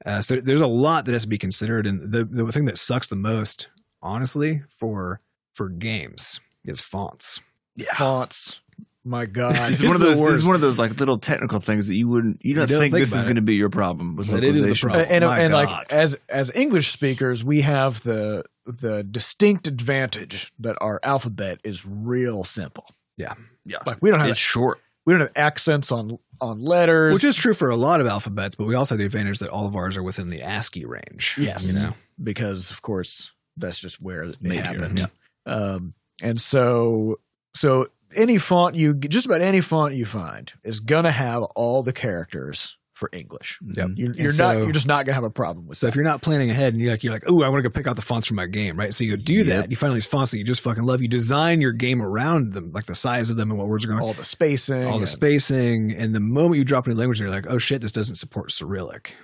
[0.05, 2.77] Uh, so there's a lot that has to be considered, and the the thing that
[2.77, 3.69] sucks the most,
[4.01, 5.19] honestly, for
[5.55, 7.39] for games is fonts.
[7.75, 7.93] Yeah.
[7.93, 8.61] Fonts.
[9.07, 10.19] My God, This is It's one of those.
[10.19, 12.43] This is one of those like little technical things that you wouldn't.
[12.43, 14.55] You don't, don't think, think this is going to be your problem with But it
[14.55, 14.89] is the localization.
[14.89, 15.07] problem.
[15.09, 20.75] and my and like as as English speakers, we have the the distinct advantage that
[20.81, 22.85] our alphabet is real simple.
[23.15, 23.35] Yeah.
[23.65, 24.79] Yeah, Like we don't have it's short.
[25.05, 28.55] we don't have accents on on letters, Which is true for a lot of alphabets,
[28.55, 31.35] but we also have the advantage that all of ours are within the ASCII range.
[31.39, 31.65] Yes.
[31.67, 31.93] You know?
[32.21, 34.99] because of course that's just where it Made here, happened.
[34.99, 35.07] yeah.
[35.53, 37.19] Um, and so
[37.55, 41.93] so any font you just about any font you find is gonna have all the
[41.93, 43.59] characters for English.
[43.63, 43.89] Yep.
[43.95, 45.89] You, And you're so- not you're just not gonna have a problem with So that.
[45.89, 47.71] if you're not planning ahead and you're like, you're like, oh, I want to go
[47.71, 48.91] pick out the fonts for my game, right?
[48.91, 49.69] So you go do that.
[49.69, 50.99] You find all these fonts that you just fucking love.
[50.99, 53.89] You design your game around them, like the size of them and what words are
[53.89, 54.01] going.
[54.01, 57.29] all the spacing, all the and- spacing, and the moment you drop into language, you're
[57.29, 59.15] like, oh shit, this doesn't support Cyrillic,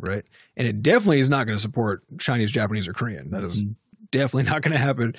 [0.00, 0.24] right?
[0.58, 3.30] And it definitely is not going to support Chinese, Japanese, or Korean.
[3.30, 3.72] That is mm-hmm.
[4.10, 5.14] definitely not going to happen.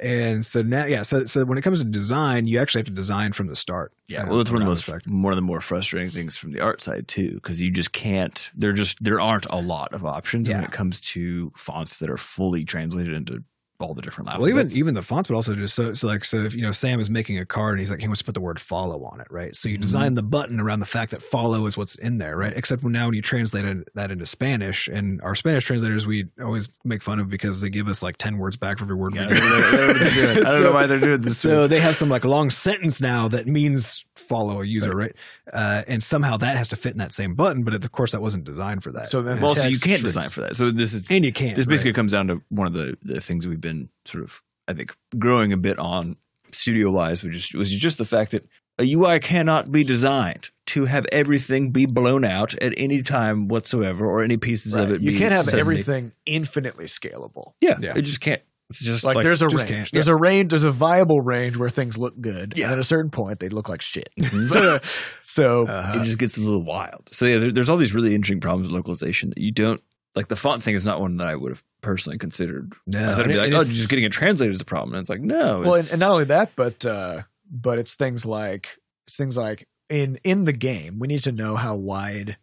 [0.00, 2.92] And so now, yeah, so so when it comes to design, you actually have to
[2.92, 3.92] design from the start.
[4.08, 6.60] Yeah, well, it's one of the most one of the more frustrating things from the
[6.60, 8.50] art side too, because you just can't.
[8.56, 12.16] There just there aren't a lot of options when it comes to fonts that are
[12.16, 13.44] fully translated into
[13.80, 14.42] all the different levels.
[14.42, 16.72] Well, even even the fonts, but also just so, so like so if you know
[16.72, 19.04] Sam is making a card and he's like he wants to put the word follow
[19.04, 19.54] on it, right?
[19.54, 19.82] So you Mhm.
[19.82, 22.52] design the button around the fact that follow is what's in there, right?
[22.56, 23.64] Except now when you translate
[23.94, 27.88] that into Spanish, and our Spanish translators we always make fun of because they give
[27.88, 29.82] us like ten words back for every word Yeah, we I don't know- I don't
[29.82, 30.46] know what they're doing.
[30.46, 31.38] I don't know why they're doing this.
[31.38, 31.70] So us.
[31.70, 35.14] they have some like long sentence now that means follow a user, right?
[35.52, 38.22] Uh, and somehow that has to fit in that same button, but of course that
[38.22, 39.10] wasn't designed for that.
[39.10, 40.02] So then well, so you can't strings.
[40.02, 40.56] design for that.
[40.56, 41.56] So this is and you can't.
[41.56, 41.96] this basically right?
[41.96, 45.52] comes down to one of the, the things we've been sort of I think growing
[45.52, 46.16] a bit on
[46.52, 48.46] studio wise, which is was just the fact that
[48.78, 54.04] a UI cannot be designed to have everything be blown out at any time whatsoever,
[54.06, 54.82] or any pieces Right.
[54.84, 55.00] of it.
[55.00, 57.52] You be can't have suddenly- everything infinitely scalable.
[57.60, 57.92] Yeah, Yeah.
[57.96, 58.42] it just can't.
[58.70, 59.68] It's just Like, there's a range.
[59.68, 59.90] can't.
[59.92, 60.50] There's a range.
[60.50, 62.64] There's a viable range where things look good, Yeah.
[62.64, 64.08] and at a certain point they look like shit.
[64.18, 64.82] Mhm.
[65.22, 66.00] so Uh-huh.
[66.00, 67.08] it just gets a little wild.
[67.12, 69.82] So yeah, there, there's all these really interesting problems with localization that you don't
[70.14, 70.28] like.
[70.28, 72.74] The font thing is not one that I would have personally considered.
[72.86, 74.94] No, I thought it'd be like, oh, just getting it translated is a problem.
[74.94, 75.60] And it's like, no.
[75.60, 79.68] well, and, and not only that, but uh, but it's things like it's things like
[79.90, 82.36] in in the game we need to know how wide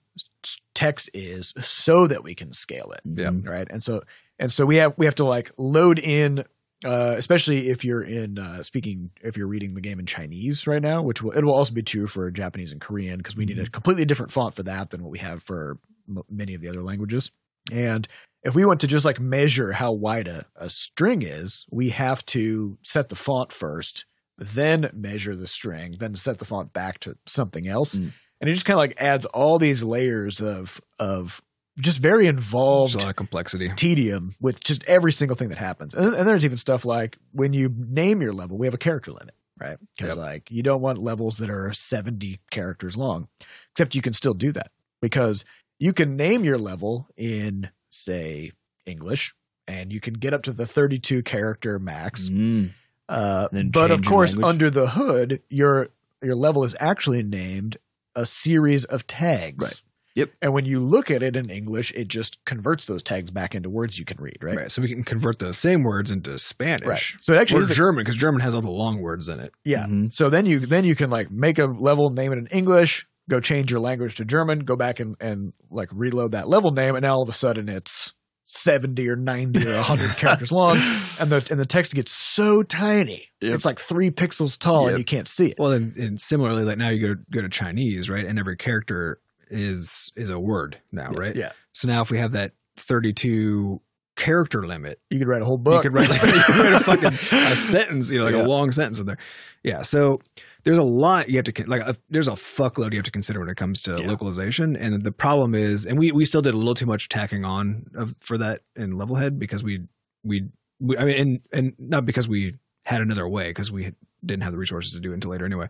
[0.74, 3.32] text is so that we can scale it Yeah.
[3.44, 4.02] right and so
[4.40, 6.46] and so we have we have to like load in
[6.84, 10.82] uh, especially if you're in uh, speaking if you're reading the game in Chinese right
[10.82, 13.60] now, which will it will also be true for Japanese and Korean because we need
[13.60, 15.78] a completely different font for that than what we have for
[16.10, 17.30] m- many of the other languages.
[17.72, 18.08] And
[18.44, 22.26] if we want to just like measure how wide a, a string is, we have
[22.28, 24.06] to set the font first,
[24.38, 27.96] then measure the string, then set the font back to something else.
[27.96, 28.14] Mm.
[28.40, 31.42] And it just kind of like adds all these layers of of
[31.80, 33.68] just very involved of complexity.
[33.76, 35.94] tedium with just every single thing that happens.
[35.94, 39.12] And, and there's even stuff like when you name your level, we have a character
[39.12, 39.78] limit, right?
[39.96, 40.26] Because Yep.
[40.26, 43.28] like you don't want levels that are 70 characters long,
[43.72, 44.72] except you can still do that
[45.02, 45.46] because
[45.82, 48.52] you can name your level in, say,
[48.86, 49.34] English,
[49.68, 52.30] and you can get up to the 32 character max.
[52.30, 52.72] Mm.
[53.10, 55.90] Uh, but of course, under the hood, your
[56.22, 57.78] your level is actually named
[58.16, 59.64] a series of tags.
[59.64, 59.82] Right.
[60.14, 60.32] Yep.
[60.42, 63.70] And when you look at it in English, it just converts those tags back into
[63.70, 64.58] words you can read, right?
[64.58, 64.72] Right.
[64.72, 66.86] So we can convert those same words into Spanish.
[66.86, 67.04] Right.
[67.22, 69.40] So it actually Or is the- German, because German has all the long words in
[69.40, 69.54] it.
[69.64, 69.86] yeah.
[69.88, 70.12] Mhm.
[70.14, 73.40] So then you then you can like make a level, name it in English, go
[73.40, 77.04] change your language to German, go back and and like reload that level name, and
[77.04, 78.14] now all of a sudden it's
[78.46, 80.78] seventy or ninety or hundred characters long,
[81.20, 83.54] and the and the text gets so tiny, Yep.
[83.54, 85.56] it's like three pixels tall, and you can't see it.
[85.60, 88.26] Well, and, and similarly, like now you go go to Chinese, right?
[88.26, 89.20] And every character
[89.50, 91.20] is is a word now, Yeah.
[91.20, 91.36] right?
[91.36, 91.52] Yeah.
[91.74, 93.82] So now if we have that 32
[94.18, 95.84] character limit, You could write a whole book.
[95.84, 98.44] you could write, like, you could write a fucking a sentence, you know, like Yeah.
[98.46, 99.18] a long sentence in there.
[99.64, 99.82] Yeah.
[99.84, 100.20] So
[100.64, 101.82] there's a lot you have to like.
[101.82, 104.08] A, there's a fuckload you have to consider when it comes to Yeah.
[104.08, 107.44] localization, and the problem is, and we we still did a little too much tacking
[107.46, 109.82] on of for that in Levelhead because we
[110.24, 110.48] we,
[110.80, 112.56] we I mean, and and not because we
[112.86, 113.94] had another way because we
[114.26, 115.68] didn't have the resources to do it until later anyway.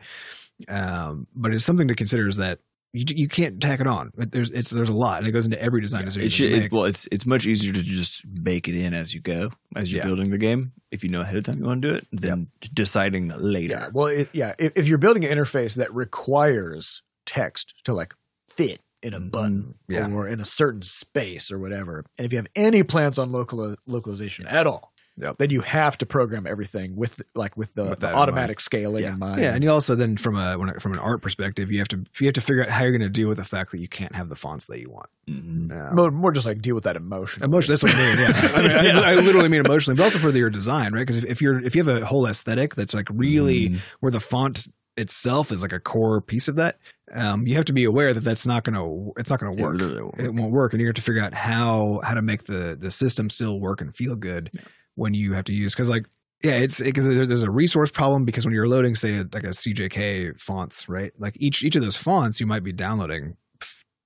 [0.67, 2.59] Um, but it's something to consider is that.
[2.93, 4.11] You, you can't tack it on.
[4.17, 6.27] There's it's there's a lot, and it goes into every design decision.
[6.27, 9.21] It should, it, well, it's it's much easier to just bake it in as you
[9.21, 10.07] go, as you're Yeah.
[10.07, 10.73] building the game.
[10.91, 13.75] If you know ahead of time you want to do it, than deciding later.
[13.75, 13.87] Yeah.
[13.93, 14.53] Well, it, yeah.
[14.59, 18.13] If, if you're building an interface that requires text to like
[18.49, 19.31] fit in a Mhm.
[19.31, 20.11] button Yeah.
[20.11, 23.75] or in a certain space or whatever, and if you have any plans on local
[23.87, 25.37] localization at all, Yep.
[25.39, 28.59] then you have to program everything with like with the, With the that in automatic
[28.59, 29.13] scaling Yeah.
[29.13, 29.41] in mind.
[29.41, 32.03] Yeah, and you also then from a when, from an art perspective, you have to
[32.19, 33.87] you have to figure out how you're going to deal with the fact that you
[33.87, 35.09] can't have the fonts that you want.
[35.29, 35.71] Mhm.
[35.89, 37.43] Um, more, more just like deal with that emotion.
[37.43, 37.71] emotion.
[37.73, 38.19] That's what I mean.
[38.19, 41.01] Yeah, I, mean, I, I literally mean emotionally, but also for your design, right?
[41.01, 43.79] Because if, if you're if you have a whole aesthetic that's like really Mhm.
[43.99, 44.67] where the font
[44.97, 46.77] itself is like a core piece of that,
[47.13, 49.61] um, you have to be aware that that's not going to it's not going to
[49.61, 50.13] It work.
[50.19, 52.91] It won't work, and you have to figure out how how to make the the
[52.91, 54.51] system still work and feel good
[55.01, 56.05] when you have to use because like
[56.43, 59.53] yeah it's because there's, there's a resource problem because when you're loading say like a
[59.61, 63.35] CJK fonts right like each each of those fonts you might be downloading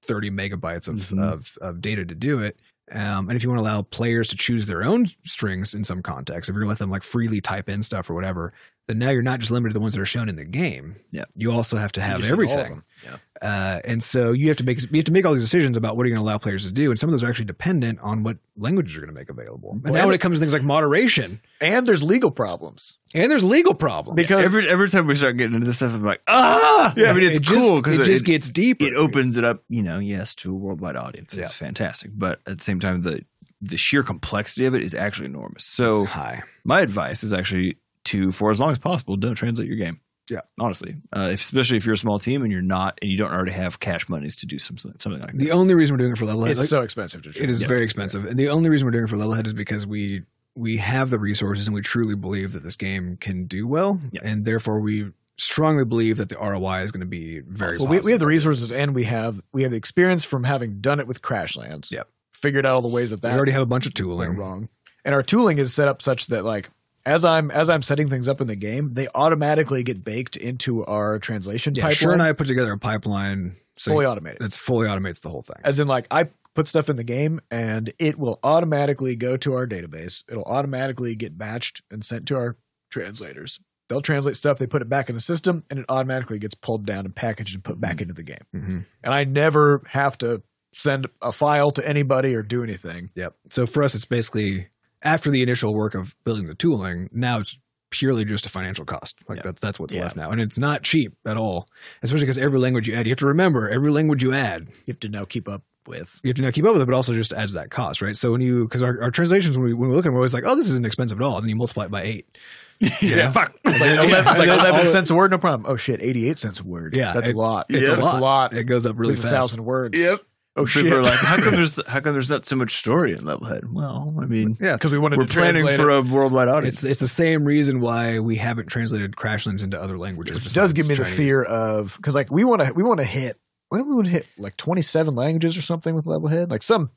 [0.04, 1.22] 30 megabytes of Mhm.
[1.22, 2.60] of, of data to do it
[2.92, 6.04] um, and if you want to allow players to choose their own strings in some
[6.04, 8.54] context, if you're going to let them like freely type in stuff or whatever,
[8.88, 10.98] then now you're not just limited to the ones that are shown in the game.
[11.12, 11.26] Yeah.
[11.36, 12.84] You also have to have just need all of everything.
[13.03, 13.16] Yeah.
[13.41, 15.98] Uh, and so you have to make you have to make all these decisions about
[15.98, 17.45] what are you going to allow players to do, and some of those are actually
[17.45, 19.72] dependent on what languages you're going to make available.
[19.72, 22.98] And Well, now and- when it comes to things like moderation, And there's legal problems
[23.14, 26.03] and there's legal problems because every every time we start getting into this stuff, I'm
[26.03, 28.86] like, ah, yeah, I mean, it's it just, cool because it it, just gets deeper.
[28.86, 31.34] it opens it up, you know, yes, to a worldwide audience.
[31.34, 31.48] It's Yeah.
[31.68, 33.26] fantastic, but at the same time, the
[33.62, 35.66] the sheer complexity of it is actually enormous.
[35.66, 36.44] So It's high.
[36.64, 39.99] my advice is actually to, for as long as possible, don't translate your game.
[40.27, 40.40] Yeah.
[40.60, 43.32] honestly, uh, if, especially if you're a small team and you're not, and you don't
[43.32, 45.38] already have cash monies to do something something like that.
[45.38, 47.30] The only reason we're doing it for level it's like, so expensive to.
[47.30, 47.68] It is Yeah.
[47.68, 50.23] very expensive, and the only reason we're doing it for Levelhead is because we
[50.56, 54.22] we have the resources and we truly believe that this game can do well, Yeah.
[54.23, 57.76] and therefore we strongly believe that the ROI is going to be very.
[57.77, 60.80] Well, we, we have the resources and we have we have the experience from having
[60.82, 61.91] done it with Crashlands.
[61.91, 62.10] Yep.
[62.34, 63.34] Figured out all the ways that that.
[63.34, 64.36] We already have a bunch of tooling.
[64.38, 64.69] wrong.
[65.03, 66.72] And our tooling is set up such that like
[67.06, 70.84] as I'm as I'm setting things up in the game, they automatically get baked into
[70.86, 71.95] our translation Yeah, pipeline.
[71.95, 72.14] sure.
[72.14, 74.40] And I put together a pipeline so fully automated.
[74.41, 75.57] that's fully automates the whole thing.
[75.64, 79.53] As in like I put stuff in the game and it will automatically go to
[79.53, 80.23] our database.
[80.30, 82.57] It'll automatically get batched and sent to our
[82.90, 83.60] translators.
[83.90, 86.86] They'll translate stuff, they put it back in the system, and it automatically gets pulled
[86.88, 88.40] down and packaged and put back into the game.
[88.52, 90.41] hmm And I never have to
[90.73, 93.11] send a file to anybody or do anything.
[93.15, 93.36] Yep.
[93.52, 94.69] So for us, it's basically
[95.06, 97.10] after the initial work of building the tooling.
[97.14, 97.57] Now it's
[97.91, 99.15] purely just a financial cost.
[99.30, 99.44] Like Yeah.
[99.44, 100.02] that, that's what's Yeah.
[100.03, 101.69] left now, and it's not cheap at all.
[102.03, 104.94] Especially because every language you add, you have to remember every language you add You
[104.94, 106.19] have to now keep up with.
[106.23, 108.18] you have to now keep up with it, but also just adds that cost, right?
[108.18, 110.19] So when you, because our, our translations, when we, when we look at them, we're
[110.22, 111.36] always like, oh, this isn't expensive at all.
[111.36, 112.38] And then you multiply it by eight.
[113.02, 113.56] yeah, fuck.
[113.64, 115.65] It's like, Yeah, 11, it's like 11 cents a word, no problem.
[115.72, 116.94] Oh shit, 88 cents a word.
[116.95, 117.68] Yeah, That's it- a lot.
[117.69, 118.22] it's That's a a lot.
[118.22, 118.53] lot.
[118.53, 119.98] It goes up really With a thousand words.
[119.98, 120.22] Yep.
[120.57, 120.94] Oh People shit.
[120.94, 123.73] are like, how come there's how come there's not so much story in Levelhead?
[123.73, 125.98] Well, I mean, Yeah, because we wanted we're to planning for it.
[125.98, 126.77] a worldwide audience.
[126.84, 130.45] It's it's the same reason why we haven't translated Crashlands into other languages.
[130.45, 133.06] It does give me the fear of because like we want to we want to
[133.06, 133.38] hit
[133.69, 136.91] what do we want to hit like 27 languages or something with Levelhead like some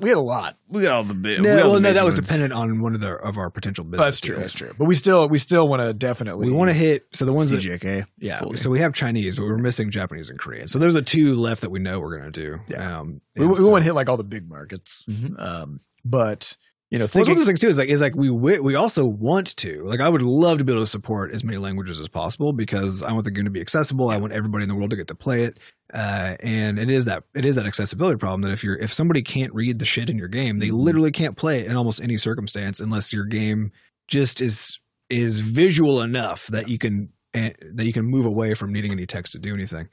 [0.00, 1.40] we had a lot we got all the bit.
[1.42, 3.50] No, we well, the no, major that was dependent on one of the of our
[3.50, 4.04] potential business.
[4.06, 4.46] that's true deals.
[4.46, 7.24] that's true but we still we still want to definitely We want to hit so
[7.24, 8.06] the ones that CJK.
[8.18, 8.56] yeah fully.
[8.56, 10.68] so we have Chinese, but we're missing Japanese and Korean.
[10.68, 12.60] So there's the two left that we know we're going to do.
[12.70, 13.00] Yeah.
[13.00, 15.38] um, we, we so- want to hit like all the big markets Mhm.
[15.38, 16.56] um but
[16.90, 18.74] you know Well, one of thinking those things too is like is like we we
[18.76, 21.98] also want to like I would love to be able to support as many languages
[21.98, 24.10] as possible because I want the game to be accessible.
[24.10, 25.58] I want everybody in the world to get to play it,
[25.94, 29.22] uh, and it is that it is that accessibility problem that if you're if somebody
[29.22, 32.16] can't read the shit in your game, they literally can't play it in almost any
[32.16, 33.70] circumstance unless your game
[34.08, 38.72] just is is visual enough that you can eh, that you can move away from
[38.72, 39.88] needing any text to do anything.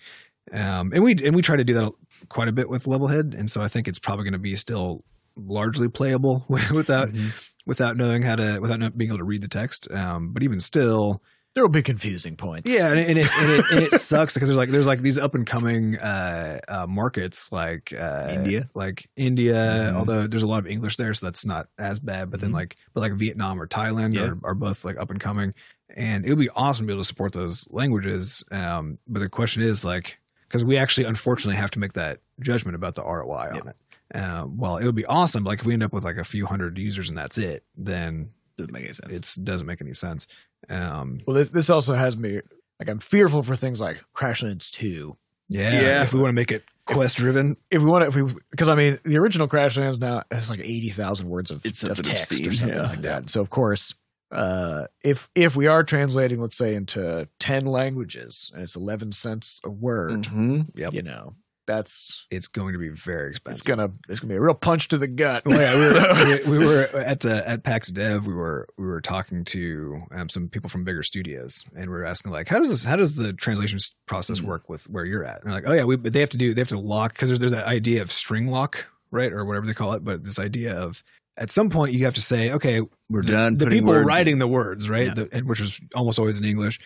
[0.51, 1.91] Um, and we and we try to do that
[2.29, 5.03] quite a bit with Levelhead, and so I think it's probably going to be still
[5.35, 7.31] largely playable without Mhm.
[7.65, 9.89] without knowing how to without not being able to read the text.
[9.91, 11.21] Um, but even still,
[11.53, 14.33] there will be confusing points yeah, and, it- and it and it, and it sucks
[14.33, 18.69] because there's like there's like these up and coming uh, uh, markets like uh, India?
[18.73, 19.53] like India.
[19.53, 19.95] Mhm.
[19.95, 22.31] Although there's a lot of English there, so that's not as bad.
[22.31, 22.55] But then Mhm.
[22.55, 24.27] like but like Vietnam or Thailand Yeah.
[24.27, 25.53] are, are both like up and coming,
[25.95, 28.43] and it would be awesome to be able to support those languages.
[28.51, 32.75] Um, but the question is like because we actually unfortunately have to make that judgment
[32.75, 33.75] about the ROI on it.
[34.13, 35.43] Um, well, it would be awesome.
[35.45, 38.31] Like if we end up with like a few hundred users and that's it, then
[38.57, 39.37] Doesn't make any sense.
[39.37, 40.27] it doesn't make any sense.
[40.69, 42.39] Um, well this, this also has me
[42.79, 45.17] like i'm fearful for things like crashlands 2
[45.49, 46.03] yeah, Yeah.
[46.03, 48.69] If we want to make it quest driven, if we want to, if we, because
[48.69, 52.31] I mean, the original Crashlands now has like eighty thousand words of, It's of text
[52.31, 52.83] obscene, or something yeah.
[52.89, 53.29] like that.
[53.29, 53.93] So of course,
[54.31, 59.59] uh, if if we are translating, let's say into ten languages and it's eleven cents
[59.65, 60.67] a word, Mhm.
[60.73, 60.93] Yep.
[60.93, 61.35] you know,
[61.75, 63.59] that's it's going to be very expensive.
[63.59, 65.43] it's gonna it's gonna be a real punch to the gut.
[65.45, 68.27] Well, yeah, we were, we, we were at uh, at PAX Dev.
[68.27, 72.05] We were we were talking to um, some people from bigger studios, and we were
[72.05, 74.45] asking like, how does this how does the translation process Mhm.
[74.45, 75.41] work with where you're at?
[75.43, 77.13] And they're like, oh yeah, we but they have to do they have to lock
[77.13, 80.03] because there's there's that idea of string lock, right, or whatever they call it.
[80.03, 81.03] But this idea of
[81.37, 84.47] at some point you have to say, okay, We're the- done The people writing the
[84.47, 85.13] words, right, Yeah.
[85.13, 86.79] the, and which is almost always in English.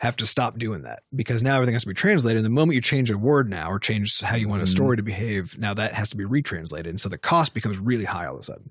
[0.00, 2.38] Have to stop doing that because now everything has to be translated.
[2.38, 4.68] And the moment you change a word now or change how you want a Mhm.
[4.68, 6.86] story to behave, now that has to be retranslated.
[6.86, 8.70] And so the cost becomes really high all of a sudden.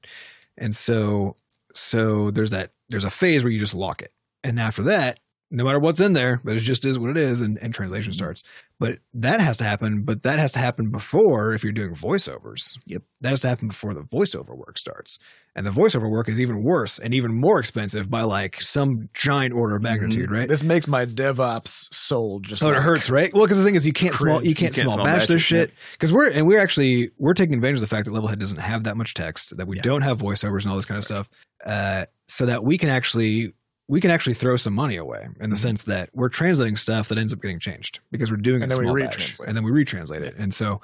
[0.58, 1.36] And so
[1.74, 4.12] so there's that there's a phase where you just lock it.
[4.44, 7.42] And after that, no matter what's in there, but it just is what it is,
[7.42, 8.18] and, and translation Mm-hmm.
[8.18, 8.44] starts.
[8.80, 12.78] But that has to happen, but that has to happen before if you're doing voiceovers.
[12.86, 13.02] Yep.
[13.22, 15.18] That has to happen before the voiceover work starts.
[15.56, 19.54] And the voiceover work is even worse and even more expensive by like some giant
[19.56, 20.48] order of magnitude, right?
[20.48, 22.64] this makes my DevOps soul just.
[22.64, 23.34] Oh, it hurts, right?
[23.34, 25.22] Well, because the thing is, you can't small, you can't, You can't small small batch
[25.22, 25.72] batch this shit.
[25.94, 28.84] Because we're and we're actually we're taking advantage of the fact that Levelhead doesn't have
[28.84, 29.82] that much text, that we Yeah.
[29.82, 31.28] don't have voiceovers and all this kind of stuff,
[31.66, 33.54] uh, so that we can actually
[33.88, 35.60] we can actually throw some money away in the Mhm.
[35.60, 38.76] sense that we're translating stuff that ends up getting changed because we're doing And it
[38.76, 40.82] then we small batch, and then we retranslate it, and so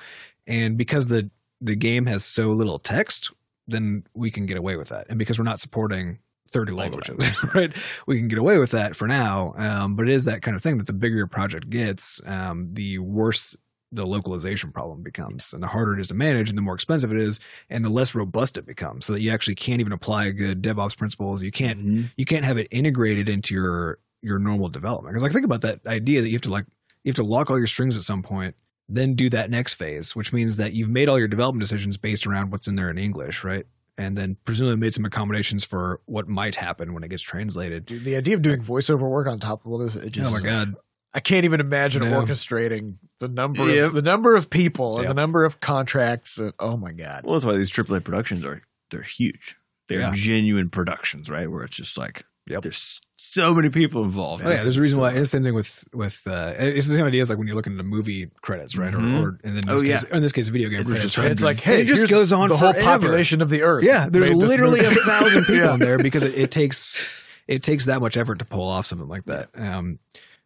[0.47, 1.29] and because the
[1.61, 3.31] the game has so little text,
[3.67, 6.19] then we can get away with that, and because we're not supporting
[6.51, 7.17] 30 All languages,
[7.55, 7.75] right?
[8.05, 9.53] We can get away with that for now.
[9.57, 12.69] Um, but it is that kind of thing that the bigger your project gets, um,
[12.73, 13.55] the worse
[13.93, 17.11] the localization problem becomes and the harder it is to manage and the more expensive
[17.11, 17.39] it is
[17.69, 20.97] and the less robust it becomes so that you actually can't even apply good DevOps
[20.97, 21.41] principles.
[21.43, 22.11] You can't, Mhm.
[22.17, 25.13] you can't have it integrated into your, your normal development.
[25.15, 26.65] Cause like think about that idea that you have to like,
[27.03, 28.55] you have to lock all your strings at some point,
[28.89, 32.25] then do that next phase, which means that you've made all your development decisions based
[32.27, 33.65] around what's in there in English, right?
[33.97, 37.85] And then presumably made some accommodations for what might happen when it gets translated.
[37.85, 40.31] Dude, the idea of doing voiceover work on top of all this, it just, oh
[40.31, 40.73] my god!
[41.13, 42.21] I can't even imagine No.
[42.23, 43.87] orchestrating the number Yep.
[43.89, 45.15] of the number of people and Yep.
[45.15, 46.37] the number of contracts.
[46.37, 47.23] And, oh my god!
[47.23, 48.61] Well, that's why these AAA productions are
[48.91, 49.55] they're huge.
[49.89, 50.11] They're Yeah.
[50.15, 51.49] genuine productions, right?
[51.49, 52.63] Where it's just like Yep.
[52.63, 54.43] there's so many people involved.
[54.45, 55.09] Oh yeah, there's a reason So- why.
[55.09, 57.47] And it's the same thing with with uh, it's the same idea as like when
[57.47, 58.91] you're looking at the movie credits, right?
[58.93, 59.19] Mhm.
[59.21, 59.97] Or, or and then in Oh, this yeah.
[59.97, 61.17] case, or in this case, video game It's credits.
[61.17, 61.31] Right?
[61.31, 62.85] it's like, hey, it just goes on the whole forever.
[62.85, 63.83] population of the earth.
[63.83, 65.73] Yeah, there's literally a thousand people Yeah.
[65.75, 67.03] in there because it, it takes
[67.47, 69.49] it takes that much effort to pull off something like that.
[69.55, 69.99] Um,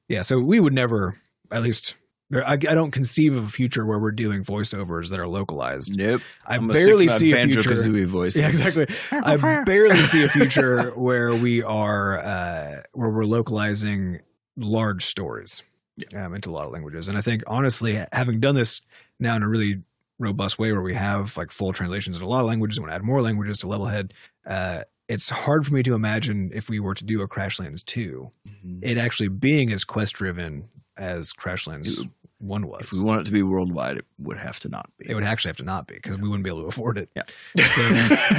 [0.08, 1.18] yeah, so we would never,
[1.52, 1.96] at least.
[2.34, 5.96] I, I don't conceive of a future where we're doing voiceovers that are localized.
[5.96, 6.22] Nope.
[6.46, 7.70] I I'm barely stick see a future.
[7.70, 8.36] Banjo-Kazooie voice.
[8.38, 8.88] Yeah, exactly.
[9.12, 14.20] I barely see a future where we are uh, where we're localizing
[14.58, 15.64] large stories
[15.98, 16.26] yeah.
[16.26, 17.08] um, into a lot of languages.
[17.08, 18.82] And I think honestly, having done this
[19.20, 19.84] now in a really
[20.20, 22.92] robust way, where we have like full translations in a lot of languages, and want
[22.92, 24.12] to add more languages to Levelhead,
[24.46, 28.32] uh, it's hard for me to imagine if we were to do a Crashlands 2,
[28.48, 28.80] mm-hmm.
[28.82, 30.68] it actually being as quest driven
[30.98, 32.10] as Crashlands It-
[32.40, 32.94] 1 If was.
[32.94, 35.10] we want it to be worldwide, it would have to not be.
[35.10, 37.10] It would actually have to not be because we wouldn't be able to afford it.
[37.16, 37.24] Yeah.
[37.58, 37.82] So,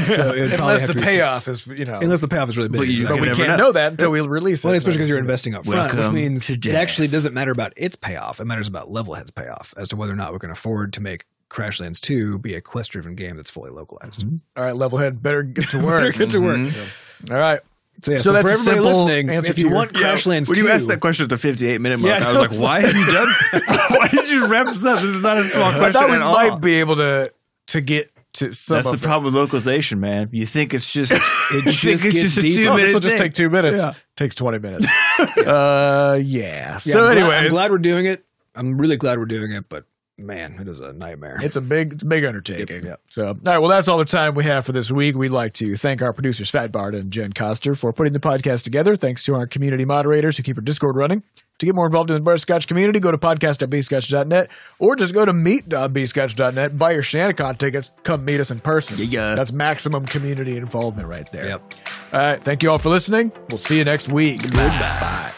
[0.05, 2.69] so it Unless the to be- payoff is, you know, unless the payoff is really
[2.69, 2.79] big.
[2.79, 3.21] But you- exactly.
[3.21, 3.65] but we can't know.
[3.67, 4.69] know that until we release it.
[4.69, 5.25] Well, especially because you're mm-hmm.
[5.25, 8.39] investing up front, which means it actually doesn't matter about its payoff.
[8.39, 11.25] It matters about Levelhead's payoff as to whether or not we can afford to make
[11.51, 14.25] Crashlands 2 be a quest driven game that's fully localized.
[14.57, 16.17] All right, Levelhead, better get to Better work.
[16.17, 16.59] get to work.
[16.59, 17.31] Mhm.
[17.31, 17.61] All right.
[18.03, 19.91] So, yeah, So so, that's for a everybody simple listening, if to you your- want
[19.97, 22.33] Yeah, Crashlands when 2, you asked that question at the 58 minute mark, Yeah, I
[22.39, 23.29] was like, "Why have you done?
[23.91, 25.01] Why did you wrap this up?
[25.01, 27.33] This is not a small I question thought we at all." might be able to
[27.69, 29.01] to get to some That's the it.
[29.03, 30.29] problem with localization, man.
[30.31, 31.21] You think it's just it
[31.53, 32.63] you just think it's just a deeper.
[32.63, 33.83] two Oh, this minute will just take two minutes.
[33.83, 33.95] Yeah.
[34.17, 34.87] Takes 20 minutes.
[35.19, 36.23] uh, yeah.
[36.23, 38.25] Yeah, So, I'm glad- anyways, I'm glad we're doing it.
[38.55, 39.85] I'm really glad we're doing it, but
[40.19, 41.39] man, it is a nightmare.
[41.41, 42.77] It's a big, it's a big undertaking.
[42.77, 43.01] Yep, yep.
[43.09, 43.59] So, all right.
[43.59, 45.17] Well, that's all the time we have for this week.
[45.17, 48.65] We'd like to thank our producers, Fat Bart and Jen Coster, for putting the podcast
[48.65, 48.97] together.
[48.97, 51.23] Thanks to our community moderators who keep our Discord running.
[51.59, 55.33] To get more involved in the Butterscotch community, go to podcast.bscotch.net or just go to
[55.33, 58.97] meet.bscotch.net, buy your ShanaCon tickets, come meet us in person.
[59.01, 59.35] Yeah.
[59.35, 61.49] That's maximum community involvement right there.
[61.49, 61.75] Yep.
[62.13, 62.41] All right.
[62.41, 63.33] Thank you all for listening.
[63.49, 64.43] We'll see you next week.
[64.43, 65.33] Goodbye.